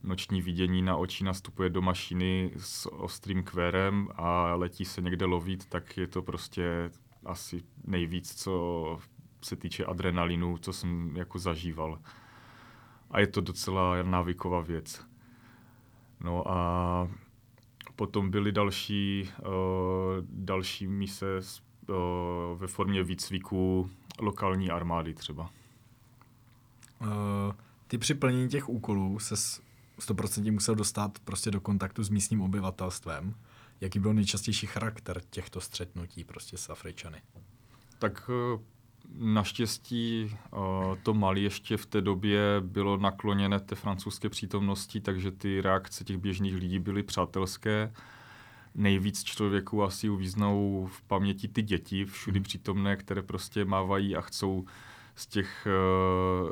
[0.04, 5.66] noční vidění na oči, nastupuje do mašiny s ostrým kvérem a letí se někde lovit,
[5.66, 6.92] tak je to prostě
[7.26, 9.00] asi nejvíc, co
[9.46, 12.00] se týče adrenalinu, co jsem jako zažíval.
[13.12, 15.06] A je to docela návyková věc.
[16.24, 17.10] No a
[17.96, 19.48] potom byly další, uh,
[20.30, 21.96] další mise uh,
[22.56, 23.90] ve formě výcviku
[24.20, 25.50] lokální armády třeba.
[27.02, 27.08] Uh,
[27.88, 29.36] ty při plnění těch úkolů se
[30.00, 33.36] 100% musel dostat prostě do kontaktu s místním obyvatelstvem.
[33.82, 37.22] Jaký byl nejčastější charakter těchto střetnutí prostě s Afričany?
[38.00, 38.30] Tak
[39.18, 40.58] naštěstí eh,
[41.04, 46.18] to Mali ještě v té době bylo nakloněné té francouzské přítomnosti, takže ty reakce těch
[46.18, 47.94] běžných lidí byly přátelské.
[48.76, 52.44] Nejvíc člověku asi uvíznou v paměti ty děti, všudy hmm.
[52.44, 54.66] přítomné, které prostě mávají a chcou
[55.16, 55.68] z těch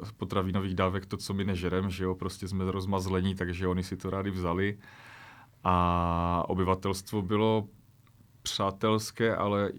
[0.01, 3.97] uh, potravinových dávek to, co my nežerem, že jo, prostě jsme rozmazlení, takže oni si
[3.97, 4.77] to rádi vzali.
[5.63, 7.67] A obyvatelstvo bylo
[8.43, 9.71] přátelské, ale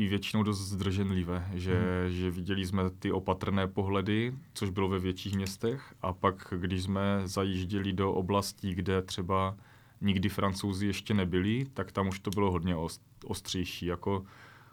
[0.00, 2.12] i většinou dost zdrženlivé, že, hmm.
[2.12, 7.22] že viděli jsme ty opatrné pohledy, což bylo ve větších městech a pak, když jsme
[7.24, 9.56] zajížděli do oblastí, kde třeba
[10.00, 12.76] nikdy francouzi ještě nebyli, tak tam už to bylo hodně
[13.24, 14.24] ostřejší, jako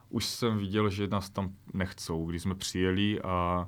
[0.09, 2.25] už jsem viděl, že nás tam nechcou.
[2.25, 3.67] Když jsme přijeli a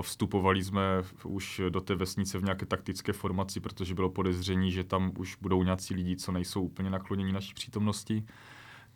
[0.00, 0.82] vstupovali jsme
[1.24, 5.62] už do té vesnice v nějaké taktické formaci, protože bylo podezření, že tam už budou
[5.62, 8.24] nějací lidi, co nejsou úplně nakloněni naší přítomnosti,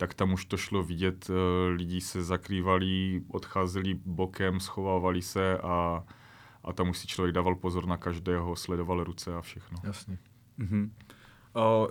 [0.02, 6.04] tak tam už to šlo vidět, e, lidi se zakrývali, odcházeli bokem, schovávali se a,
[6.64, 9.78] a tam už si člověk dával pozor na každého, sledoval ruce a všechno.
[9.84, 10.18] Jasně.
[10.58, 10.90] Mm-hmm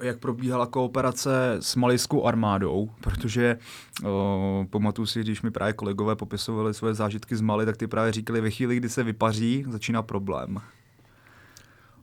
[0.02, 3.58] jak probíhala kooperace s malijskou armádou, protože
[4.06, 8.12] o, pamatuju si, když mi právě kolegové popisovali své zážitky z Mali, tak ty právě
[8.12, 10.58] říkali, ve chvíli, kdy se vypaří, začíná problém.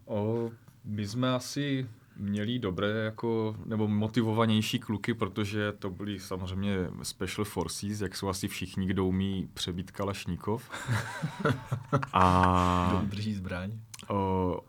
[0.07, 0.51] O,
[0.85, 1.87] my jsme asi
[2.19, 8.49] měli dobré jako, nebo motivovanější kluky, protože to byli samozřejmě special forces, jak jsou asi
[8.49, 10.71] všichni, kdo umí přebít Kalašníkov.
[12.13, 13.03] A...
[13.05, 13.73] Drží zbraň.
[14.09, 14.61] O,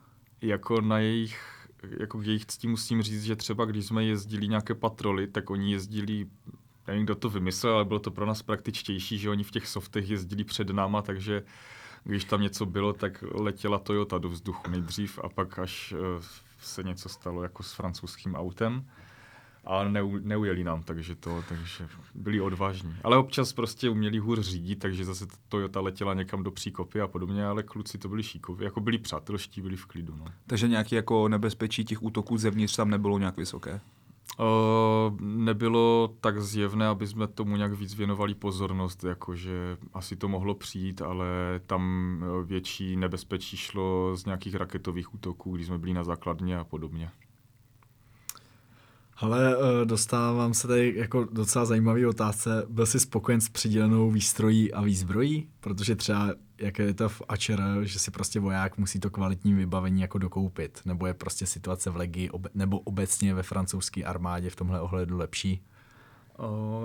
[0.42, 1.60] jako na jejich
[2.00, 5.72] jako k jejich ctí musím říct, že třeba když jsme jezdili nějaké patroly, tak oni
[5.72, 6.26] jezdili,
[6.88, 10.10] nevím, kdo to vymyslel, ale bylo to pro nás praktičtější, že oni v těch softech
[10.10, 11.44] jezdili před náma, takže
[12.04, 16.84] když tam něco bylo, tak letěla Toyota do vzduchu nejdřív a pak až eh, se
[16.84, 18.86] něco stalo jako s francouzským autem
[19.66, 22.96] a neu, neujeli nám, takže to, takže byli odvážní.
[23.04, 27.46] Ale občas prostě uměli hůř řídit, takže zase Toyota letěla někam do příkopy a podobně,
[27.46, 30.16] ale kluci to byli šíkovi, jako byli přátelští, byli v klidu.
[30.16, 30.26] No.
[30.48, 33.82] Takže nějaké jako nebezpečí těch útoků zevnitř tam nebylo nějak vysoké?
[34.40, 40.56] Uh, nebylo tak zjevné, aby jsme tomu nějak víc věnovali pozornost, jakože asi to mohlo
[40.56, 41.28] přijít, ale
[41.66, 47.10] tam větší nebezpečí šlo z nějakých raketových útoků, když jsme byli na základně a podobně.
[49.22, 52.66] Ale uh, dostávám se tady jako docela zajímavý otázce.
[52.70, 55.50] Byl jsi spokojen s přidělenou výstrojí a výzbrojí?
[55.60, 60.02] Protože třeba, jak je to v AČR, že si prostě voják musí to kvalitní vybavení
[60.02, 64.82] jako dokoupit, nebo je prostě situace v Legii nebo obecně ve francouzské armádě v tomhle
[64.82, 65.62] ohledu lepší?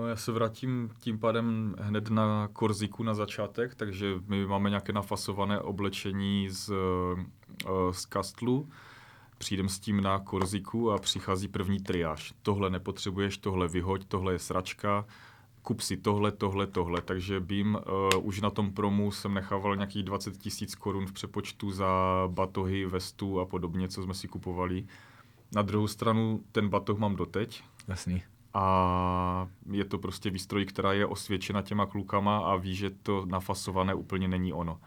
[0.09, 5.61] Já se vrátím tím pádem hned na Korziku na začátek, takže my máme nějaké nafasované
[5.61, 6.73] oblečení z,
[7.91, 8.69] z Kastlu,
[9.45, 12.35] přijdem s tím na Korziku a přichází první triáž.
[12.43, 15.05] Tohle nepotřebuješ, tohle vyhoď, tohle je sračka,
[15.63, 17.01] kup si tohle, tohle, tohle.
[17.01, 21.71] Takže BIM uh, už na tom promu jsem nechával nějakých 20 tisíc korun v přepočtu
[21.71, 21.89] za
[22.27, 24.87] batohy, vestu a podobně, co jsme si kupovali.
[25.55, 27.63] Na druhou stranu ten batoh mám doteď.
[27.89, 28.23] Jasný.
[28.55, 33.95] A je to prostě výstroj, která je osvědčena těma klukama a ví, že to nafasované
[33.95, 34.81] úplně není ono.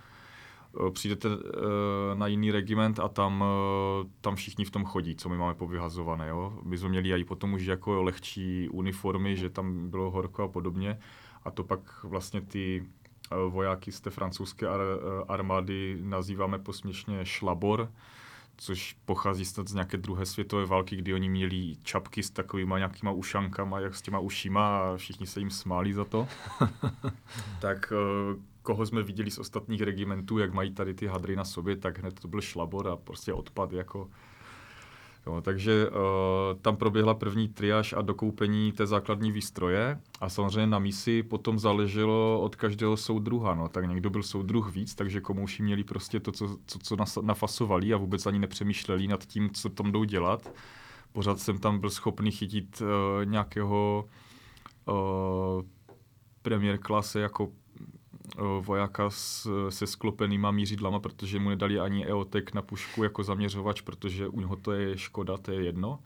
[0.80, 5.30] Eh, přijdete eh, na jiný regiment a tam, eh, tam všichni v tom chodí, co
[5.30, 6.28] my máme povyhazované.
[6.28, 6.60] Jo?
[6.64, 11.00] My jsme měli i potom už jako lehčí uniformy, že tam bylo horko a podobně.
[11.44, 12.86] A to pak vlastně ty
[13.50, 14.68] vojáky z té francouzské
[15.28, 17.92] armády nazýváme posměšně šlabor,
[18.58, 23.12] což pochází snad z nějaké druhé světové války, kdy oni měli čapky s takovýma nějakýma
[23.12, 26.28] ušankama, jak s těma ušima a všichni se jim smáli za to.
[27.62, 27.94] tak
[28.68, 32.20] koho jsme viděli z ostatních regimentů, jak mají tady ty hadry na sobě, tak hned
[32.20, 34.10] to byl šlabor a prostě odpad jako
[35.28, 35.96] Jo, takže uh,
[36.62, 42.42] tam proběhla první triáž a dokoupení té základní výstroje a samozřejmě na misi potom záleželo
[42.42, 43.56] od každého soudruha.
[43.56, 43.70] No.
[43.70, 47.98] Tak někdo byl soudruh víc, takže komouši měli prostě to, co, co, co nafasovali a
[47.98, 50.52] vůbec ani nepřemýšleli nad tím, co tam jdou dělat.
[51.12, 54.06] Pořád jsem tam byl schopný chytit uh, nějakého
[54.86, 55.62] uh,
[56.42, 57.52] premiér klase jako
[58.62, 64.28] vojáka s, se sklopenýma mířidlama, protože mu nedali ani EOTek na pušku jako zaměřovač, protože
[64.28, 66.00] u něho to je škoda, to je jedno.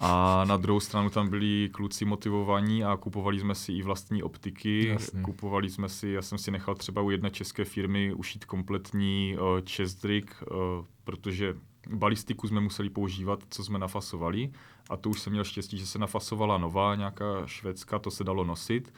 [0.00, 4.88] A na druhou stranu tam byli kluci motivovaní a kupovali jsme si i vlastní optiky.
[4.88, 5.22] Jasně.
[5.22, 9.60] Kupovali jsme si, já jsem si nechal třeba u jedné české firmy ušít kompletní uh,
[9.60, 10.56] čestrik, uh,
[11.04, 11.56] protože
[11.90, 14.50] balistiku jsme museli používat, co jsme nafasovali.
[14.90, 18.44] A to už jsem měl štěstí, že se nafasovala nová, nějaká švédská, to se dalo
[18.44, 18.92] nosit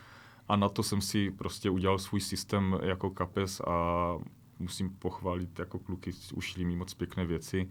[0.48, 4.14] a na to jsem si prostě udělal svůj systém jako kapes a
[4.58, 7.68] musím pochválit jako kluky, ušli mi moc pěkné věci,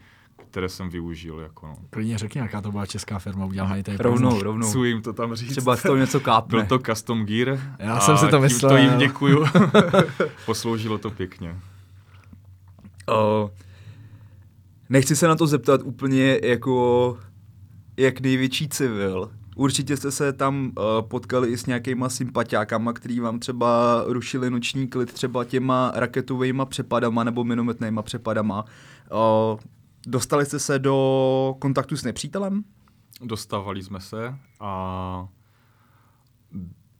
[0.49, 1.39] které jsem využil.
[1.39, 1.75] Jako no.
[1.89, 4.69] Klidně řekni, jaká to byla česká firma, udělala tady Rovnou, rovnou.
[4.69, 5.51] Chci jim to tam říct.
[5.51, 6.57] Třeba z toho něco kápne.
[6.57, 7.75] Byl to Custom Gear.
[7.79, 8.71] Já jsem si to myslel.
[8.71, 9.45] To jim děkuju.
[10.45, 11.55] Posloužilo to pěkně.
[13.09, 13.49] Uh,
[14.89, 17.17] nechci se na to zeptat úplně jako
[17.97, 23.39] jak největší civil, Určitě jste se tam uh, potkali i s nějakýma sympatiákama, který vám
[23.39, 28.65] třeba rušili noční klid třeba těma raketovými přepadama nebo minometnými přepadama.
[29.11, 29.59] Uh,
[30.07, 32.63] dostali jste se do kontaktu s nepřítelem?
[33.21, 35.27] Dostávali jsme se a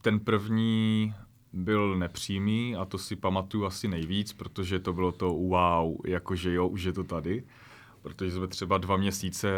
[0.01, 1.13] ten první
[1.53, 6.67] byl nepřímý a to si pamatuju asi nejvíc, protože to bylo to wow, jakože jo,
[6.67, 7.43] už je to tady
[8.05, 9.49] protože jsme třeba dva měsíce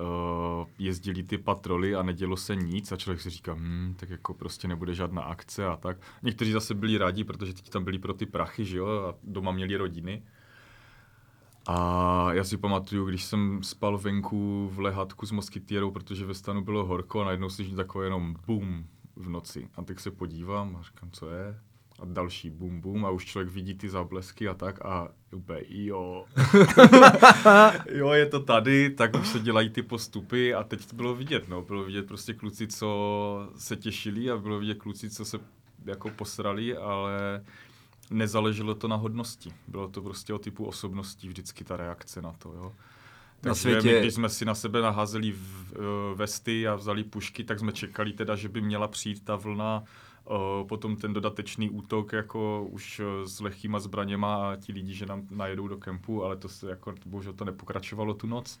[0.00, 4.34] uh, jezdili ty patroly a nedělo se nic a člověk si říká, hm, tak jako
[4.34, 5.96] prostě nebude žádná akce a tak.
[6.22, 9.52] Někteří zase byli rádi, protože teď tam byli pro ty prachy, že jo, a doma
[9.52, 10.22] měli rodiny.
[11.66, 16.64] A já si pamatuju, když jsem spal venku v lehátku s moskytierou, protože ve stanu
[16.64, 18.86] bylo horko a najednou slyším takové jenom bum
[19.16, 19.68] v noci.
[19.74, 21.60] A tak se podívám a říkám, co je?
[22.00, 26.24] A další bum bum a už člověk vidí ty záblesky a tak a úplně jo.
[27.90, 31.48] jo, je to tady, tak už se dělají ty postupy a teď to bylo vidět,
[31.48, 31.62] no.
[31.62, 35.38] Bylo vidět prostě kluci, co se těšili a bylo vidět kluci, co se
[35.84, 37.44] jako posrali, ale
[38.10, 39.52] nezáleželo to na hodnosti.
[39.68, 42.72] Bylo to prostě o typu osobností vždycky ta reakce na to, jo.
[43.40, 43.94] Takže na světě...
[43.94, 47.72] my, když jsme si na sebe naházeli v, uh, vesty a vzali pušky, tak jsme
[47.72, 49.84] čekali teda, že by měla přijít ta vlna
[50.68, 55.26] potom ten dodatečný útok jako už e, s lehkýma zbraněma a ti lidi, že nám
[55.30, 58.60] najedou do kempu, ale to se jako, bohužel to nepokračovalo tu noc.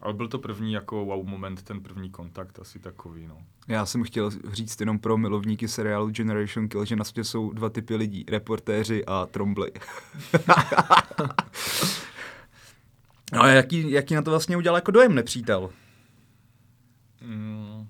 [0.00, 3.38] Ale byl to první jako wow moment, ten první kontakt asi takový, no.
[3.68, 7.70] Já jsem chtěl říct jenom pro milovníky seriálu Generation Kill, že na světě jsou dva
[7.70, 9.72] typy lidí, reportéři a trombly.
[13.32, 15.70] no a jaký, jaký na to vlastně udělal jako dojem nepřítel?
[17.20, 17.88] Mm,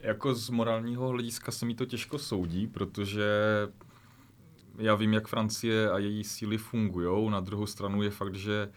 [0.00, 3.28] jako z morálního hlediska se mi to těžko soudí, protože
[4.78, 7.30] já vím, jak Francie a její síly fungují.
[7.30, 8.68] Na druhou stranu je fakt, že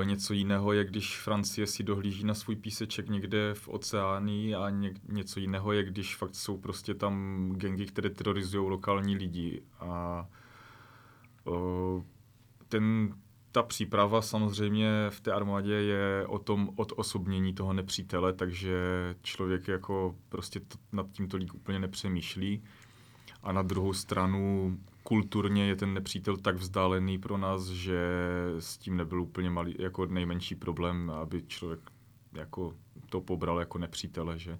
[0.00, 4.70] eh, něco jiného je, když Francie si dohlíží na svůj píseček někde v oceáni a
[4.70, 9.62] ně, něco jiného je, když fakt jsou prostě tam gengy, které terorizují lokální lidi.
[9.80, 10.26] A
[11.44, 12.02] uh,
[12.68, 13.14] ten
[13.54, 18.76] ta příprava samozřejmě v té armádě je o tom odosobnění toho nepřítele, takže
[19.22, 22.62] člověk jako prostě to, nad tím tolik úplně nepřemýšlí.
[23.42, 27.98] A na druhou stranu kulturně je ten nepřítel tak vzdálený pro nás, že
[28.58, 31.80] s tím nebyl úplně malý, jako nejmenší problém, aby člověk
[32.32, 32.74] jako
[33.08, 34.58] to pobral jako nepřítele, že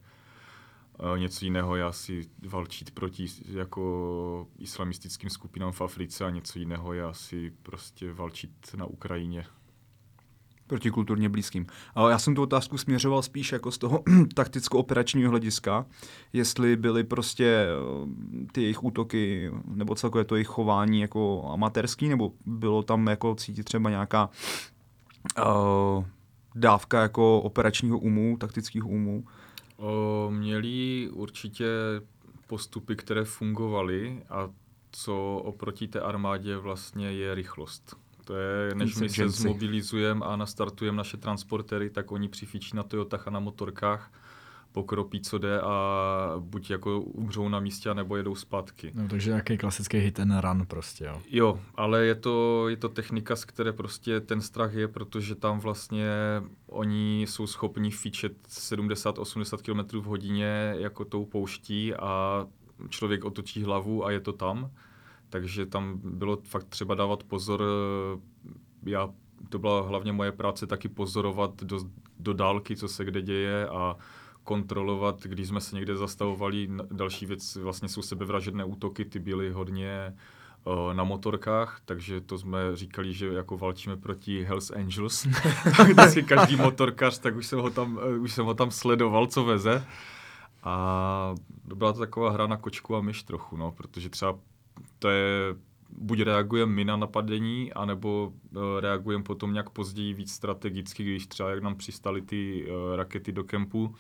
[1.16, 7.04] něco jiného je asi valčit proti jako islamistickým skupinám v Africe a něco jiného je
[7.04, 9.46] asi prostě valčit na Ukrajině.
[10.66, 11.66] Proti kulturně blízkým.
[11.94, 14.02] Ale já jsem tu otázku směřoval spíš jako z toho
[14.34, 15.86] takticko-operačního hlediska,
[16.32, 22.32] jestli byly prostě eh, ty jejich útoky nebo celkově to jejich chování jako amatérský, nebo
[22.46, 24.30] bylo tam jako cítit třeba nějaká
[25.38, 26.04] uh,
[26.54, 29.24] dávka jako operačního umu, taktického umu?
[29.76, 31.66] O, měli určitě
[32.46, 34.50] postupy, které fungovaly a
[34.90, 37.96] co oproti té armádě vlastně je rychlost.
[38.24, 43.28] To je, než my se zmobilizujeme a nastartujeme naše transportery, tak oni přifičí na Toyotách
[43.28, 44.12] a na motorkách
[44.74, 48.92] pokropí, co jde a buď jako umřou na místě, nebo jedou zpátky.
[48.94, 51.22] No, takže nějaký klasický hit and run prostě, jo.
[51.30, 55.60] Jo, ale je to, je to technika, z které prostě ten strach je, protože tam
[55.60, 56.08] vlastně
[56.66, 62.46] oni jsou schopni fičet 70-80 km v hodině jako tou pouští a
[62.88, 64.70] člověk otočí hlavu a je to tam.
[65.28, 67.62] Takže tam bylo fakt třeba dávat pozor.
[68.86, 69.08] Já,
[69.48, 71.80] to byla hlavně moje práce taky pozorovat do,
[72.18, 73.96] do dálky, co se kde děje a
[74.44, 76.68] kontrolovat, když jsme se někde zastavovali.
[76.92, 80.14] Další věc vlastně jsou sebevražedné útoky, ty byly hodně
[80.64, 85.26] uh, na motorkách, takže to jsme říkali, že jako valčíme proti Hells Angels.
[85.84, 89.44] Vždycky každý motorkař, tak už jsem, ho tam, uh, už jsem ho tam sledoval, co
[89.44, 89.86] veze.
[90.62, 91.34] A
[91.64, 94.38] byla to taková hra na kočku a myš trochu, no, protože třeba
[94.98, 95.54] to je
[95.98, 101.50] buď reagujeme my na napadení, anebo uh, reagujeme potom nějak později víc strategicky, když třeba
[101.50, 103.94] jak nám přistali ty rakety do kempu,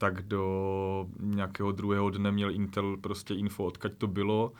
[0.00, 4.52] tak do nějakého druhého dne měl Intel prostě info, odkaď to bylo,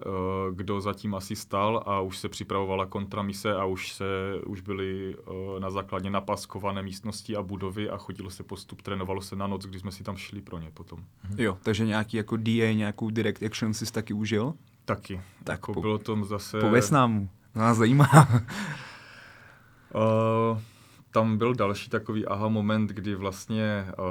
[0.00, 0.04] eh,
[0.52, 4.04] kdo zatím asi stal a už se připravovala kontramise a už se
[4.46, 9.36] už byly eh, na základě napaskované místnosti a budovy a chodilo se postup, trénovalo se
[9.36, 11.04] na noc, když jsme si tam šli pro ně potom.
[11.36, 14.54] Jo, takže nějaký jako DA, nějakou direct action si taky užil?
[14.84, 15.20] Taky.
[15.44, 16.60] Tak jako po, bylo to zase...
[16.60, 18.08] Pověz nám, nás zajímá.
[19.94, 20.58] uh,
[21.10, 24.04] tam byl další takový aha moment, kdy vlastně uh,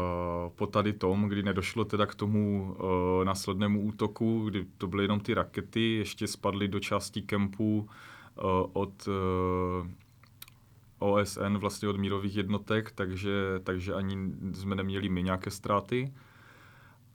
[0.55, 5.19] po tady tom, kdy nedošlo teda k tomu uh, následnému útoku, kdy to byly jenom
[5.19, 8.43] ty rakety, ještě spadly do části kempu uh,
[8.73, 9.87] od uh,
[10.99, 13.31] OSN, vlastně od mírových jednotek, takže,
[13.63, 14.17] takže ani
[14.53, 16.13] jsme neměli my nějaké ztráty.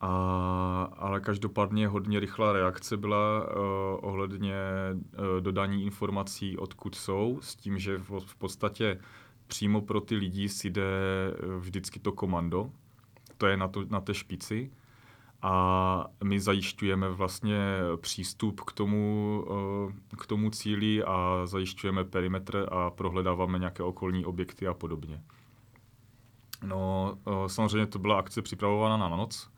[0.01, 3.61] A, ale každopádně hodně rychlá reakce byla uh,
[4.01, 4.55] ohledně
[4.93, 8.99] uh, dodání informací, odkud jsou, s tím, že v, v podstatě
[9.47, 12.71] přímo pro ty lidi si jde eh, vždycky to komando,
[13.37, 14.71] to je na, to, na té špici.
[15.41, 17.57] A my zajišťujeme vlastně
[18.01, 24.67] přístup k tomu, eh, k tomu cíli a zajišťujeme perimetr a prohledáváme nějaké okolní objekty
[24.67, 25.21] a podobně.
[26.63, 29.49] No, eh, samozřejmě to byla akce připravovaná na noc.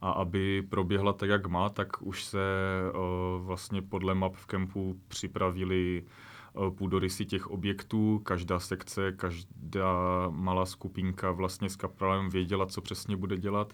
[0.00, 2.38] A aby proběhla tak, jak má, tak už se
[3.38, 6.04] vlastně podle map v kempu připravili
[6.70, 9.92] půdorysy těch objektů, každá sekce, každá
[10.30, 13.72] malá skupinka vlastně s kapralem věděla, co přesně bude dělat.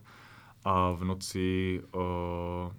[0.64, 2.72] A v noci uh,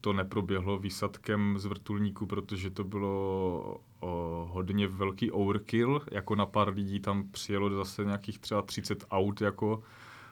[0.00, 4.10] to neproběhlo výsadkem z vrtulníku, protože to bylo uh,
[4.50, 9.82] hodně velký overkill, jako na pár lidí tam přijelo zase nějakých třeba 30 aut, jako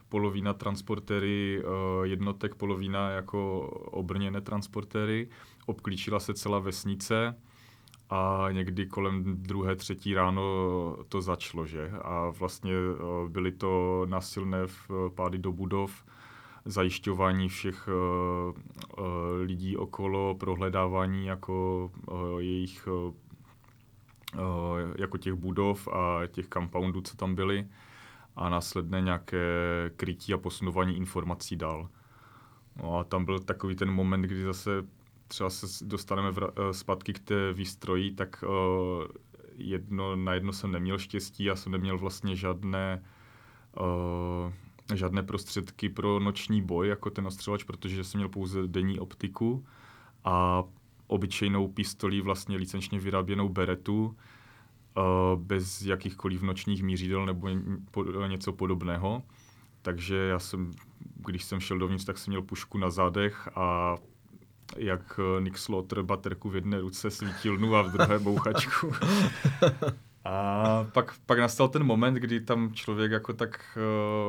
[0.08, 1.62] polovina transportéry
[2.02, 3.60] jednotek, polovina jako
[3.90, 5.28] obrněné transportéry.
[5.66, 7.34] Obklíčila se celá vesnice,
[8.12, 10.42] a někdy kolem druhé, třetí ráno
[11.08, 11.90] to začalo, že?
[12.02, 14.58] A vlastně eh, byly to nasilné
[15.14, 16.04] pády do budov,
[16.64, 19.04] zajišťování všech uh,
[19.42, 21.90] lidí okolo, prohledávání jako
[22.38, 22.88] jejich
[24.98, 27.66] jako těch budov a těch compoundů, co tam byly
[28.36, 29.46] a následné nějaké
[29.96, 31.88] krytí a posunování informací dál.
[32.82, 34.70] No a tam byl takový ten moment, kdy zase
[35.32, 39.04] třeba se dostaneme vra- eh, zpátky k té výstroji, tak uh,
[39.56, 43.02] jedno, na jedno jsem neměl štěstí, já jsem neměl vlastně žádné,
[43.80, 44.52] uh,
[44.94, 49.64] žádné prostředky pro noční boj, jako ten ostřelač, protože jsem měl pouze denní optiku
[50.24, 50.64] a
[51.06, 54.16] obyčejnou pistolí, vlastně licenčně vyráběnou beretu,
[55.36, 57.48] bez jakýchkoliv nočních mířidel nebo
[58.26, 59.22] něco podobného.
[59.82, 60.72] Takže já jsem,
[61.16, 63.96] když jsem šel dovnitř, tak jsem měl pušku na zádech a
[64.76, 68.92] jak eh, Nick Slaughter baterku v jedné ruce, svítilnu a v druhé bouchačku.
[70.24, 73.78] a pak, pak nastal ten moment, kdy tam člověk jako tak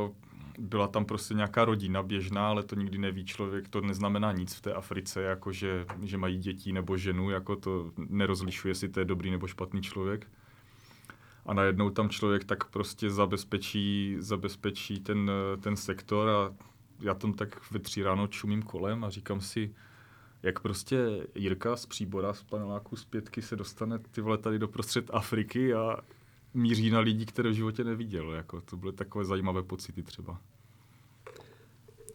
[0.05, 0.13] uh,
[0.57, 4.61] byla tam prostě nějaká rodina běžná, ale to nikdy neví člověk, to neznamená nic v
[4.61, 9.05] té Africe, jako že, že mají děti nebo ženu, jako to nerozlišuje, jestli to je
[9.05, 10.27] dobrý nebo špatný člověk.
[11.45, 16.53] A najednou tam člověk tak prostě zabezpečí, zabezpečí ten, ten sektor a
[16.99, 19.75] já tam tak ve tři ráno čumím kolem a říkám si,
[20.43, 20.97] jak prostě
[21.35, 25.73] Jirka z Příbora, z paneláku z pětky se dostane ty vole tady do prostřed Afriky
[25.73, 25.97] a
[26.53, 28.33] míří na lidi, které v životě neviděl.
[28.33, 30.39] Jako, to byly takové zajímavé pocity třeba.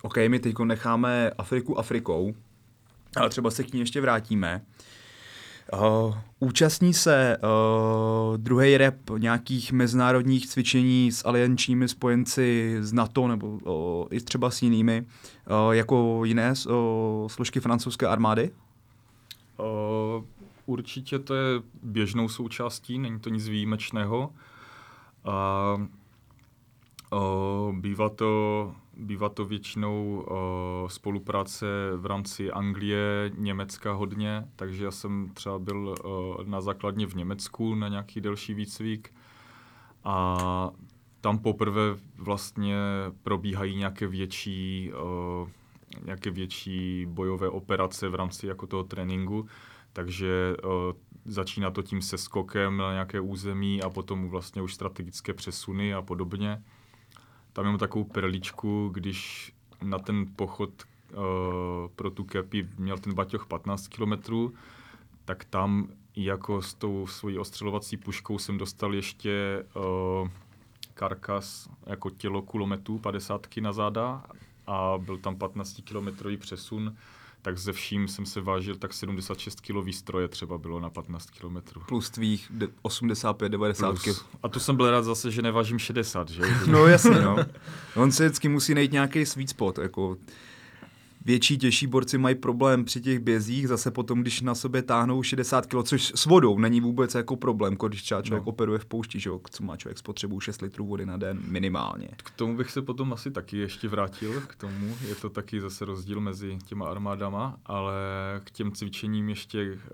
[0.03, 2.35] OK, my teď necháme Afriku Afrikou,
[3.17, 4.65] ale třeba se k ní ještě vrátíme.
[4.65, 4.85] Uh,
[6.39, 14.07] účastní se uh, druhý rep nějakých mezinárodních cvičení s aliančními spojenci z NATO nebo uh,
[14.11, 15.07] i třeba s jinými,
[15.67, 18.51] uh, jako jiné uh, složky francouzské armády?
[19.59, 20.25] Uh,
[20.67, 24.33] určitě to je běžnou součástí, není to nic výjimečného.
[25.25, 25.75] A
[27.13, 31.67] uh, bývá to Bývá to většinou uh, spolupráce
[31.97, 37.75] v rámci Anglie, Německa hodně, takže já jsem třeba byl uh, na základně v Německu
[37.75, 39.15] na nějaký delší výcvik
[40.05, 40.71] a
[41.21, 41.83] tam poprvé
[42.17, 42.77] vlastně
[43.23, 44.93] probíhají nějaké větší,
[45.43, 45.49] uh,
[46.05, 49.47] nějaké větší bojové operace v rámci jako toho tréninku,
[49.93, 50.71] takže uh,
[51.25, 56.03] začíná to tím se skokem na nějaké území a potom vlastně už strategické přesuny a
[56.03, 56.63] podobně.
[57.59, 59.53] Tam mám takovou perličku, když
[59.83, 60.71] na ten pochod
[61.11, 61.19] uh,
[61.97, 64.55] pro tu kepi měl ten baťoch 15 kilometrů,
[65.25, 70.29] tak tam jako s tou svojí ostřelovací puškou jsem dostal ještě uh,
[70.95, 74.25] karkas jako tělo kulometů 50 na záda
[74.67, 76.97] a byl tam 15 kilometrový přesun
[77.43, 81.59] tak ze vším jsem se vážil, tak 76 kg výstroje třeba bylo na 15 km.
[81.89, 82.53] Plus tvých
[82.85, 84.27] 85-90 kg.
[84.43, 86.43] A tu jsem byl rád zase, že nevážím 60, že?
[86.67, 87.37] no jasně, no.
[87.97, 90.17] On se vždycky musí najít nějaký sweet spot, jako
[91.29, 95.67] větší, těžší borci mají problém při těch bězích, zase potom, když na sobě táhnou 60
[95.67, 98.51] kg, což s vodou není vůbec jako problém, když třeba člověk no.
[98.51, 102.09] operuje v poušti, že co má člověk spotřebu 6 litrů vody na den minimálně.
[102.17, 105.85] K tomu bych se potom asi taky ještě vrátil, k tomu je to taky zase
[105.85, 107.95] rozdíl mezi těma armádama, ale
[108.45, 109.89] k těm cvičením ještě, eh,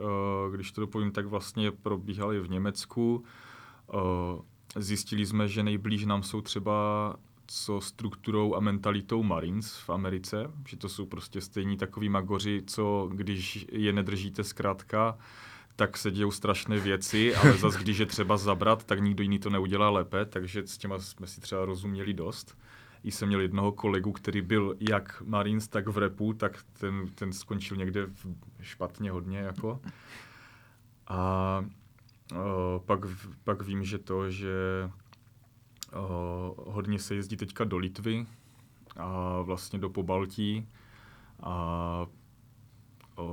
[0.55, 3.25] když to dopovím, tak vlastně probíhaly v Německu,
[3.95, 7.17] eh, Zjistili jsme, že nejblíž nám jsou třeba
[7.47, 13.11] co strukturou a mentalitou Marines v Americe, že to jsou prostě stejní takový magoři, co
[13.13, 15.19] když je nedržíte zkrátka,
[15.77, 19.51] tak se dějou strašné věci, ale zase když je třeba zabrat, tak nikdo jiný to
[19.51, 22.59] neudělá lépe, takže s těma jsme si třeba rozuměli dost.
[23.05, 27.33] I jsem měl jednoho kolegu, který byl jak Marines, tak v repu, tak ten, ten
[27.33, 28.07] skončil někde
[28.61, 29.81] špatně hodně jako.
[31.09, 31.65] A
[32.37, 33.01] o, pak,
[33.45, 34.51] pak vím, že to, že
[36.57, 38.27] hodně se jezdí teďka do Litvy
[38.97, 40.69] a vlastně do Pobaltí
[41.43, 42.07] a
[43.19, 43.25] uh,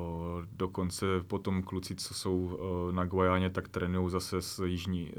[0.51, 5.11] dokonce potom kluci, co jsou uh, na Guajáně, tak trénují zase s, jižní,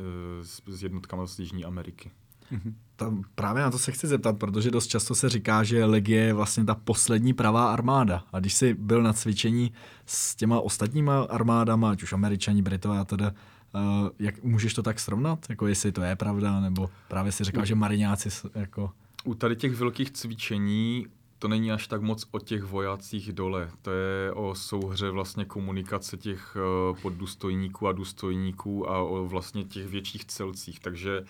[0.43, 2.11] s, s jednotkama z Jižní Ameriky.
[2.53, 2.75] Mm-hmm.
[2.97, 6.35] Tam, právě na to se chci zeptat, protože dost často se říká, že Legie je
[6.35, 8.25] vlastně ta poslední pravá armáda.
[8.33, 9.73] A když jsi byl na cvičení
[10.07, 13.33] s těma ostatníma armádama, ať už američani, britové a teda,
[13.75, 15.47] Uh, jak můžeš to tak srovnat?
[15.49, 18.91] Jako jestli to je pravda, nebo právě si říkal, že mariňáci jako...
[19.25, 21.07] U tady těch velkých cvičení
[21.39, 23.71] to není až tak moc o těch vojácích dole.
[23.83, 29.89] To je o souhře vlastně komunikace těch uh, poddůstojníků a důstojníků a o vlastně těch
[29.89, 30.81] větších celcích.
[30.81, 31.25] Takže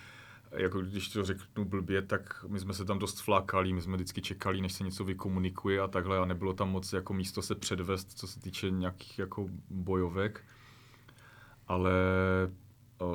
[0.53, 4.23] jako když to řeknu blbě, tak my jsme se tam dost flákali, my jsme vždycky
[4.23, 8.19] čekali, než se něco vykomunikuje a takhle a nebylo tam moc jako místo se předvést,
[8.19, 10.45] co se týče nějakých jako bojovek
[11.69, 11.93] ale
[13.03, 13.09] uh,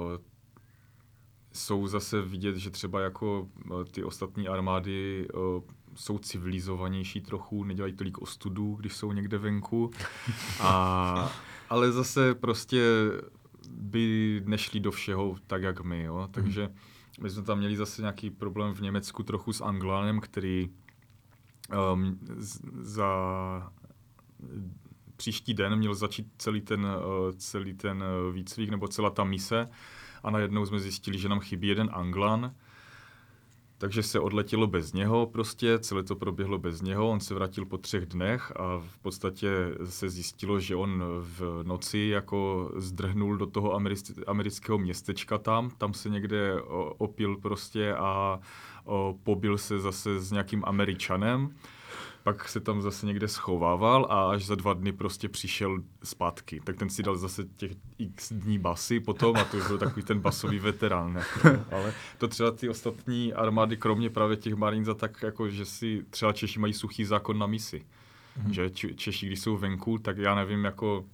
[1.54, 5.64] jsou zase vidět, že třeba jako uh, ty ostatní armády uh,
[5.96, 9.92] jsou civilizovanější trochu, nedělají tolik ostudů, když jsou někde venku.
[10.60, 11.32] A,
[11.70, 12.84] ale zase prostě
[13.70, 16.04] by nešli do všeho tak, jak my.
[16.04, 16.28] Jo?
[16.32, 16.70] Takže
[17.22, 20.70] my jsme tam měli zase nějaký problém v Německu trochu s Anglánem, který
[21.94, 22.20] um,
[22.82, 23.08] za
[25.18, 29.70] příští den měl začít celý ten, eh, celý ten eh, výcvik nebo celá ta mise.
[30.24, 32.56] A najednou jsme zjistili, že nám chybí jeden Anglan,
[33.78, 37.78] takže se odletělo bez něho prostě, celé to proběhlo bez něho, on se vrátil po
[37.78, 39.50] třech dnech a v podstatě
[39.86, 43.80] se zjistilo, že on v noci jako zdrhnul do toho
[44.28, 46.62] amerického městečka tam, tam se někde
[46.98, 48.40] opil prostě a
[49.24, 51.56] pobil se zase s nějakým američanem
[52.28, 56.62] pak se tam zase někde schovával a až za dva dny prostě přišel zpátky.
[56.64, 60.04] Tak ten si dal zase těch x dní basy potom a to už byl takový
[60.04, 61.16] ten basový veterán.
[61.16, 66.06] Jako, ale to třeba ty ostatní armády, kromě právě těch Marines, tak jako, že si
[66.10, 67.86] třeba Češi mají suchý zákon na misi.
[68.38, 68.52] Mm-hmm.
[68.52, 71.06] Že Češi, když jsou venku, tak já nevím, jako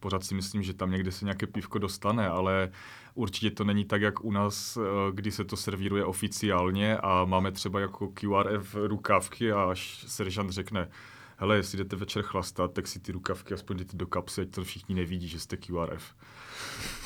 [0.00, 2.70] pořád si myslím, že tam někde se nějaké pivko dostane, ale
[3.16, 4.80] určitě to není tak, jak u nás, eh,
[5.12, 10.88] kdy se to servíruje oficiálně a máme třeba jako QRF rukávky a až seržant řekne,
[11.36, 14.64] hele, jestli jdete večer chlastat, tak si ty rukavky aspoň jdete do kapsy, ať to
[14.64, 16.14] všichni nevidí, že jste QRF.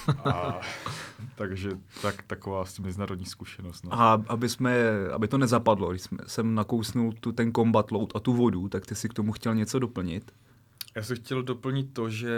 [0.25, 0.61] A,
[1.35, 1.71] takže
[2.03, 3.85] tak, taková asi mezinárodní zkušenost.
[3.85, 3.93] No.
[3.93, 4.75] A aby, jsme,
[5.13, 8.87] aby to nezapadlo, když jsme, jsem nakousnul tu, ten combat load a tu vodu, tak
[8.87, 10.33] ty si k tomu chtěl něco doplnit?
[10.97, 12.31] Já jsem chtěl doplnit to, že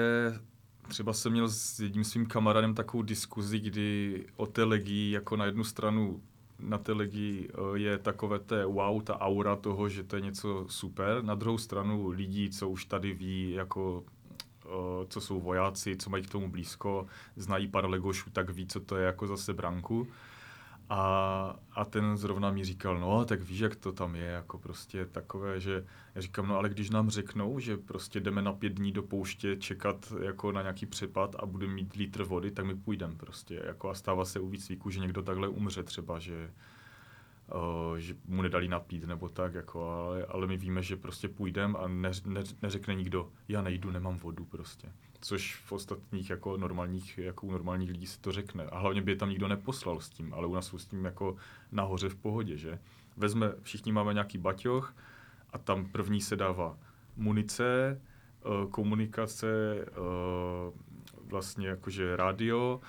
[0.92, 5.44] třeba jsem měl s jedním svým kamarádem takovou diskuzi, kdy o té legii jako na
[5.44, 6.22] jednu stranu
[6.58, 10.66] na té legii eh, je takové té wow, ta aura toho, že to je něco
[10.68, 11.24] super.
[11.24, 14.04] Na druhou stranu lidí, co už tady ví, jako
[14.64, 17.06] eh, co jsou vojáci, co mají k tomu blízko,
[17.36, 20.06] znají pár legošů, tak ví, co to je jako zase branku.
[20.94, 25.06] A, a ten zrovna mi říkal, no, tak víš, jak to tam je, jako prostě
[25.06, 28.92] takové, že já říkám, no ale když nám řeknou, že prostě jdeme na pět dní
[28.92, 33.14] do pouště čekat jako na nějaký přepad a budeme mít litr vody, tak my půjdeme
[33.14, 36.50] prostě, jako a stává se u výcviku, že někdo takhle umře třeba, že,
[37.90, 41.78] uh, že mu nedali napít nebo tak, jako, ale, ale my víme, že prostě půjdeme
[41.78, 44.92] a ne, ne, neřekne nikdo, já nejdu, nemám vodu prostě
[45.22, 48.64] což v ostatních jako normálních, jako u normálních lidí se to řekne.
[48.64, 51.04] A hlavně by je tam nikdo neposlal s tím, ale u nás jsou s tím
[51.04, 51.36] jako
[51.72, 52.78] nahoře v pohodě, že?
[53.16, 54.94] Vezme, všichni máme nějaký baťoch
[55.50, 56.78] a tam první se dává
[57.16, 59.46] munice, eh, komunikace,
[59.80, 59.92] eh,
[61.26, 62.80] vlastně jakože rádio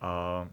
[0.00, 0.46] a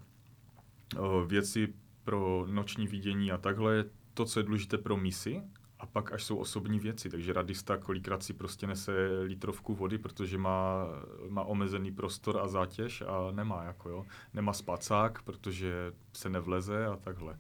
[0.96, 1.74] eh, věci
[2.04, 5.42] pro noční vidění a takhle, to, co je důležité pro misi,
[5.80, 8.92] a pak až jsou osobní věci, takže radista kolikrát si prostě nese
[9.22, 10.86] litrovku vody, protože má,
[11.30, 14.06] má omezený prostor a zátěž a nemá jako jo.
[14.34, 17.40] Nemá spacák, protože se nevleze a takhle.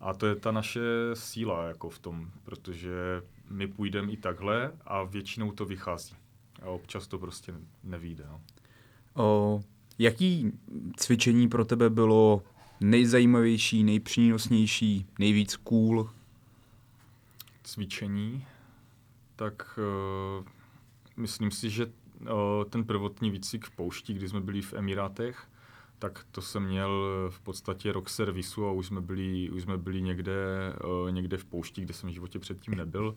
[0.00, 0.80] A to je ta naše
[1.14, 6.14] síla jako v tom, protože my půjdeme i takhle a většinou to vychází.
[6.62, 7.54] A občas to prostě
[7.84, 8.24] nevíde.
[8.28, 8.40] No.
[9.14, 9.60] O,
[9.98, 10.52] jaký
[10.96, 12.42] cvičení pro tebe bylo
[12.80, 16.10] nejzajímavější, nejpřínosnější, nejvíc cool,
[17.70, 18.46] cvičení,
[19.36, 20.46] tak uh,
[21.16, 22.30] myslím si, že uh,
[22.70, 25.48] ten prvotní výcvik v poušti, kdy jsme byli v Emirátech,
[25.98, 26.90] tak to jsem měl
[27.30, 30.34] v podstatě rok servisu a už jsme byli, už jsme byli někde,
[30.84, 33.16] uh, někde v poušti, kde jsem v životě předtím nebyl.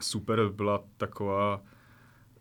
[0.00, 1.62] Super byla taková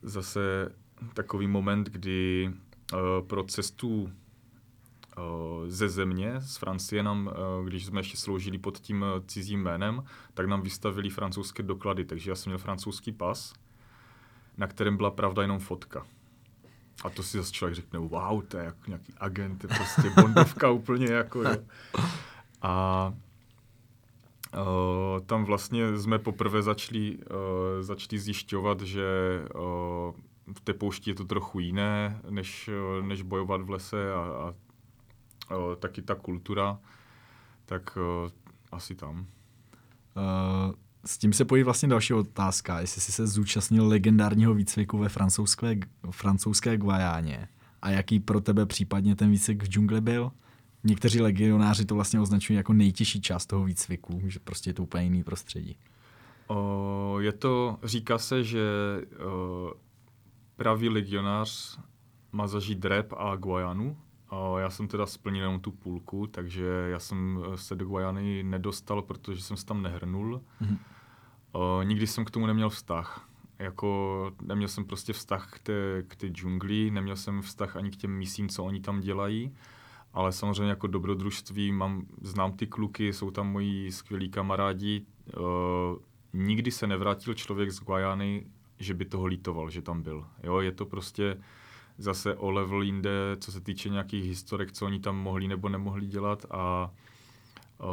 [0.02, 0.72] zase
[1.14, 2.52] takový moment, kdy
[2.94, 4.12] uh, pro cestu
[5.68, 10.04] ze země, z Francie nám, eh, když jsme ještě sloužili pod tím eh, cizím jménem,
[10.34, 13.54] tak nám vystavili francouzské doklady, takže já jsem měl francouzský pas,
[14.58, 16.06] na kterém byla pravda jenom fotka.
[17.04, 20.10] A to si zase člověk řekne, wow, to je jako nějaký agent, to je prostě
[20.22, 21.56] bondovka úplně jako, jo.
[22.62, 23.14] A
[24.54, 27.24] uh, tam vlastně jsme poprvé začali, uh,
[27.82, 29.06] začali zjišťovat, že
[29.56, 29.62] uh,
[30.54, 32.70] v té poušti je to trochu jiné, než,
[33.02, 34.54] než bojovat v lese a, a
[35.80, 36.80] taky ta kultura,
[37.66, 37.98] tak
[38.72, 39.20] asi tam.
[39.20, 40.74] Uh,
[41.06, 45.80] s tím se pojí vlastně další otázka, jestli jsi se zúčastnil legendárního výcviku ve francouzské,
[46.12, 47.48] francouzské Guajáně
[47.82, 50.32] a jaký pro tebe případně ten výcvik v džungli byl?
[50.84, 55.04] Někteří legionáři to vlastně označují jako nejtěžší část toho výcviku, že prostě je to úplně
[55.04, 55.78] jiný prostředí.
[56.48, 58.62] O, je to, říká se, že
[59.26, 59.74] o,
[60.56, 61.80] pravý legionář
[62.32, 63.98] má zažít rep a Guajanu,
[64.58, 69.02] já jsem teda splnil jenom tu půlku, takže já jsem eh, se do Guajany nedostal,
[69.02, 70.42] protože jsem se tam nehrnul.
[70.62, 71.84] Mm-hmm.
[71.84, 73.30] nikdy jsem k tomu neměl vztah.
[73.60, 77.96] Jako neměl jsem prostě vztah k té, k té džungli, neměl jsem vztah ani k
[77.96, 79.56] těm misím, co oni tam dělají,
[80.14, 85.06] ale samozřejmě jako dobrodružství mám, znám ty kluky, jsou tam moji skvělí kamarádi.
[85.38, 85.44] Uh,
[86.34, 88.46] nikdy se nevrátil člověk z Guajany,
[88.80, 90.26] že by toho lítoval, že tam byl.
[90.44, 91.38] Jo, je to prostě
[92.00, 96.08] zase o level jinde, co se týče nějakých historek, co oni tam mohli nebo nemohli
[96.08, 96.92] dělat a
[97.80, 97.88] uh,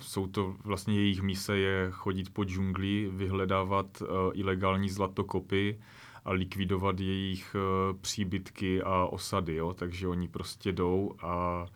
[0.00, 5.80] jsou to vlastně jejich mise je chodit po džungli, vyhledávat uh, ilegální zlatokopy
[6.24, 9.74] a likvidovat jejich uh, příbytky a osady, jo?
[9.74, 11.66] takže oni prostě jdou a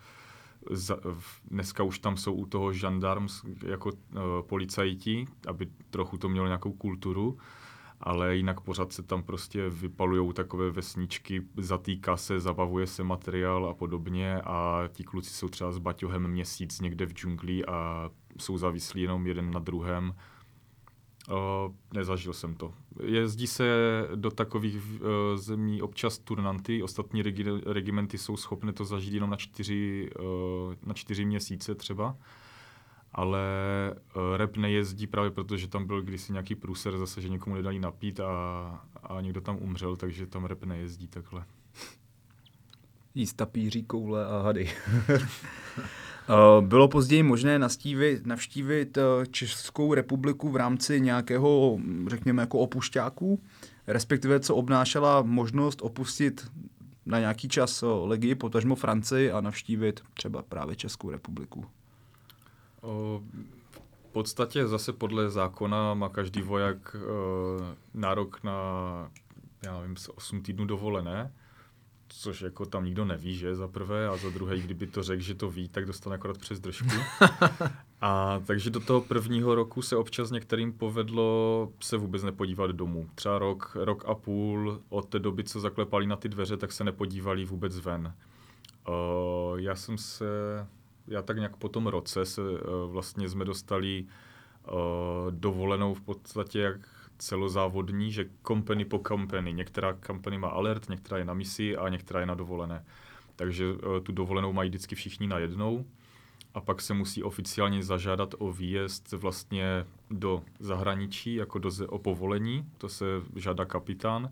[0.69, 0.97] za,
[1.51, 6.71] dneska už tam jsou u toho žandarms jako uh, policajti, aby trochu to mělo nějakou
[6.71, 7.37] kulturu
[7.99, 13.73] ale jinak pořád se tam prostě vypalují takové vesničky, zatýká se, zabavuje se materiál a
[13.73, 18.09] podobně a ti kluci jsou třeba s baťohem měsíc někde v džungli a
[18.39, 20.13] jsou závislí jenom jeden na druhém.
[21.29, 22.73] Uh, nezažil jsem to.
[23.03, 23.65] Jezdí se
[24.15, 29.35] do takových uh, zemí občas turnanty, ostatní regi- regimenty jsou schopné to zažít jenom na
[29.35, 32.17] čtyři, uh, na čtyři měsíce třeba
[33.15, 33.41] ale
[34.15, 37.79] uh, rep nejezdí právě proto, že tam byl kdysi nějaký průser zase, že někomu nedali
[37.79, 38.29] napít a,
[39.03, 41.45] a někdo tam umřel, takže tam rep nejezdí takhle.
[43.15, 44.69] Jíst tapíří, koule a hady.
[46.29, 49.01] Eh, bylo později možné nastívit, navštívit eh,
[49.31, 53.39] Českou republiku v rámci nějakého, řekněme, jako opušťáků,
[53.87, 56.47] respektive co obnášela možnost opustit
[57.05, 61.65] na nějaký čas Legii, potažmo Francii a navštívit třeba právě Českou republiku.
[62.85, 66.95] V podstatě zase podle zákona má každý voják
[67.93, 68.53] nárok na
[69.65, 71.33] já nevím, 8 týdnů dovolené,
[72.07, 75.35] což jako tam nikdo neví, že za prvé, a za druhé, kdyby to řekl, že
[75.35, 76.89] to ví, tak dostane akorát přes držku.
[78.01, 83.09] A takže do toho prvního roku se občas některým povedlo se vůbec nepodívat domů.
[83.15, 86.83] Třeba rok, rok a půl od té doby, co zaklepali na ty dveře, tak se
[86.83, 88.13] nepodívali vůbec ven.
[88.87, 90.25] Uh, já jsem se,
[91.07, 92.57] já tak nějak po tom roce se uh,
[92.87, 94.77] vlastně jsme dostali uh,
[95.29, 96.77] dovolenou v podstatě jak
[97.17, 99.53] celozávodní, že company po company.
[99.53, 102.85] Některá company má alert, některá je na misi a některá je na dovolené.
[103.35, 105.85] Takže uh, tu dovolenou mají vždycky všichni na jednou
[106.53, 112.65] a pak se musí oficiálně zažádat o výjezd vlastně do zahraničí, jako do, o povolení,
[112.77, 113.05] to se
[113.35, 114.31] žádá kapitán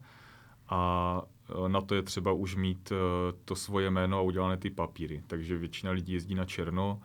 [0.69, 1.21] a
[1.67, 2.95] na to je třeba už mít e,
[3.45, 5.23] to svoje jméno a udělané ty papíry.
[5.27, 7.01] Takže většina lidí jezdí na černo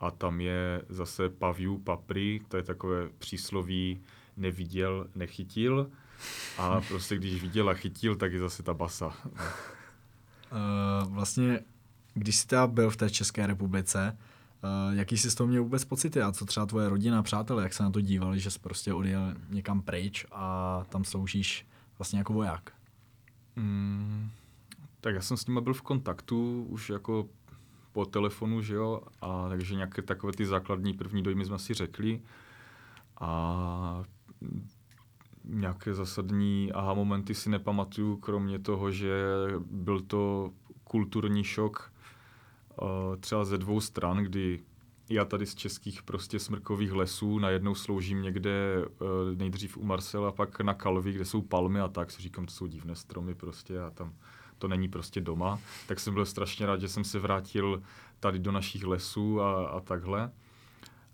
[0.00, 4.00] a tam je zase paviu, papry, to je takové přísloví
[4.36, 5.90] neviděl, nechytil
[6.58, 9.06] a prostě když viděl a chytil, tak je zase ta basa.
[9.06, 11.60] Uh, vlastně,
[12.14, 14.18] když jsi teda byl v té České republice,
[14.88, 17.72] Uh, jaký jsi z toho měl vůbec pocity a co třeba tvoje rodina, přátelé, jak
[17.72, 21.66] se na to dívali, že jsi prostě odjel někam pryč a tam sloužíš
[21.98, 22.72] vlastně jako voják?
[23.56, 24.30] Mm,
[25.00, 27.28] tak já jsem s nimi byl v kontaktu už jako
[27.92, 32.22] po telefonu, že jo, a takže nějaké takové ty základní první dojmy jsme si řekli.
[33.20, 34.02] A
[35.44, 39.12] nějaké zásadní aha momenty si nepamatuju, kromě toho, že
[39.70, 40.52] byl to
[40.84, 41.92] kulturní šok
[42.82, 42.88] uh,
[43.20, 44.60] třeba ze dvou stran, kdy
[45.08, 50.60] já tady z českých prostě smrkových lesů najednou sloužím někde uh, nejdřív u Marcela, pak
[50.60, 53.90] na Kalvi, kde jsou palmy a tak, si říkám, to jsou divné stromy prostě a
[53.90, 54.14] tam
[54.58, 55.58] to není prostě doma.
[55.88, 57.82] Tak jsem byl strašně rád, že jsem se vrátil
[58.20, 60.30] tady do našich lesů a, a takhle.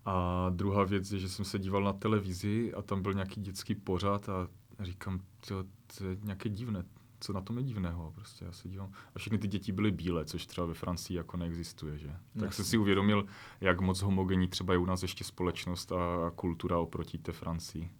[0.05, 3.75] A druhá věc je, že jsem se díval na televizi a tam byl nějaký dětský
[3.75, 4.49] pořad a
[4.81, 5.65] říkám, to,
[5.99, 6.85] to je nějaké divné,
[7.21, 8.13] co na tom je divného.
[8.15, 8.93] Prostě já se dívám.
[9.15, 11.99] A všechny ty děti byly bílé, což třeba ve Francii jako neexistuje.
[11.99, 12.11] Že?
[12.41, 13.27] Tak jsem si uvědomil,
[13.61, 17.91] jak moc homogenní třeba je u nás ještě společnost a kultura oproti té Francii.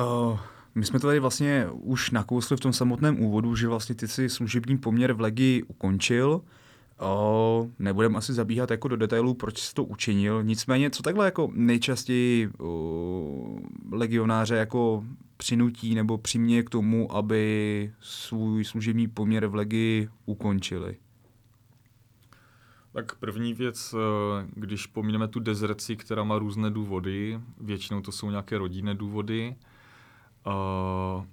[0.00, 0.38] Uh,
[0.74, 4.28] my jsme to tady vlastně už nakousli v tom samotném úvodu, že vlastně ty si
[4.28, 6.42] služební poměr v Legii ukončil.
[7.00, 10.42] O, nebudeme asi zabíhat jako do detailů, proč jsi to učinil.
[10.42, 13.58] Nicméně, co takhle jako nejčastěji o,
[13.92, 15.04] legionáře jako
[15.36, 20.96] přinutí nebo přiměje k tomu, aby svůj služební poměr v legii ukončili?
[22.92, 28.30] Tak první věc, eh, když pomíneme tu dezerci, která má různé důvody, většinou to jsou
[28.30, 29.56] nějaké rodinné důvody,
[30.46, 31.24] uh,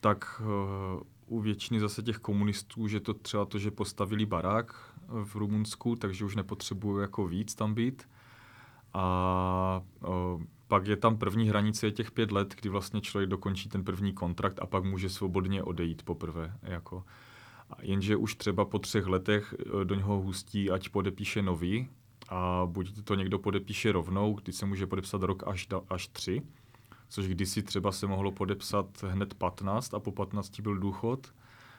[0.00, 4.94] tak uh, u většiny zase těch komunistů, že to třeba to, že postavili barák
[5.24, 8.08] v Rumunsku, takže už nepotřebují jako víc tam být.
[8.94, 13.68] A uh, pak je tam první hranice je těch pět let, kdy vlastně člověk dokončí
[13.68, 16.52] ten první kontrakt a pak může svobodně odejít poprvé.
[16.62, 17.04] Jako.
[17.82, 21.88] Jenže už třeba po třech letech e, do něho hustí, ať podepíše nový,
[22.28, 26.42] a buď to někdo podepíše rovnou, kdy se může podepsat rok až, až tři,
[27.08, 31.34] což kdysi třeba se mohlo podepsat hned 15 a po 15 byl důchod.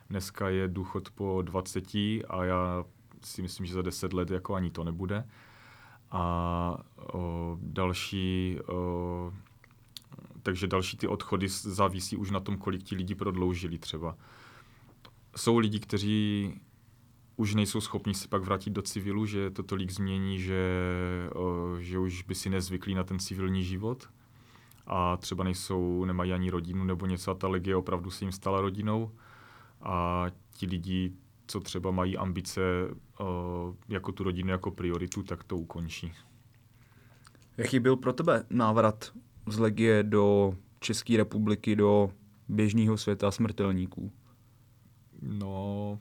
[0.09, 1.95] Dneska je důchod po 20
[2.29, 2.85] a já
[3.21, 5.27] si myslím, že za 10 let jako ani to nebude.
[6.11, 6.83] A
[7.13, 9.33] o, další, o,
[10.43, 14.17] takže další ty odchody závisí už na tom, kolik ti lidi prodloužili třeba.
[15.35, 16.53] Jsou lidi, kteří
[17.35, 20.63] už nejsou schopni se pak vrátit do civilu, že to tolik změní, že,
[21.35, 24.09] o, že už by si nezvyklí na ten civilní život
[24.89, 28.61] a třeba nejsou, nemají ani rodinu nebo něco a ta legie opravdu se jim stala
[28.61, 29.11] rodinou
[29.81, 31.13] a ti lidi
[31.49, 32.61] co třeba mají ambice
[33.19, 33.27] uh,
[33.87, 36.13] jako tu rodinu jako prioritu, tak to ukončí.
[37.57, 39.11] Jaký byl pro tebe návrat
[39.47, 42.11] z Legie do České republiky, do
[42.47, 44.11] běžného světa smrtelníků?
[45.21, 45.99] No,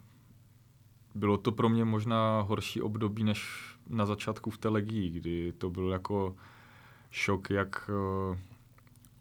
[1.15, 5.71] bylo to pro mě možná horší období než na začátku v té legii, kdy to
[5.71, 6.37] byl jako
[7.11, 7.91] šok, jak
[8.31, 8.39] uh,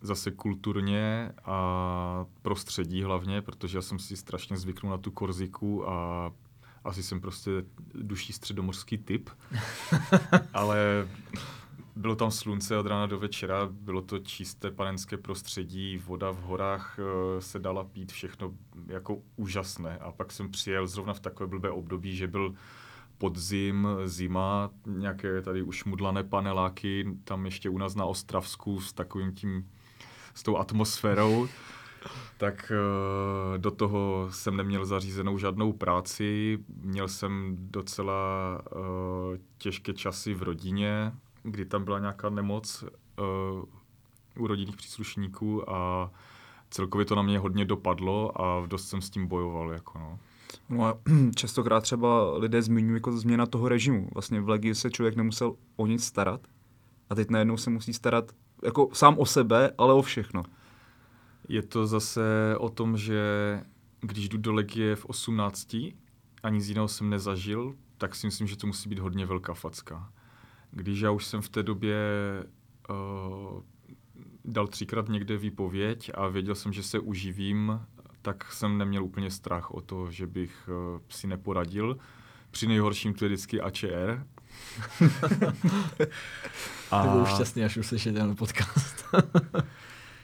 [0.02, 6.32] zase kulturně a prostředí hlavně, protože já jsem si strašně zvyknul na tu Korziku a
[6.84, 7.52] asi jsem prostě
[7.94, 9.30] duší středomorský typ.
[10.54, 11.08] Ale
[11.96, 17.00] bylo tam slunce od rána do večera, bylo to čisté panenské prostředí, voda v horách
[17.00, 18.54] eh, se dala pít, všechno
[18.88, 19.98] jako úžasné.
[19.98, 22.54] A pak jsem přijel zrovna v takové blbé období, že byl
[23.18, 29.34] podzim, zima, nějaké tady už mudlané paneláky, tam ještě u nás na Ostravsku s takovým
[29.34, 29.70] tím
[30.38, 31.48] s tou atmosférou,
[32.38, 36.60] tak uh, do toho jsem neměl zařízenou žádnou práci.
[36.82, 38.82] Měl jsem docela uh,
[39.58, 41.12] těžké časy v rodině,
[41.44, 46.12] kdy tam byla nějaká nemoc uh, u rodinných příslušníků a
[46.70, 49.72] celkově to na mě hodně dopadlo a dost jsem s tím bojoval.
[49.72, 50.20] Jako no.
[50.70, 50.98] No a
[51.36, 54.10] častokrát třeba lidé zmiňují jako změna toho režimu.
[54.14, 56.42] Vlastně v Legii se člověk nemusel o nic starat
[57.10, 58.32] a teď najednou se musí starat
[58.64, 60.44] jako sám o sebe, ale o všechno.
[61.50, 63.22] Je to zase o tom, že
[64.02, 65.74] když jdu do Legie v 18
[66.44, 70.12] a nic jiného jsem nezažil, tak si myslím, že to musí být hodně velká facka.
[70.72, 71.98] Když já už jsem v té době
[72.90, 73.62] uh,
[74.46, 77.82] dal třikrát někde výpověď a věděl jsem, že se uživím,
[78.22, 81.98] tak jsem neměl úplně strach o to, že bych uh, si neporadil.
[82.52, 84.26] Při nejhorším to je vždycky AČR.
[86.92, 87.04] a...
[87.04, 89.06] To byl šťastný, až uslyšet ten podcast.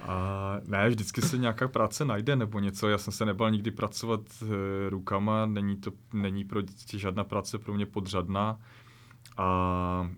[0.07, 2.89] A ne, vždycky se nějaká práce najde nebo něco.
[2.89, 7.59] Já jsem se nebal nikdy pracovat e, rukama, není to není pro děti žádná práce
[7.59, 8.59] pro mě podřadná.
[9.37, 10.09] A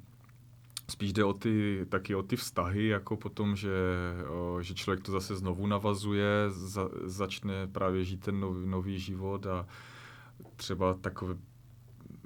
[0.89, 3.71] spíš jde o ty, taky o ty vztahy, jako potom, že,
[4.29, 9.45] o, že člověk to zase znovu navazuje, za, začne právě žít ten nový, nový život
[9.45, 9.67] a
[10.55, 11.35] třeba takové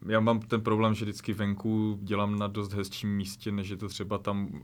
[0.07, 3.88] já mám ten problém, že vždycky venku dělám na dost hezčím místě, než je to
[3.88, 4.61] třeba tam uh,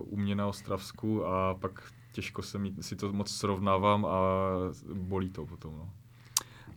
[0.00, 4.20] u mě na Ostravsku a pak těžko se mi, si to moc srovnávám a
[4.94, 5.74] bolí to potom.
[5.76, 5.90] No.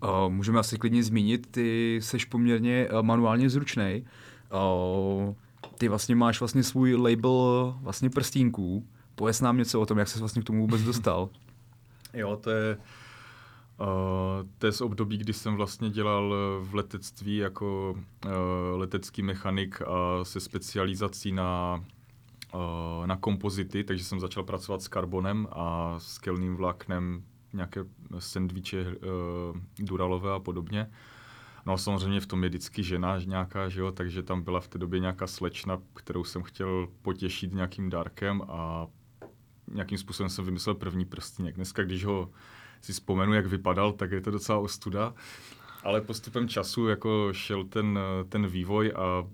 [0.04, 4.06] Uh, můžeme asi klidně zmínit, ty seš poměrně uh, manuálně zručný.
[4.54, 5.34] Uh,
[5.78, 8.88] ty vlastně máš vlastně svůj label vlastně prstínků.
[9.16, 11.30] Pověz nám něco o tom, jak se vlastně k tomu vůbec dostal.
[12.14, 12.84] jo, to je, uh,
[14.58, 17.96] to je z období, kdy jsem vlastně dělal v letectví jako
[18.26, 18.32] uh,
[18.76, 21.84] letecký mechanik a se specializací na
[22.54, 27.24] uh, na kompozity, takže jsem začal pracovat s karbonem a s kelným vláknem,
[27.54, 27.86] nějaké
[28.20, 30.90] sendviče uh, duralové a podobně.
[31.66, 34.68] No a samozřejmě v tom je vždycky žena nějaká, že jo, takže tam byla v
[34.68, 38.88] té době nějaká slečna, kterou jsem chtěl potěšit nějakým dárkem a
[39.72, 41.56] nějakým způsobem jsem vymyslel první prstínek.
[41.56, 42.30] Dneska, když ho
[42.86, 45.14] si vzpomenu, jak vypadal, tak je to docela ostuda.
[45.84, 48.00] Ale postupem času jako šel ten,
[48.30, 49.28] ten vývoj a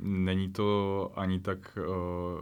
[0.00, 2.40] není to ani tak uh,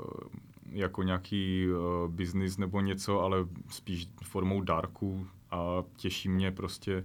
[0.71, 7.05] jako nějaký uh, biznis nebo něco, ale spíš formou dárku a těší mě prostě,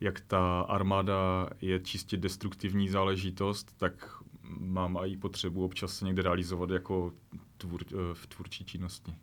[0.00, 4.18] jak ta armáda je čistě destruktivní záležitost, tak
[4.58, 7.12] mám i potřebu občas se někde realizovat jako
[7.56, 9.14] tvůr, uh, v tvůrčí činnosti.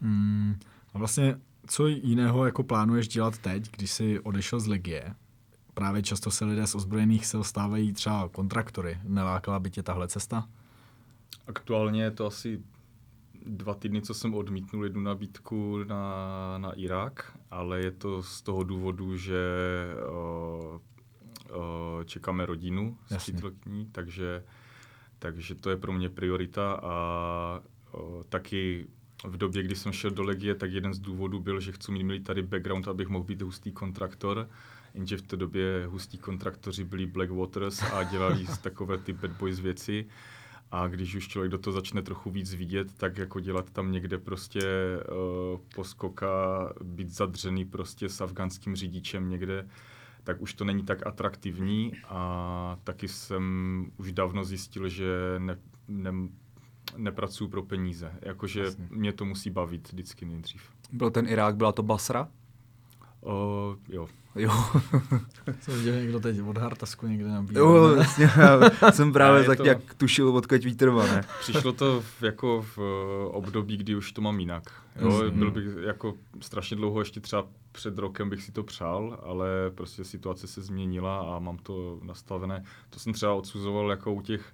[0.00, 0.58] Hmm.
[0.94, 5.14] A vlastně co jiného jako plánuješ dělat teď, když jsi odešel z Legie?
[5.76, 8.98] právě často se lidé z ozbrojených sil stávají třeba kontraktory.
[9.02, 10.48] Nelákala by tě tahle cesta?
[11.46, 12.62] Aktuálně je to asi
[13.46, 18.64] dva týdny, co jsem odmítnul jednu nabídku na, na Irák, ale je to z toho
[18.64, 19.40] důvodu, že
[20.08, 20.80] uh,
[21.56, 24.44] uh, čekáme rodinu s přítelkyní, takže,
[25.18, 27.62] takže to je pro mě priorita a
[27.92, 28.86] uh, taky
[29.26, 32.02] v době, kdy jsem šel do Legie, tak jeden z důvodů byl, že chci mít
[32.02, 34.48] military background, abych mohl být hustý kontraktor
[34.96, 39.60] jenže v té době hustí kontraktoři byli Black Waters a dělali takové ty bad boys
[39.60, 40.06] věci.
[40.70, 44.18] A když už člověk do toho začne trochu víc vidět, tak jako dělat tam někde
[44.18, 46.28] prostě uh, poskoka,
[46.82, 49.68] být zadřený prostě s afgánským řidičem někde,
[50.24, 55.06] tak už to není tak atraktivní a taky jsem už dávno zjistil, že
[55.38, 55.58] ne,
[55.88, 56.12] ne,
[56.96, 58.12] nepracuju pro peníze.
[58.22, 58.88] Jakože Jasně.
[58.90, 60.62] mě to musí bavit vždycky nejdřív.
[60.92, 62.28] Byl ten Irák, byla to Basra?
[63.20, 63.32] Uh,
[63.88, 64.08] jo.
[64.36, 64.52] Jo.
[65.60, 67.64] jsem viděl někdo teď od Hartasku někde nabíjel.
[67.64, 68.30] Jo, vlastně,
[68.82, 69.66] já jsem právě tak to...
[69.66, 71.24] jak tušil, odkud vítr ne?
[71.40, 72.84] Přišlo to v, jako v uh,
[73.36, 74.62] období, kdy už to mám jinak.
[75.00, 75.38] Jo, mm.
[75.38, 80.04] byl bych jako strašně dlouho, ještě třeba před rokem bych si to přál, ale prostě
[80.04, 82.64] situace se změnila a mám to nastavené.
[82.90, 84.52] To jsem třeba odsuzoval jako u těch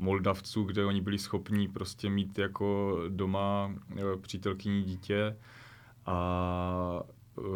[0.00, 5.36] Moldavců, kde oni byli schopní prostě mít jako doma eh, přítelkyní dítě
[6.06, 7.02] a
[7.36, 7.46] uh,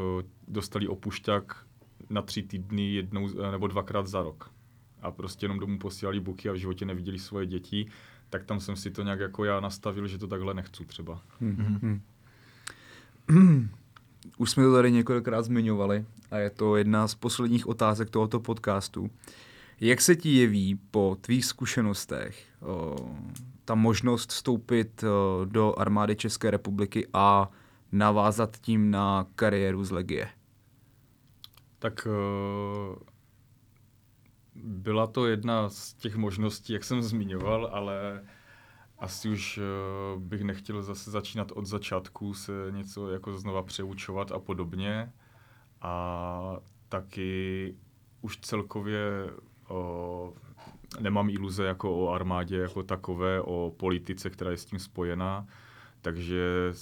[0.48, 1.66] dostali opušťák
[2.10, 4.50] na tři týdny jednou eh, nebo dvakrát za rok.
[5.02, 7.86] A prostě jenom domů posílali buky a v životě neviděli svoje děti,
[8.30, 11.22] tak tam jsem si to nějak jako já nastavil, že to takhle nechci třeba.
[11.42, 12.00] Mm-hmm.
[14.38, 19.10] Už jsme to tady několikrát zmiňovali a je to jedna z posledních otázek tohoto podcastu.
[19.84, 22.96] Jak se ti jeví po tvých zkušenostech o,
[23.64, 27.50] ta možnost vstoupit o, do armády České republiky a
[27.92, 30.28] navázat tím na kariéru z Legie?
[31.78, 32.96] Tak uh,
[34.54, 38.24] byla to jedna z těch možností, jak jsem zmiňoval, ale
[38.98, 39.60] asi už
[40.18, 45.12] bych nechtěl zase začínat od začátku se něco jako znova přeučovat a podobně.
[45.80, 46.56] A
[46.88, 47.74] taky
[48.20, 49.00] už celkově
[49.70, 50.30] uh,
[51.00, 55.46] nemám iluze jako o armádě jako takové, o politice, která je s tím spojená,
[56.00, 56.72] takže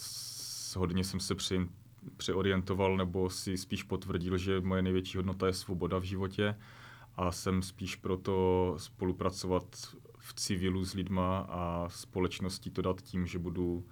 [0.76, 1.68] hodně jsem se při,
[2.16, 6.56] přeorientoval nebo si spíš potvrdil, že moje největší hodnota je svoboda v životě
[7.16, 9.64] a jsem spíš proto spolupracovat
[10.18, 13.86] v civilu s lidma a společností to dát tím, že budu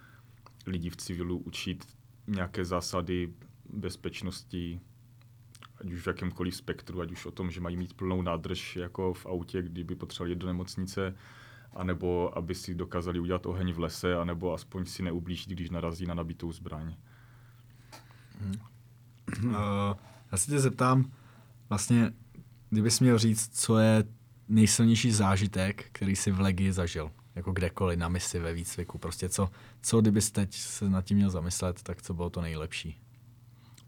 [0.66, 1.86] lidi v civilu učit
[2.26, 3.32] nějaké zásady
[3.72, 4.80] bezpečnosti,
[5.80, 9.14] ať už v jakémkoliv spektru, ať už o tom, že mají mít plnou nádrž jako
[9.14, 11.14] v autě, kdyby potřebovali jít do nemocnice,
[11.72, 16.14] anebo aby si dokázali udělat oheň v lese, anebo aspoň si neublížit, když narazí na
[16.14, 16.94] nabitou zbraň.
[18.40, 18.54] Hmm.
[19.44, 19.54] Uh,
[20.32, 21.12] já se tě zeptám,
[21.68, 22.12] vlastně,
[22.70, 24.04] kdybys měl říct, co je
[24.48, 27.10] nejsilnější zážitek, který jsi v Legii zažil?
[27.34, 29.50] Jako kdekoliv, na misi, ve výcviku, prostě co,
[29.82, 33.00] co kdybys teď se nad tím měl zamyslet, tak co bylo to nejlepší?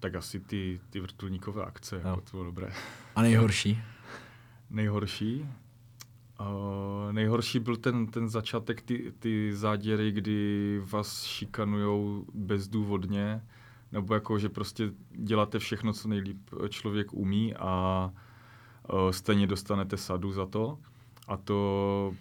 [0.03, 2.73] Tak asi ty, ty vrtulníkové akce, jako to bylo dobré.
[3.16, 3.83] A nejhorší?
[4.70, 5.49] nejhorší?
[6.41, 13.43] Uh, nejhorší byl ten, ten začátek, ty, ty záděry, kdy vás šikanujou bezdůvodně,
[13.93, 18.11] nebo jako, že prostě děláte všechno, co nejlíp člověk umí a
[18.93, 20.79] uh, stejně dostanete sadu za to.
[21.29, 22.15] A to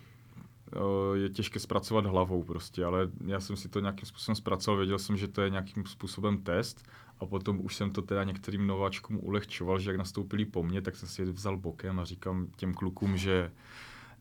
[0.76, 5.00] uh, je těžké zpracovat hlavou prostě, ale já jsem si to nějakým způsobem zpracoval, věděl
[5.00, 6.86] jsem, že to je nějakým způsobem test
[7.22, 10.96] a potom už jsem to teda některým nováčkům ulehčoval, že jak nastoupili po mně, tak
[10.96, 13.52] jsem si je vzal bokem a říkám těm klukům, že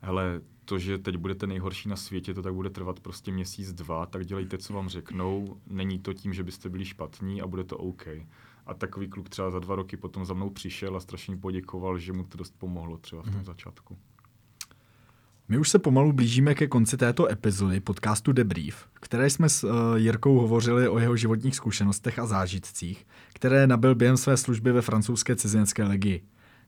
[0.01, 4.07] hele, to, že teď budete nejhorší na světě, to tak bude trvat prostě měsíc, dva,
[4.07, 5.61] tak dělejte, co vám řeknou.
[5.67, 8.07] Není to tím, že byste byli špatní a bude to OK.
[8.67, 12.13] A takový kluk třeba za dva roky potom za mnou přišel a strašně poděkoval, že
[12.13, 13.45] mu to dost pomohlo třeba v tom mm.
[13.45, 13.99] začátku.
[15.51, 19.71] My už se pomalu blížíme ke konci této epizody podcastu Debrief, které jsme s uh,
[19.97, 25.37] Jirkou hovořili o jeho životních zkušenostech a zážitcích, které nabil během své služby ve francouzské
[25.37, 26.23] cizinecké legii.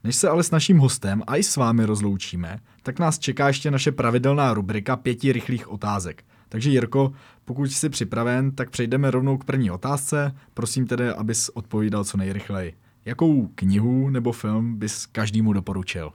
[0.05, 3.71] Než se ale s naším hostem a i s vámi rozloučíme, tak nás čeká ještě
[3.71, 6.25] naše pravidelná rubrika pěti rychlých otázek.
[6.49, 7.13] Takže Jirko,
[7.45, 10.35] pokud jsi připraven, tak přejdeme rovnou k první otázce.
[10.55, 12.75] Prosím tedy, abys odpovídal co nejrychleji.
[13.05, 16.13] Jakou knihu nebo film bys každému doporučil?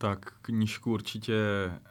[0.00, 1.34] Tak knížku určitě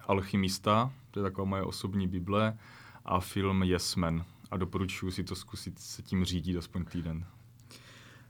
[0.07, 2.57] Alchymista, to je taková moje osobní bible,
[3.05, 4.25] a film Yes Man.
[4.51, 7.25] A doporučuji si to zkusit se tím řídit aspoň týden.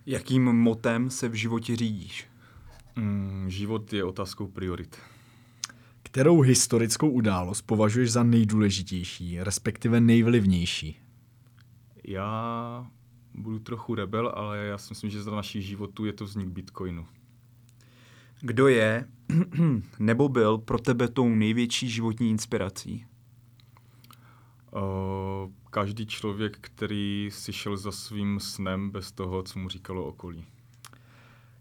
[0.06, 2.28] Jakým motem se v životě řídíš?
[2.96, 4.98] Mm, život je otázkou priorit.
[6.04, 11.00] Kterou historickou událost považuješ za nejdůležitější, respektive nejvlivnější?
[12.04, 12.88] Já
[13.34, 17.08] budu trochu rebel, ale já si myslím, že za našich životů je to vznik Bitcoinu.
[18.42, 19.06] Kdo je
[20.00, 23.06] nebo byl pro tebe tou největší životní inspirací?
[24.72, 30.46] Uh, každý člověk, který si šel za svým snem bez toho, co mu říkalo okolí.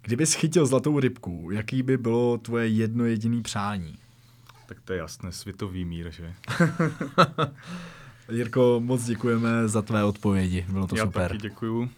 [0.03, 3.99] Kdybys chytil zlatou rybku, jaký by bylo tvoje jedno jediné přání?
[4.67, 6.35] Tak to je jasné, světový mír, že?
[8.33, 11.23] Jirko, moc děkujeme za tvé odpovědi, bylo to Já super.
[11.23, 11.91] Já taky děkuju.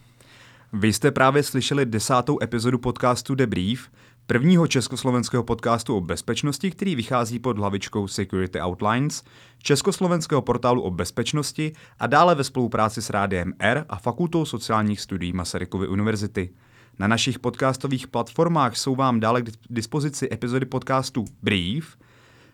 [0.73, 3.91] Vy jste právě slyšeli desátou epizodu podcastu Debrief,
[4.31, 9.25] prvního československého podcastu o bezpečnosti, který vychází pod hlavičkou Security Outlines,
[9.59, 15.33] československého portálu o bezpečnosti a dále ve spolupráci s Rádiem R a Fakultou sociálních studií
[15.33, 16.51] Masarykovy univerzity.
[16.99, 21.97] Na našich podcastových platformách jsou vám dále k dispozici epizody podcastu Brief,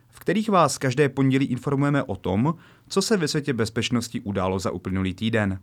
[0.09, 2.55] v kterých vás každé pondělí informujeme o tom,
[2.89, 5.61] co se ve světě bezpečnosti událo za uplynulý týden.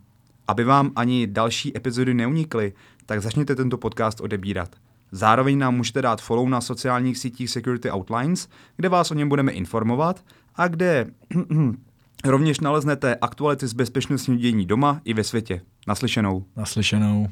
[0.48, 2.72] Aby vám ani další epizody neunikly,
[3.06, 4.76] tak začněte tento podcast odebírat.
[5.16, 9.52] Zároveň nám můžete dát follow na sociálních sítích Security Outlines, kde vás o něm budeme
[9.52, 10.24] informovat
[10.54, 11.06] a kde
[12.24, 15.60] rovněž naleznete aktuality z bezpečnostního dění doma i ve světě.
[15.86, 16.44] Naslyšenou.
[16.56, 17.28] Naslyšenou.